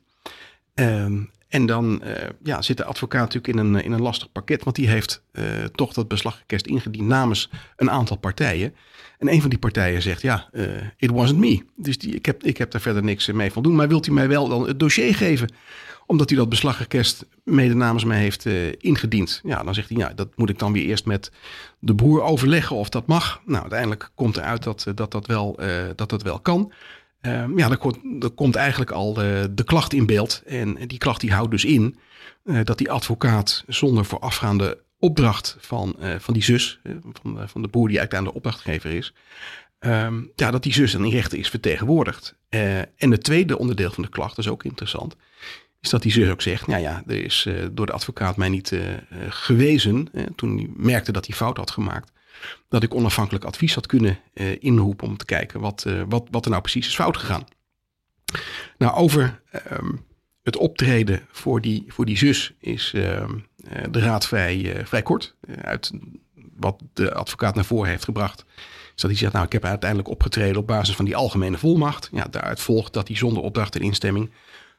Ehm, 0.74 1.22
en 1.52 1.66
dan 1.66 2.02
ja, 2.44 2.62
zit 2.62 2.78
de 2.78 2.84
advocaat 2.84 3.34
natuurlijk 3.34 3.54
in 3.54 3.58
een, 3.58 3.84
in 3.84 3.92
een 3.92 4.02
lastig 4.02 4.32
pakket, 4.32 4.64
want 4.64 4.76
die 4.76 4.90
heeft 4.90 5.24
toch 5.76 5.94
dat 5.94 6.08
beslagrequest 6.08 6.66
ingediend 6.66 7.08
namens 7.08 7.50
een 7.76 7.90
aantal 7.90 8.18
partijen. 8.18 8.76
En 9.18 9.32
een 9.34 9.42
van 9.42 9.50
die 9.50 9.60
partijen 9.60 10.02
zegt, 10.02 10.22
ja, 10.22 10.50
it 10.98 11.12
wasn't 11.12 11.40
me. 11.40 11.64
Dus 11.76 11.98
die, 11.98 12.16
ik, 12.16 12.26
heb, 12.26 12.44
ik 12.44 12.58
heb 12.58 12.72
daar 12.72 12.82
verder 12.82 13.04
niks 13.04 13.28
mee 13.28 13.52
van 13.52 13.64
doen. 13.64 13.76
Maar 13.76 13.88
wilt 13.88 14.08
u 14.08 14.12
mij 14.12 14.28
wel 14.28 14.48
dan 14.48 14.68
het 14.68 14.80
dossier 14.80 15.16
geven 15.16 15.50
omdat 16.12 16.32
u 16.32 16.36
dat 16.36 16.50
beslagrequest 16.50 17.26
mede 17.44 17.74
namens 17.74 18.04
mij 18.04 18.20
heeft 18.20 18.46
ingediend. 18.78 19.42
Ja, 19.44 19.64
dan 19.64 19.74
zegt 19.74 19.90
hij, 19.90 19.98
ja, 19.98 20.14
dat 20.14 20.28
moet 20.36 20.50
ik 20.50 20.60
dan 20.60 20.74
weer 20.74 20.86
eerst 20.86 21.06
met 21.06 21.32
de 21.80 21.96
broer 21.96 22.22
overleggen 22.22 22.76
of 22.76 22.90
dat 22.90 23.08
mag. 23.08 23.42
Nou, 23.46 23.62
uiteindelijk 23.62 24.12
komt 24.16 24.38
eruit 24.38 24.64
dat 24.64 24.86
eh, 24.88 24.96
dat, 24.96 25.12
dat, 25.12 25.26
wel, 25.26 25.60
dat, 25.96 26.10
dat 26.10 26.22
wel 26.22 26.40
kan. 26.40 26.72
Uh, 27.22 27.46
ja, 27.56 27.68
dan 27.68 27.78
komt, 27.78 28.34
komt 28.36 28.56
eigenlijk 28.56 28.92
al 28.92 29.14
de, 29.14 29.52
de 29.52 29.64
klacht 29.64 29.94
in 29.94 30.06
beeld. 30.06 30.44
En 30.46 30.88
die 30.88 30.98
klacht 30.98 31.22
die 31.22 31.34
houdt 31.34 31.52
dus 31.52 31.66
in 31.66 31.98
dat 32.64 32.78
die 32.78 32.92
advocaat 32.92 33.64
zonder 33.68 34.06
voorafgaande 34.06 34.84
opdracht 35.00 35.58
van, 35.60 35.96
van 36.20 36.34
die 36.34 36.44
zus, 36.44 36.80
van, 37.22 37.50
van 37.50 37.62
de 37.62 37.68
broer 37.68 37.88
die 37.88 37.98
eigenlijk 37.98 38.14
aan 38.14 38.32
de 38.32 38.38
opdrachtgever 38.38 38.92
is, 38.92 39.14
um, 39.80 40.32
ja, 40.36 40.52
dat 40.52 40.64
die 40.64 40.74
zus 40.74 40.92
dan 40.92 41.06
in 41.06 41.12
rechten 41.12 41.38
is 41.38 41.50
vertegenwoordigd. 41.50 42.36
en 42.50 43.12
het 43.12 43.24
tweede 43.24 43.58
onderdeel 43.58 43.92
van 43.92 44.04
de 44.04 44.10
klacht 44.10 44.38
is 44.38 44.48
ook 44.48 44.64
interessant 44.64 45.16
is 45.82 45.90
dat 45.90 46.02
die 46.02 46.12
zus 46.12 46.30
ook 46.30 46.42
zegt, 46.42 46.68
nou 46.68 46.82
ja, 46.82 47.04
er 47.08 47.24
is 47.24 47.48
door 47.72 47.86
de 47.86 47.92
advocaat 47.92 48.38
mij 48.38 48.50
niet 48.50 48.76
gewezen, 49.30 50.08
toen 50.36 50.58
hij 50.58 50.70
merkte 50.76 51.12
dat 51.12 51.28
hij 51.28 51.36
fout 51.36 51.58
had 51.58 51.72
gemaakt, 51.72 52.12
dat 52.70 52.84
ik 52.84 52.94
onafhankelijk 52.94 53.46
advies 53.46 53.74
had 53.74 53.86
kunnen 53.86 54.20
uh, 54.34 54.56
inroepen 54.60 55.08
om 55.08 55.18
te 55.18 55.26
kijken 55.26 55.60
wat, 55.60 55.84
uh, 55.88 56.04
wat, 56.10 56.28
wat 56.32 56.44
er 56.44 56.50
nou 56.50 56.62
precies 56.62 56.88
is 56.88 56.96
fout 56.96 57.18
gegaan. 57.18 57.46
Nou, 58.78 58.96
over 58.96 59.42
um, 59.72 60.06
het 60.44 60.58
optreden 60.58 61.28
voor 61.32 61.62
die, 61.62 61.84
voor 61.88 62.06
die 62.06 62.18
zus 62.18 62.54
is 62.60 62.94
uh, 62.96 63.30
de 63.92 64.00
raad 64.00 64.28
vrij, 64.28 64.82
vrij 64.86 65.02
kort. 65.02 65.36
uit 65.62 65.92
wat 66.56 66.82
de 66.94 67.14
advocaat 67.14 67.56
naar 67.56 67.66
voren 67.66 67.90
heeft 67.90 68.04
gebracht. 68.04 68.46
Is 68.96 69.02
dat 69.02 69.12
hij 69.12 69.20
zegt, 69.20 69.34
nou 69.34 69.46
ik 69.46 69.52
heb 69.52 69.66
uiteindelijk 69.66 70.10
opgetreden 70.10 70.58
op 70.58 70.68
basis 70.68 70.96
van 70.96 71.06
die 71.06 71.16
algemene 71.16 71.58
volmacht. 71.58 72.10
Ja, 72.12 72.28
daaruit 72.30 72.62
volgt 72.62 72.94
dat 72.94 73.08
hij 73.08 73.18
zonder 73.18 73.44
opdracht 73.44 73.76
en 73.76 73.82
instemming 73.82 74.32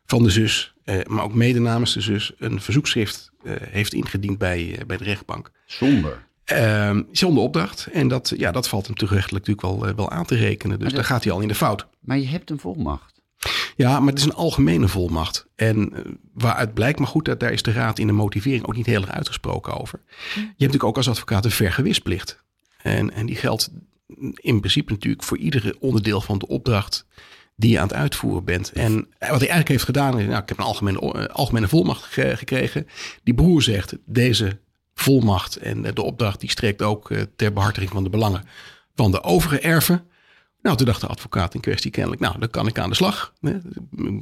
van 0.06 0.22
de 0.22 0.30
zus, 0.30 0.74
maar 1.06 1.22
ook 1.22 1.34
mede 1.34 1.60
namens 1.60 1.94
de 1.94 2.00
zus, 2.00 2.32
een 2.38 2.60
verzoekschrift 2.60 3.32
heeft 3.48 3.94
ingediend 3.94 4.38
bij, 4.38 4.82
bij 4.86 4.96
de 4.96 5.04
rechtbank. 5.04 5.50
Zonder? 5.66 6.26
Zonder 7.12 7.42
opdracht. 7.42 7.88
En 7.92 8.08
dat, 8.08 8.32
ja, 8.36 8.52
dat 8.52 8.68
valt 8.68 8.86
hem 8.86 8.96
terechtelijk 8.96 9.46
natuurlijk 9.46 9.82
wel, 9.84 9.94
wel 9.94 10.10
aan 10.10 10.24
te 10.26 10.34
rekenen. 10.34 10.78
Dus 10.78 10.92
daar 10.92 11.04
gaat 11.04 11.24
hij 11.24 11.32
al 11.32 11.40
in 11.40 11.48
de 11.48 11.54
fout. 11.54 11.86
Maar 12.00 12.18
je 12.18 12.26
hebt 12.26 12.50
een 12.50 12.58
volmacht. 12.58 13.20
Ja, 13.76 14.00
maar 14.00 14.08
het 14.08 14.18
is 14.18 14.24
een 14.24 14.34
algemene 14.34 14.88
volmacht. 14.88 15.46
En 15.54 15.92
waaruit 16.34 16.74
blijkt, 16.74 16.98
maar 16.98 17.08
goed, 17.08 17.24
dat 17.24 17.40
daar 17.40 17.52
is 17.52 17.62
de 17.62 17.72
raad 17.72 17.98
in 17.98 18.06
de 18.06 18.12
motivering 18.12 18.66
ook 18.66 18.76
niet 18.76 18.86
heel 18.86 19.00
erg 19.00 19.10
uitgesproken 19.10 19.80
over. 19.80 20.00
Je 20.06 20.40
hebt 20.40 20.58
natuurlijk 20.58 20.84
ook 20.84 20.96
als 20.96 21.08
advocaat 21.08 21.44
een 21.44 21.50
vergewisplicht. 21.50 22.42
En, 22.82 23.12
en 23.12 23.26
die 23.26 23.36
geldt 23.36 23.70
in 24.34 24.60
principe 24.60 24.92
natuurlijk 24.92 25.22
voor 25.22 25.38
iedere 25.38 25.76
onderdeel 25.80 26.20
van 26.20 26.38
de 26.38 26.48
opdracht 26.48 27.06
die 27.56 27.70
je 27.70 27.78
aan 27.78 27.86
het 27.88 27.96
uitvoeren 27.96 28.44
bent. 28.44 28.72
En 28.72 28.94
wat 28.94 29.18
hij 29.18 29.28
eigenlijk 29.28 29.68
heeft 29.68 29.84
gedaan, 29.84 30.18
is, 30.18 30.26
nou, 30.26 30.42
ik 30.42 30.48
heb 30.48 30.58
een 30.58 30.64
algemene, 30.64 31.28
algemene 31.28 31.68
volmacht 31.68 32.04
gekregen. 32.14 32.86
Die 33.22 33.34
broer 33.34 33.62
zegt, 33.62 33.96
deze 34.06 34.58
volmacht 34.94 35.56
en 35.56 35.82
de 35.82 36.02
opdracht 36.02 36.40
die 36.40 36.50
strekt 36.50 36.82
ook 36.82 37.10
ter 37.36 37.52
behartiging 37.52 37.90
van 37.90 38.04
de 38.04 38.10
belangen 38.10 38.44
van 38.94 39.10
de 39.10 39.22
overige 39.22 39.60
erven. 39.60 40.06
Nou, 40.62 40.76
toen 40.76 40.86
dacht 40.86 41.00
de 41.00 41.06
advocaat 41.06 41.54
in 41.54 41.60
kwestie 41.60 41.90
kennelijk, 41.90 42.20
nou, 42.20 42.38
dan 42.38 42.50
kan 42.50 42.66
ik 42.66 42.78
aan 42.78 42.88
de 42.88 42.96
slag. 42.96 43.32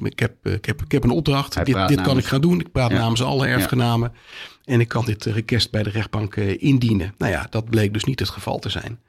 Ik 0.02 0.18
heb, 0.18 0.46
ik 0.46 0.64
heb, 0.64 0.82
ik 0.82 0.92
heb 0.92 1.04
een 1.04 1.10
opdracht, 1.10 1.64
dit, 1.64 1.88
dit 1.88 2.00
kan 2.00 2.18
ik 2.18 2.24
gaan 2.24 2.40
doen. 2.40 2.60
Ik 2.60 2.72
praat 2.72 2.90
namens 2.90 3.22
alle 3.22 3.46
erfgenamen 3.46 4.12
en 4.64 4.80
ik 4.80 4.88
kan 4.88 5.04
dit 5.04 5.24
request 5.24 5.70
bij 5.70 5.82
de 5.82 5.90
rechtbank 5.90 6.36
indienen. 6.36 7.14
Nou 7.18 7.32
ja, 7.32 7.46
dat 7.50 7.70
bleek 7.70 7.92
dus 7.92 8.04
niet 8.04 8.18
het 8.18 8.28
geval 8.28 8.58
te 8.58 8.68
zijn. 8.68 9.00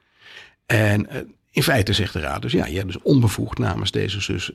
En 0.66 1.08
in 1.50 1.62
feite 1.62 1.92
zegt 1.92 2.12
de 2.12 2.20
raad 2.20 2.42
dus, 2.42 2.52
ja, 2.52 2.66
je 2.66 2.76
hebt 2.76 2.92
dus 2.92 3.02
onbevoegd 3.02 3.58
namens 3.58 3.90
deze 3.90 4.20
zus, 4.20 4.52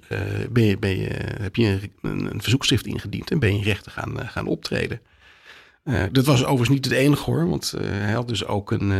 ben 0.49 0.63
je, 0.63 0.77
ben 0.77 0.97
je, 0.97 1.09
heb 1.41 1.55
je 1.55 1.79
een, 2.01 2.31
een 2.31 2.41
verzoekschrift 2.41 2.85
ingediend 2.85 3.31
en 3.31 3.39
ben 3.39 3.57
je 3.57 3.63
rechter 3.63 3.91
gaan, 3.91 4.29
gaan 4.29 4.47
optreden. 4.47 5.01
Uh, 5.87 6.03
dat 6.11 6.25
was 6.25 6.41
overigens 6.41 6.69
niet 6.69 6.85
het 6.85 6.93
enige 6.93 7.23
hoor, 7.23 7.49
want 7.49 7.73
hij 7.81 8.11
had 8.11 8.27
dus 8.27 8.45
ook 8.45 8.71
een, 8.71 8.91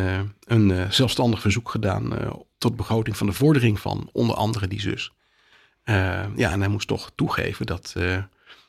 een 0.45 0.93
zelfstandig 0.93 1.41
verzoek 1.41 1.69
gedaan 1.69 2.13
tot 2.57 2.75
begroting 2.75 3.17
van 3.17 3.27
de 3.27 3.33
vordering 3.33 3.79
van 3.79 4.09
onder 4.11 4.35
andere 4.35 4.67
die 4.67 4.81
zus. 4.81 5.11
ja, 6.35 6.51
en 6.51 6.59
hij 6.59 6.67
moest 6.67 6.87
toch 6.87 7.11
toegeven 7.15 7.65
dat, 7.65 7.95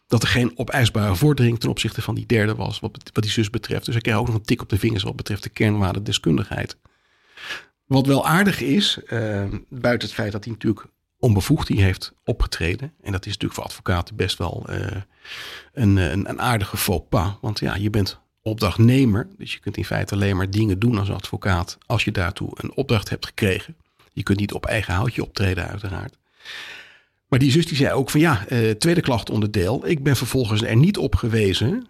dat 0.07 0.23
er 0.23 0.29
geen 0.29 0.53
opeisbare 0.59 1.14
vordering 1.16 1.61
ten 1.61 1.71
opzichte 1.71 2.03
van 2.03 2.14
die 2.14 2.27
derde 2.27 2.55
was, 2.55 2.81
wat, 2.81 3.11
wat 3.12 3.23
die 3.23 3.33
zus 3.33 3.51
betreft. 3.51 3.85
Dus 3.85 3.95
hij 3.95 4.03
kreeg 4.03 4.16
ook 4.16 4.27
nog 4.27 4.37
een 4.37 4.43
tik 4.43 4.62
op 4.62 4.69
de 4.69 4.79
vingers 4.79 5.03
wat 5.03 5.16
betreft 5.16 5.43
de 5.43 5.49
kernwaarde 5.49 6.03
deskundigheid. 6.03 6.77
Wat 7.87 8.07
wel 8.07 8.27
aardig 8.27 8.61
is, 8.61 8.99
buiten 9.69 10.09
het 10.09 10.16
feit 10.16 10.33
dat 10.33 10.45
hij 10.45 10.53
natuurlijk 10.53 10.87
onbevoegd 11.19 11.66
die 11.66 11.83
heeft 11.83 12.12
opgetreden. 12.25 12.93
En 13.03 13.12
dat 13.12 13.21
is 13.21 13.33
natuurlijk 13.33 13.55
voor 13.55 13.64
advocaten 13.64 14.16
best 14.16 14.39
wel 14.39 14.66
uh, 14.71 14.77
een, 15.73 15.97
een, 15.97 16.29
een, 16.29 16.41
aardige 16.41 16.77
faux 16.77 17.05
pas. 17.09 17.33
Want 17.41 17.59
ja, 17.59 17.75
je 17.75 17.91
bent 17.91 18.21
opdrachtnemer. 18.43 19.29
Dus 19.39 19.53
je 19.53 19.59
kunt 19.59 19.77
in 19.77 19.85
feite 19.85 20.14
alleen 20.14 20.37
maar 20.37 20.51
dingen 20.51 20.79
doen 20.79 20.99
als 20.99 21.11
advocaat 21.11 21.79
als 21.87 22.05
je 22.05 22.12
daartoe 22.12 22.51
een 22.55 22.75
opdracht 22.75 23.09
hebt 23.09 23.27
gekregen. 23.27 23.77
Je 24.12 24.23
kunt 24.23 24.39
niet 24.39 24.53
op 24.53 24.66
eigen 24.66 24.95
houtje 24.95 25.23
optreden 25.23 25.69
uiteraard. 25.69 26.16
Maar 27.29 27.39
die 27.39 27.51
zus 27.51 27.66
die 27.66 27.77
zei 27.77 27.93
ook 27.93 28.11
van 28.11 28.21
ja, 28.21 28.45
uh, 28.49 28.71
tweede 28.71 29.01
klachtonderdeel. 29.01 29.87
Ik 29.87 30.03
ben 30.03 30.16
vervolgens 30.16 30.62
er 30.62 30.77
niet 30.77 30.99
op 30.99 31.14
gewezen 31.14 31.89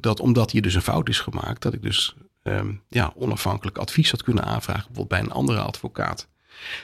dat 0.00 0.20
omdat 0.20 0.50
hier 0.50 0.62
dus 0.62 0.74
een 0.74 0.82
fout 0.82 1.08
is 1.08 1.20
gemaakt, 1.20 1.62
dat 1.62 1.74
ik 1.74 1.82
dus 1.82 2.16
um, 2.42 2.82
ja, 2.88 3.12
onafhankelijk 3.16 3.78
advies 3.78 4.10
had 4.10 4.22
kunnen 4.22 4.44
aanvragen, 4.44 4.86
bijvoorbeeld 4.86 5.08
bij 5.08 5.20
een 5.20 5.36
andere 5.36 5.60
advocaat. 5.60 6.28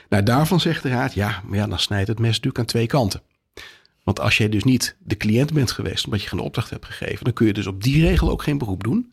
Nou, 0.08 0.22
daarvan 0.22 0.60
zegt 0.60 0.82
de 0.82 0.88
raad, 0.88 1.14
ja, 1.14 1.42
maar 1.44 1.58
ja, 1.58 1.66
dan 1.66 1.78
snijdt 1.78 2.08
het 2.08 2.18
mes 2.18 2.28
natuurlijk 2.28 2.58
aan 2.58 2.64
twee 2.64 2.86
kanten. 2.86 3.22
Want 4.02 4.20
als 4.20 4.36
jij 4.36 4.48
dus 4.48 4.64
niet 4.64 4.96
de 4.98 5.16
cliënt 5.16 5.52
bent 5.52 5.70
geweest 5.70 6.04
omdat 6.04 6.22
je 6.22 6.28
geen 6.28 6.38
opdracht 6.38 6.70
hebt 6.70 6.86
gegeven, 6.86 7.24
dan 7.24 7.32
kun 7.32 7.46
je 7.46 7.52
dus 7.52 7.66
op 7.66 7.82
die 7.82 8.06
regel 8.06 8.30
ook 8.30 8.42
geen 8.42 8.58
beroep 8.58 8.84
doen. 8.84 9.12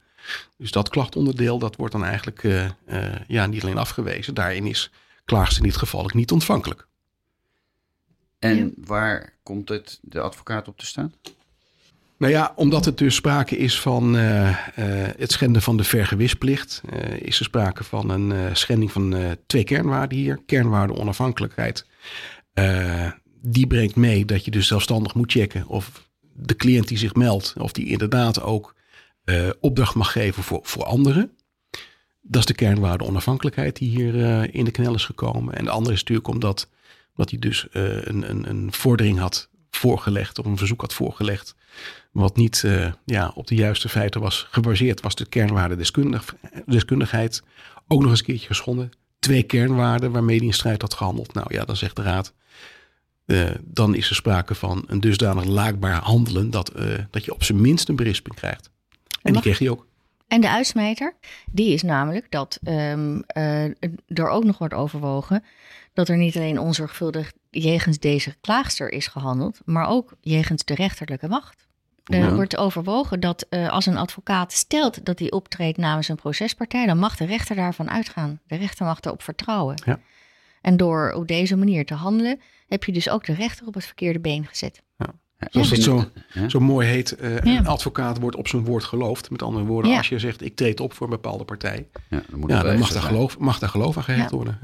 Dus 0.58 0.72
dat 0.72 0.90
klachtonderdeel, 0.90 1.60
dat 1.60 1.76
wordt 1.76 1.94
dan 1.94 2.04
eigenlijk 2.06 2.44
uh, 2.44 2.66
uh, 2.88 3.16
ja, 3.28 3.46
niet 3.46 3.64
alleen 3.64 3.78
afgewezen. 3.78 4.34
Daarin 4.34 4.66
is 4.66 4.92
klaagster 5.26 5.64
in 5.64 5.70
dit 5.70 5.78
geval 5.78 6.04
ook 6.04 6.14
niet 6.14 6.32
ontvankelijk. 6.32 6.88
En 8.40 8.58
ja. 8.58 8.70
waar 8.76 9.34
komt 9.44 9.70
het 9.70 10.00
de 10.02 10.20
advocaat 10.20 10.68
op 10.68 10.78
te 10.78 10.86
staan? 10.86 11.14
Nou 12.22 12.34
ja, 12.34 12.54
omdat 12.56 12.86
het 12.86 12.98
dus 12.98 13.16
sprake 13.16 13.58
is 13.58 13.80
van 13.80 14.16
uh, 14.16 14.50
uh, 14.50 14.56
het 15.18 15.32
schenden 15.32 15.62
van 15.62 15.78
de 15.78 15.84
vergewisplicht, 15.84 16.82
uh, 16.94 17.20
is 17.20 17.40
er 17.40 17.46
sprake 17.46 17.84
van 17.84 18.10
een 18.10 18.56
schending 18.56 18.92
van 18.92 19.16
twee 19.46 19.64
kernwaarden 19.64 20.18
hier. 20.18 20.42
Kernwaarde 20.46 20.96
onafhankelijkheid. 20.96 21.86
die 23.42 23.68
brengt 23.68 23.96
mee 23.96 24.26
dat 24.26 24.46
je 24.46 24.52
dus 24.52 24.68
zelfstandig 24.68 25.14
moet 25.14 25.32
checken 25.32 25.68
of 25.68 26.10
de 26.34 26.56
cliënt 26.56 26.88
die 26.88 26.98
zich 26.98 27.14
meldt, 27.14 27.54
of 27.58 27.72
die 27.72 27.86
inderdaad 27.86 28.42
ook 28.42 28.76
opdracht 29.60 29.96
mag 29.96 30.12
geven 30.12 30.44
voor, 30.44 30.60
voor 30.64 30.84
anderen. 30.84 31.32
Dat 32.22 32.40
is 32.40 32.46
de 32.46 32.54
kernwaarde 32.54 33.04
onafhankelijkheid 33.04 33.76
die 33.76 33.90
hier 33.90 34.16
in 34.54 34.66
de 34.66 34.72
knel 34.72 34.94
is 34.94 35.06
gekomen. 35.06 35.54
En 35.54 35.66
de 35.66 35.72
andere 35.72 35.94
is 35.94 36.00
natuurlijk 36.00 36.28
omdat, 36.28 36.70
omdat 37.10 37.30
hij 37.30 37.40
dus 37.40 37.68
een, 37.72 38.30
een, 38.30 38.50
een 38.50 38.74
vordering 38.74 39.20
had 39.20 39.50
voorgelegd, 39.72 40.40
of 40.40 40.46
een 40.46 40.58
verzoek 40.58 40.82
had 40.82 40.94
voorgelegd 40.94 41.56
wat 42.12 42.36
niet 42.36 42.64
uh, 42.66 42.92
ja, 43.06 43.32
op 43.36 43.48
de 43.48 43.56
juiste 43.56 43.90
feiten 43.90 44.22
was 44.22 44.48
gebaseerd, 44.52 45.02
was 45.02 45.16
de 45.16 45.26
kernwaarde 45.26 45.76
deskundig, 45.76 46.36
deskundigheid 46.66 47.44
ook 47.88 48.02
nog 48.02 48.10
eens 48.10 48.20
een 48.20 48.26
keertje 48.26 48.48
geschonden. 48.48 48.92
Twee 49.20 49.44
kernwaarden 49.44 50.12
waarmee 50.12 50.38
hij 50.38 50.46
in 50.46 50.54
strijd 50.54 50.82
had 50.82 50.94
gehandeld. 50.94 51.34
Nou 51.34 51.54
ja, 51.54 51.66
dan 51.66 51.78
zegt 51.78 51.96
de 51.96 52.02
raad. 52.02 52.34
Uh, 53.26 53.50
dan 53.64 53.96
is 53.96 54.10
er 54.10 54.16
sprake 54.16 54.56
van 54.56 54.84
een 54.88 55.00
dusdanig 55.00 55.44
laakbaar 55.44 56.02
handelen 56.02 56.50
dat, 56.50 56.80
uh, 56.80 56.98
dat 57.10 57.26
je 57.26 57.34
op 57.34 57.44
zijn 57.44 57.62
minst 57.62 57.90
een 57.90 57.96
berisping 57.96 58.36
krijgt. 58.36 58.70
En, 59.00 59.20
en 59.22 59.34
die 59.34 59.42
kreeg 59.42 59.60
hij 59.60 59.70
ook. 59.70 59.86
En 60.28 60.42
de 60.42 60.50
uitsmijter, 60.50 61.16
die 61.52 61.74
is 61.74 61.82
namelijk 61.82 62.32
dat 62.32 62.60
um, 62.64 63.24
er 64.08 64.30
ook 64.30 64.44
nog 64.44 64.58
wordt 64.58 64.74
overwogen 64.74 65.44
dat 65.94 66.10
er 66.10 66.18
niet 66.18 66.36
alleen 66.36 66.60
onzorgvuldig 66.60 67.32
jegens 67.52 68.00
deze 68.00 68.36
klaagster 68.42 68.92
is 68.92 69.08
gehandeld, 69.08 69.62
maar 69.66 69.88
ook 69.88 70.14
jegens 70.22 70.64
de 70.66 70.76
rechterlijke 70.76 71.28
macht. 71.28 71.68
Er 72.04 72.18
ja. 72.18 72.34
wordt 72.34 72.58
overwogen 72.58 73.20
dat 73.20 73.46
uh, 73.50 73.70
als 73.70 73.86
een 73.86 73.98
advocaat 73.98 74.54
stelt 74.54 75.06
dat 75.06 75.20
hij 75.20 75.32
optreedt 75.32 75.78
namens 75.78 76.08
een 76.08 76.16
procespartij, 76.16 76.86
dan 76.86 76.98
mag 76.98 77.18
de 77.18 77.26
rechter 77.26 77.56
daarvan 77.56 77.90
uitgaan. 77.90 78.40
De 78.48 78.56
rechter 78.56 78.86
mag 78.86 79.02
erop 79.02 79.22
vertrouwen. 79.22 79.82
Ja. 79.86 80.00
En 80.62 80.78
door 80.78 81.12
op 81.12 81.28
deze 81.28 81.56
manier 81.56 81.86
te 81.86 81.94
handelen, 81.94 82.42
heb 82.68 82.84
je 82.84 82.92
dus 82.92 83.10
ook 83.10 83.26
de 83.26 83.34
rechter 83.34 83.68
op 83.68 83.74
het 83.74 83.86
verkeerde 83.86 84.20
been 84.20 84.46
gezet. 84.46 84.82
Ja. 84.98 85.14
Zoals 85.50 85.70
het 85.70 85.84
zo, 85.84 86.06
zo 86.48 86.60
mooi 86.60 86.88
heet, 86.88 87.18
uh, 87.22 87.40
ja. 87.40 87.58
een 87.58 87.68
advocaat 87.68 88.20
wordt 88.20 88.36
op 88.36 88.48
zijn 88.48 88.66
woord 88.66 88.84
geloofd. 88.84 89.30
Met 89.30 89.42
andere 89.42 89.66
woorden, 89.66 89.92
ja. 89.92 89.98
als 89.98 90.10
je 90.10 90.20
zegt 90.20 90.42
ik 90.42 90.56
treed 90.56 90.80
op 90.80 90.94
voor 90.94 91.08
een 91.08 91.14
bepaalde 91.14 91.44
partij, 91.44 91.88
ja, 92.10 92.22
dan, 92.30 92.44
ja, 92.48 92.64
dan 92.64 92.80
mag, 92.80 92.92
daar 92.92 93.02
geloof, 93.02 93.38
mag 93.38 93.60
daar 93.60 93.70
geloof 93.70 93.98
aan 93.98 94.04
gehecht 94.04 94.32
worden. 94.32 94.60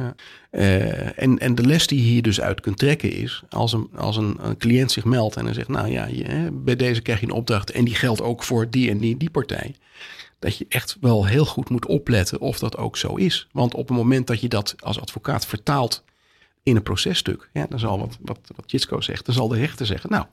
Uh, 0.51 1.19
en, 1.21 1.39
en 1.39 1.55
de 1.55 1.65
les 1.65 1.87
die 1.87 1.99
je 1.99 2.09
hier 2.09 2.21
dus 2.21 2.41
uit 2.41 2.61
kunt 2.61 2.77
trekken 2.77 3.11
is, 3.11 3.43
als 3.49 3.73
een, 3.73 3.89
als 3.95 4.17
een, 4.17 4.37
een 4.41 4.57
cliënt 4.57 4.91
zich 4.91 5.05
meldt 5.05 5.35
en 5.35 5.45
dan 5.45 5.53
zegt, 5.53 5.67
nou 5.67 5.87
ja, 5.87 6.05
je, 6.05 6.49
bij 6.53 6.75
deze 6.75 7.01
krijg 7.01 7.19
je 7.19 7.25
een 7.25 7.31
opdracht 7.31 7.71
en 7.71 7.85
die 7.85 7.95
geldt 7.95 8.21
ook 8.21 8.43
voor 8.43 8.69
die 8.69 8.89
en 8.89 8.97
die, 8.97 9.17
die 9.17 9.29
partij. 9.29 9.75
Dat 10.39 10.57
je 10.57 10.65
echt 10.69 10.97
wel 11.01 11.25
heel 11.25 11.45
goed 11.45 11.69
moet 11.69 11.85
opletten 11.85 12.39
of 12.39 12.59
dat 12.59 12.77
ook 12.77 12.97
zo 12.97 13.15
is. 13.15 13.47
Want 13.51 13.73
op 13.73 13.87
het 13.87 13.97
moment 13.97 14.27
dat 14.27 14.41
je 14.41 14.47
dat 14.47 14.75
als 14.79 15.01
advocaat 15.01 15.45
vertaalt 15.45 16.03
in 16.67 16.75
een 16.75 16.83
processtuk, 16.83 17.49
ja, 17.53 17.65
dan 17.69 17.79
zal 17.79 17.99
wat, 17.99 18.17
wat, 18.21 18.39
wat 18.55 18.71
Jitsko 18.71 19.01
zegt, 19.01 19.25
dan 19.25 19.35
zal 19.35 19.47
de 19.47 19.57
rechter 19.57 19.85
zeggen, 19.85 20.09
nou, 20.09 20.25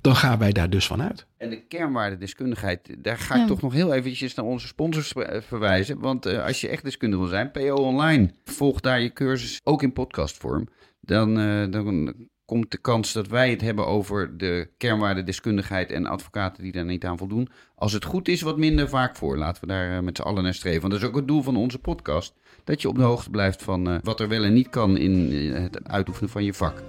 dan 0.00 0.16
gaan 0.16 0.38
wij 0.38 0.52
daar 0.52 0.70
dus 0.70 0.86
van 0.86 1.02
uit. 1.02 1.26
En 1.36 1.50
de 1.50 1.66
kernwaarde 1.66 2.18
deskundigheid, 2.18 2.96
daar 2.98 3.18
ga 3.18 3.34
ik 3.34 3.40
ja. 3.40 3.46
toch 3.46 3.60
nog 3.62 3.72
heel 3.72 3.92
eventjes 3.92 4.34
naar 4.34 4.44
onze 4.44 4.66
sponsors 4.66 5.12
verwijzen. 5.40 5.98
Want 5.98 6.26
uh, 6.26 6.44
als 6.44 6.60
je 6.60 6.68
echt 6.68 6.84
deskundig 6.84 7.18
wil 7.18 7.28
zijn, 7.28 7.50
PO 7.50 7.74
Online, 7.74 8.30
volg 8.44 8.80
daar 8.80 9.00
je 9.00 9.12
cursus 9.12 9.60
ook 9.64 9.82
in 9.82 9.92
podcastvorm. 9.92 10.68
Dan, 11.00 11.38
uh, 11.38 11.70
dan 11.70 12.14
komt 12.44 12.70
de 12.70 12.78
kans 12.78 13.12
dat 13.12 13.28
wij 13.28 13.50
het 13.50 13.60
hebben 13.60 13.86
over 13.86 14.36
de 14.36 14.68
kernwaarde 14.76 15.22
deskundigheid 15.22 15.90
en 15.90 16.06
advocaten 16.06 16.62
die 16.62 16.72
daar 16.72 16.84
niet 16.84 17.04
aan 17.04 17.18
voldoen. 17.18 17.48
Als 17.74 17.92
het 17.92 18.04
goed 18.04 18.28
is, 18.28 18.40
wat 18.40 18.58
minder 18.58 18.88
vaak 18.88 19.16
voor. 19.16 19.36
Laten 19.36 19.60
we 19.60 19.68
daar 19.68 19.96
uh, 19.96 20.00
met 20.00 20.16
z'n 20.16 20.22
allen 20.22 20.42
naar 20.42 20.54
streven. 20.54 20.80
Want 20.80 20.92
dat 20.92 21.02
is 21.02 21.08
ook 21.08 21.16
het 21.16 21.28
doel 21.28 21.42
van 21.42 21.56
onze 21.56 21.78
podcast. 21.78 22.34
Dat 22.66 22.82
je 22.82 22.88
op 22.88 22.96
de 22.96 23.02
hoogte 23.02 23.30
blijft 23.30 23.62
van 23.62 23.88
uh, 23.88 23.96
wat 24.02 24.20
er 24.20 24.28
wel 24.28 24.44
en 24.44 24.52
niet 24.52 24.68
kan 24.68 24.96
in 24.96 25.32
uh, 25.32 25.58
het 25.58 25.88
uitoefenen 25.88 26.30
van 26.30 26.44
je 26.44 26.54
vak. 26.54 26.82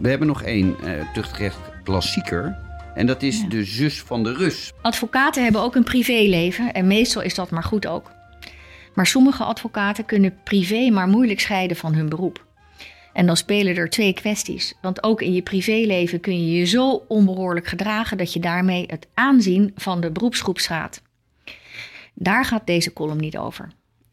We 0.00 0.08
hebben 0.08 0.26
nog 0.26 0.42
één 0.42 0.76
uh, 0.84 1.12
tuchtrecht 1.12 1.58
klassieker. 1.84 2.56
En 2.94 3.06
dat 3.06 3.22
is 3.22 3.40
ja. 3.40 3.48
de 3.48 3.64
zus 3.64 4.02
van 4.02 4.22
de 4.22 4.34
Rus. 4.34 4.72
Advocaten 4.82 5.42
hebben 5.42 5.60
ook 5.60 5.74
een 5.74 5.84
privéleven. 5.84 6.72
En 6.72 6.86
meestal 6.86 7.22
is 7.22 7.34
dat 7.34 7.50
maar 7.50 7.62
goed 7.62 7.86
ook. 7.86 8.10
Maar 8.94 9.06
sommige 9.06 9.44
advocaten 9.44 10.04
kunnen 10.04 10.38
privé 10.44 10.90
maar 10.90 11.08
moeilijk 11.08 11.40
scheiden 11.40 11.76
van 11.76 11.94
hun 11.94 12.08
beroep. 12.08 12.44
En 13.12 13.26
dan 13.26 13.36
spelen 13.36 13.76
er 13.76 13.90
twee 13.90 14.12
kwesties. 14.12 14.74
Want 14.82 15.02
ook 15.02 15.22
in 15.22 15.32
je 15.32 15.42
privéleven 15.42 16.20
kun 16.20 16.46
je 16.46 16.58
je 16.58 16.64
zo 16.64 17.04
onbehoorlijk 17.08 17.66
gedragen 17.66 18.16
dat 18.16 18.32
je 18.32 18.40
daarmee 18.40 18.84
het 18.86 19.06
aanzien 19.14 19.72
van 19.76 20.00
de 20.00 20.10
beroepsgroep 20.10 20.58
schaadt. 20.58 21.02
Daar 22.18 22.44
gaat 22.44 22.66
deze 22.66 22.92
column 22.92 23.20
niet 23.20 23.36
over. 23.36 23.68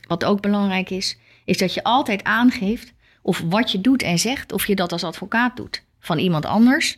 Wat 0.08 0.24
ook 0.24 0.42
belangrijk 0.42 0.90
is, 0.90 1.18
is 1.46 1.58
dat 1.58 1.74
je 1.74 1.84
altijd 1.84 2.24
aangeeft 2.24 2.94
of 3.22 3.44
wat 3.50 3.72
je 3.72 3.82
doet 3.82 4.04
en 4.04 4.20
zegt, 4.20 4.52
of 4.52 4.68
je 4.68 4.76
dat 4.76 4.92
als 4.92 5.04
advocaat 5.04 5.58
doet 5.58 5.84
van 6.00 6.18
iemand 6.18 6.46
anders. 6.46 6.98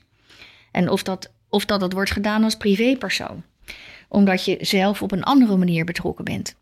En 0.72 0.90
of 0.90 1.04
dat, 1.04 1.32
of 1.50 1.66
dat, 1.66 1.80
dat 1.80 1.94
wordt 1.94 2.12
gedaan 2.12 2.44
als 2.44 2.58
privépersoon, 2.58 3.44
omdat 4.08 4.46
je 4.46 4.58
zelf 4.62 5.02
op 5.02 5.12
een 5.12 5.24
andere 5.24 5.58
manier 5.58 5.86
betrokken 5.86 6.26
bent. 6.26 6.56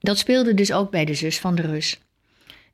Dat 0.00 0.18
speelde 0.18 0.54
dus 0.54 0.72
ook 0.72 0.90
bij 0.90 1.04
de 1.04 1.14
zus 1.14 1.40
van 1.40 1.54
de 1.54 1.62
Rus. 1.62 2.00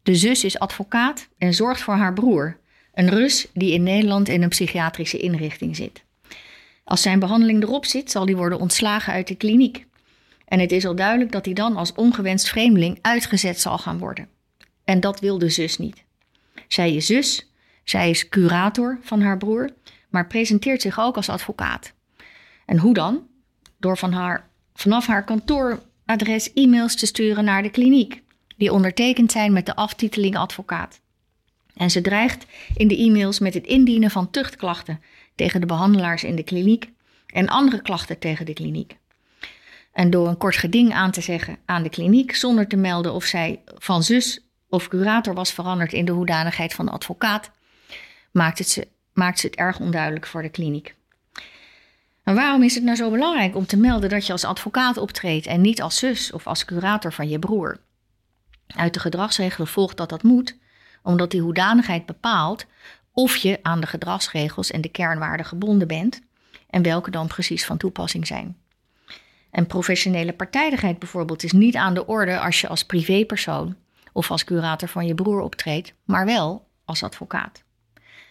De 0.03 0.15
zus 0.15 0.45
is 0.45 0.59
advocaat 0.59 1.29
en 1.39 1.55
zorgt 1.55 1.81
voor 1.81 1.95
haar 1.95 2.13
broer, 2.13 2.59
een 2.95 3.09
Rus 3.09 3.47
die 3.55 3.73
in 3.73 3.83
Nederland 3.83 4.29
in 4.29 4.43
een 4.43 4.49
psychiatrische 4.49 5.19
inrichting 5.19 5.77
zit. 5.77 6.05
Als 6.85 7.03
zijn 7.03 7.19
behandeling 7.19 7.63
erop 7.63 7.85
zit, 7.85 8.11
zal 8.11 8.25
hij 8.25 8.37
worden 8.37 8.61
ontslagen 8.61 9.13
uit 9.13 9.29
de 9.29 9.35
kliniek. 9.35 9.87
En 10.53 10.61
het 10.61 10.73
is 10.73 10.87
al 10.87 10.95
duidelijk 10.95 11.33
dat 11.33 11.45
hij 11.45 11.55
dan 11.55 11.77
als 11.77 11.95
ongewenst 11.95 12.49
vreemdeling 12.49 12.99
uitgezet 13.03 13.61
zal 13.61 13.79
gaan 13.79 13.99
worden. 13.99 14.29
En 14.85 15.01
dat 15.01 15.21
wil 15.21 15.39
de 15.39 15.49
zus 15.49 15.79
niet. 15.79 16.05
Zij 16.69 16.95
is 16.95 17.07
zus, 17.07 17.53
zij 17.85 18.11
is 18.11 18.29
curator 18.29 18.99
van 19.03 19.21
haar 19.21 19.39
broer, 19.39 19.71
maar 20.09 20.27
presenteert 20.27 20.83
zich 20.83 21.01
ook 21.01 21.17
als 21.17 21.29
advocaat. 21.29 21.93
En 22.67 22.79
hoe 22.79 22.95
dan? 22.95 23.27
Door 23.79 23.99
van 23.99 24.13
haar, 24.13 24.49
vanaf 24.75 25.07
haar 25.07 25.25
kantooradres 25.25 26.53
e-mails 26.53 26.97
te 26.97 27.07
sturen 27.07 27.45
naar 27.45 27.63
de 27.63 27.71
kliniek, 27.71 28.23
die 28.57 28.73
ondertekend 28.73 29.33
zijn 29.33 29.53
met 29.53 29.67
de 29.67 29.77
aftiteling 29.77 30.37
advocaat. 30.37 31.01
En 31.75 31.91
ze 31.91 32.01
dreigt 32.01 32.47
in 32.77 32.89
de 32.89 32.97
e-mails 32.97 33.39
met 33.39 33.55
het 33.55 33.67
indienen 33.67 34.11
van 34.11 34.31
tuchtklachten 34.31 35.01
tegen 35.35 35.61
de 35.61 35.67
behandelaars 35.67 36.25
in 36.25 36.37
de 36.37 36.43
kliniek 36.43 36.91
en 37.27 37.49
andere 37.49 37.83
klachten 37.83 38.19
tegen 38.19 38.47
de 38.47 38.53
kliniek. 38.53 39.01
En 39.93 40.11
door 40.11 40.29
een 40.29 40.37
kort 40.37 40.57
geding 40.57 40.93
aan 40.93 41.11
te 41.11 41.21
zeggen 41.21 41.59
aan 41.65 41.83
de 41.83 41.89
kliniek 41.89 42.35
zonder 42.35 42.69
te 42.69 42.77
melden 42.77 43.13
of 43.13 43.25
zij 43.25 43.61
van 43.67 44.03
zus 44.03 44.41
of 44.69 44.89
curator 44.89 45.35
was 45.35 45.53
veranderd 45.53 45.93
in 45.93 46.05
de 46.05 46.13
hoedanigheid 46.13 46.75
van 46.75 46.89
advocaat, 46.89 47.51
maakt 48.31 48.59
het, 48.59 48.69
ze, 48.69 48.89
maakt 49.13 49.39
ze 49.39 49.47
het 49.47 49.57
erg 49.57 49.81
onduidelijk 49.81 50.27
voor 50.27 50.43
de 50.43 50.49
kliniek. 50.49 50.95
En 52.23 52.35
waarom 52.35 52.63
is 52.63 52.75
het 52.75 52.85
nou 52.85 52.97
zo 52.97 53.11
belangrijk 53.11 53.57
om 53.57 53.67
te 53.67 53.77
melden 53.77 54.11
dat 54.11 54.27
je 54.27 54.33
als 54.33 54.45
advocaat 54.45 54.97
optreedt 54.97 55.47
en 55.47 55.61
niet 55.61 55.83
als 55.83 55.99
zus 55.99 56.33
of 56.33 56.47
als 56.47 56.65
curator 56.65 57.13
van 57.13 57.29
je 57.29 57.39
broer? 57.39 57.81
Uit 58.67 58.95
de 58.95 59.01
gedragsregelen 59.01 59.69
volgt 59.69 59.97
dat 59.97 60.09
dat 60.09 60.23
moet, 60.23 60.57
omdat 61.03 61.31
die 61.31 61.41
hoedanigheid 61.41 62.07
bepaalt 62.07 62.67
of 63.13 63.37
je 63.37 63.59
aan 63.63 63.81
de 63.81 63.87
gedragsregels 63.87 64.71
en 64.71 64.81
de 64.81 64.89
kernwaarden 64.89 65.47
gebonden 65.47 65.89
bent 65.89 66.21
en 66.71 66.83
welke 66.83 67.11
dan 67.11 67.27
precies 67.27 67.65
van 67.65 67.77
toepassing 67.77 68.27
zijn. 68.27 68.57
En 69.53 69.67
professionele 69.67 70.33
partijdigheid 70.33 70.99
bijvoorbeeld 70.99 71.43
is 71.43 71.53
niet 71.53 71.77
aan 71.77 71.95
de 71.95 72.07
orde 72.07 72.41
als 72.41 72.61
je 72.61 72.69
als 72.69 72.85
privépersoon 72.85 73.77
of 74.13 74.31
als 74.31 74.45
curator 74.45 74.89
van 74.89 75.07
je 75.07 75.15
broer 75.15 75.41
optreedt, 75.41 75.95
maar 76.05 76.27
wel 76.27 76.69
als 76.85 77.03
advocaat. 77.03 77.63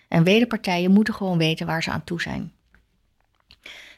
En 0.07 0.23
wederpartijen 0.23 0.91
moeten 0.91 1.13
gewoon 1.13 1.37
weten 1.37 1.65
waar 1.65 1.83
ze 1.83 1.91
aan 1.91 2.03
toe 2.03 2.21
zijn. 2.21 2.51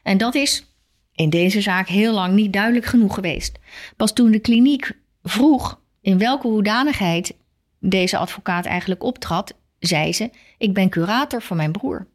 En 0.03 0.17
dat 0.17 0.35
is 0.35 0.65
in 1.13 1.29
deze 1.29 1.61
zaak 1.61 1.87
heel 1.87 2.13
lang 2.13 2.33
niet 2.33 2.53
duidelijk 2.53 2.85
genoeg 2.85 3.13
geweest. 3.13 3.59
Pas 3.97 4.13
toen 4.13 4.31
de 4.31 4.39
kliniek 4.39 4.91
vroeg 5.23 5.79
in 6.01 6.17
welke 6.17 6.47
hoedanigheid 6.47 7.35
deze 7.79 8.17
advocaat 8.17 8.65
eigenlijk 8.65 9.03
optrad, 9.03 9.53
zei 9.79 10.13
ze: 10.13 10.29
Ik 10.57 10.73
ben 10.73 10.89
curator 10.89 11.41
van 11.41 11.57
mijn 11.57 11.71
broer. 11.71 12.07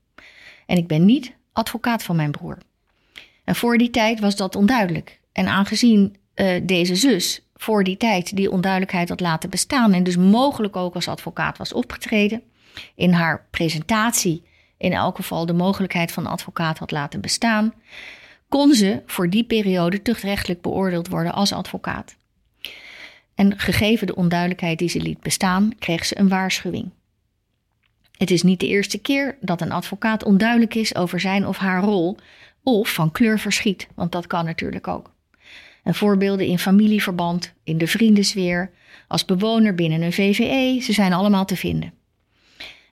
En 0.66 0.76
ik 0.76 0.86
ben 0.86 1.04
niet 1.04 1.34
advocaat 1.52 2.02
van 2.02 2.16
mijn 2.16 2.30
broer. 2.30 2.58
Voor 3.54 3.78
die 3.78 3.90
tijd 3.90 4.20
was 4.20 4.36
dat 4.36 4.56
onduidelijk. 4.56 5.20
En 5.32 5.48
aangezien 5.48 6.16
uh, 6.34 6.60
deze 6.62 6.96
zus 6.96 7.42
voor 7.54 7.84
die 7.84 7.96
tijd 7.96 8.36
die 8.36 8.50
onduidelijkheid 8.50 9.08
had 9.08 9.20
laten 9.20 9.50
bestaan 9.50 9.92
en 9.92 10.02
dus 10.02 10.16
mogelijk 10.16 10.76
ook 10.76 10.94
als 10.94 11.08
advocaat 11.08 11.58
was 11.58 11.72
opgetreden, 11.72 12.42
in 12.94 13.12
haar 13.12 13.46
presentatie 13.50 14.42
in 14.76 14.92
elk 14.92 15.16
geval 15.16 15.46
de 15.46 15.52
mogelijkheid 15.52 16.12
van 16.12 16.26
advocaat 16.26 16.78
had 16.78 16.90
laten 16.90 17.20
bestaan, 17.20 17.74
kon 18.48 18.74
ze 18.74 19.02
voor 19.06 19.30
die 19.30 19.44
periode 19.44 20.02
tuchtrechtelijk 20.02 20.60
beoordeeld 20.60 21.08
worden 21.08 21.32
als 21.32 21.52
advocaat. 21.52 22.16
En 23.34 23.58
gegeven 23.58 24.06
de 24.06 24.16
onduidelijkheid 24.16 24.78
die 24.78 24.88
ze 24.88 25.00
liet 25.00 25.20
bestaan, 25.20 25.72
kreeg 25.78 26.04
ze 26.04 26.18
een 26.18 26.28
waarschuwing. 26.28 26.90
Het 28.16 28.30
is 28.30 28.42
niet 28.42 28.60
de 28.60 28.66
eerste 28.66 28.98
keer 28.98 29.36
dat 29.40 29.60
een 29.60 29.72
advocaat 29.72 30.24
onduidelijk 30.24 30.74
is 30.74 30.94
over 30.94 31.20
zijn 31.20 31.46
of 31.46 31.56
haar 31.56 31.82
rol 31.82 32.16
of 32.68 32.92
van 32.92 33.12
kleur 33.12 33.38
verschiet, 33.38 33.88
want 33.94 34.12
dat 34.12 34.26
kan 34.26 34.44
natuurlijk 34.44 34.88
ook. 34.88 35.12
En 35.82 35.94
voorbeelden 35.94 36.46
in 36.46 36.58
familieverband, 36.58 37.52
in 37.64 37.78
de 37.78 37.86
vriendensfeer, 37.86 38.70
als 39.08 39.24
bewoner 39.24 39.74
binnen 39.74 40.02
een 40.02 40.12
VVE, 40.12 40.80
ze 40.82 40.92
zijn 40.92 41.12
allemaal 41.12 41.44
te 41.44 41.56
vinden. 41.56 41.92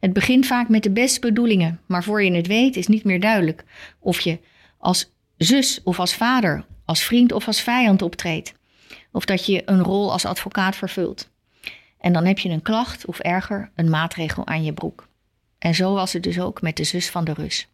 Het 0.00 0.12
begint 0.12 0.46
vaak 0.46 0.68
met 0.68 0.82
de 0.82 0.90
beste 0.90 1.20
bedoelingen, 1.20 1.80
maar 1.86 2.04
voor 2.04 2.22
je 2.22 2.32
het 2.32 2.46
weet 2.46 2.76
is 2.76 2.86
niet 2.86 3.04
meer 3.04 3.20
duidelijk 3.20 3.64
of 3.98 4.20
je 4.20 4.38
als 4.78 5.12
zus 5.36 5.80
of 5.82 6.00
als 6.00 6.14
vader, 6.14 6.64
als 6.84 7.02
vriend 7.02 7.32
of 7.32 7.46
als 7.46 7.60
vijand 7.60 8.02
optreedt. 8.02 8.54
Of 9.12 9.24
dat 9.24 9.46
je 9.46 9.62
een 9.64 9.82
rol 9.82 10.12
als 10.12 10.24
advocaat 10.24 10.76
vervult. 10.76 11.30
En 11.98 12.12
dan 12.12 12.24
heb 12.24 12.38
je 12.38 12.48
een 12.48 12.62
klacht 12.62 13.06
of 13.06 13.18
erger, 13.18 13.70
een 13.74 13.90
maatregel 13.90 14.46
aan 14.46 14.64
je 14.64 14.72
broek. 14.72 15.08
En 15.58 15.74
zo 15.74 15.94
was 15.94 16.12
het 16.12 16.22
dus 16.22 16.40
ook 16.40 16.62
met 16.62 16.76
de 16.76 16.84
zus 16.84 17.10
van 17.10 17.24
de 17.24 17.32
Rus. 17.32 17.68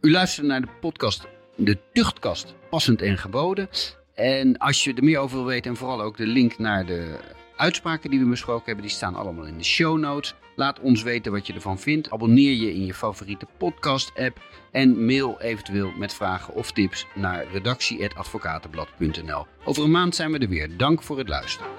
U 0.00 0.10
luistert 0.10 0.46
naar 0.46 0.60
de 0.60 0.68
podcast 0.80 1.26
De 1.54 1.78
Tuchtkast, 1.92 2.54
passend 2.70 3.02
en 3.02 3.18
geboden. 3.18 3.68
En 4.14 4.58
als 4.58 4.84
je 4.84 4.94
er 4.94 5.04
meer 5.04 5.18
over 5.18 5.36
wil 5.36 5.46
weten 5.46 5.70
en 5.70 5.76
vooral 5.76 6.02
ook 6.02 6.16
de 6.16 6.26
link 6.26 6.58
naar 6.58 6.86
de 6.86 7.18
uitspraken 7.56 8.10
die 8.10 8.18
we 8.18 8.26
besproken 8.26 8.64
hebben, 8.64 8.84
die 8.84 8.94
staan 8.94 9.14
allemaal 9.14 9.44
in 9.44 9.58
de 9.58 9.64
show 9.64 9.98
notes. 9.98 10.34
Laat 10.56 10.80
ons 10.80 11.02
weten 11.02 11.32
wat 11.32 11.46
je 11.46 11.52
ervan 11.52 11.78
vindt. 11.78 12.10
Abonneer 12.10 12.52
je 12.52 12.74
in 12.74 12.86
je 12.86 12.94
favoriete 12.94 13.46
podcast-app 13.58 14.40
en 14.72 15.04
mail 15.04 15.40
eventueel 15.40 15.92
met 15.98 16.14
vragen 16.14 16.54
of 16.54 16.72
tips 16.72 17.06
naar 17.14 17.46
redactie.advocatenblad.nl. 17.52 19.46
Over 19.64 19.84
een 19.84 19.90
maand 19.90 20.14
zijn 20.14 20.32
we 20.32 20.38
er 20.38 20.48
weer. 20.48 20.76
Dank 20.76 21.02
voor 21.02 21.18
het 21.18 21.28
luisteren. 21.28 21.70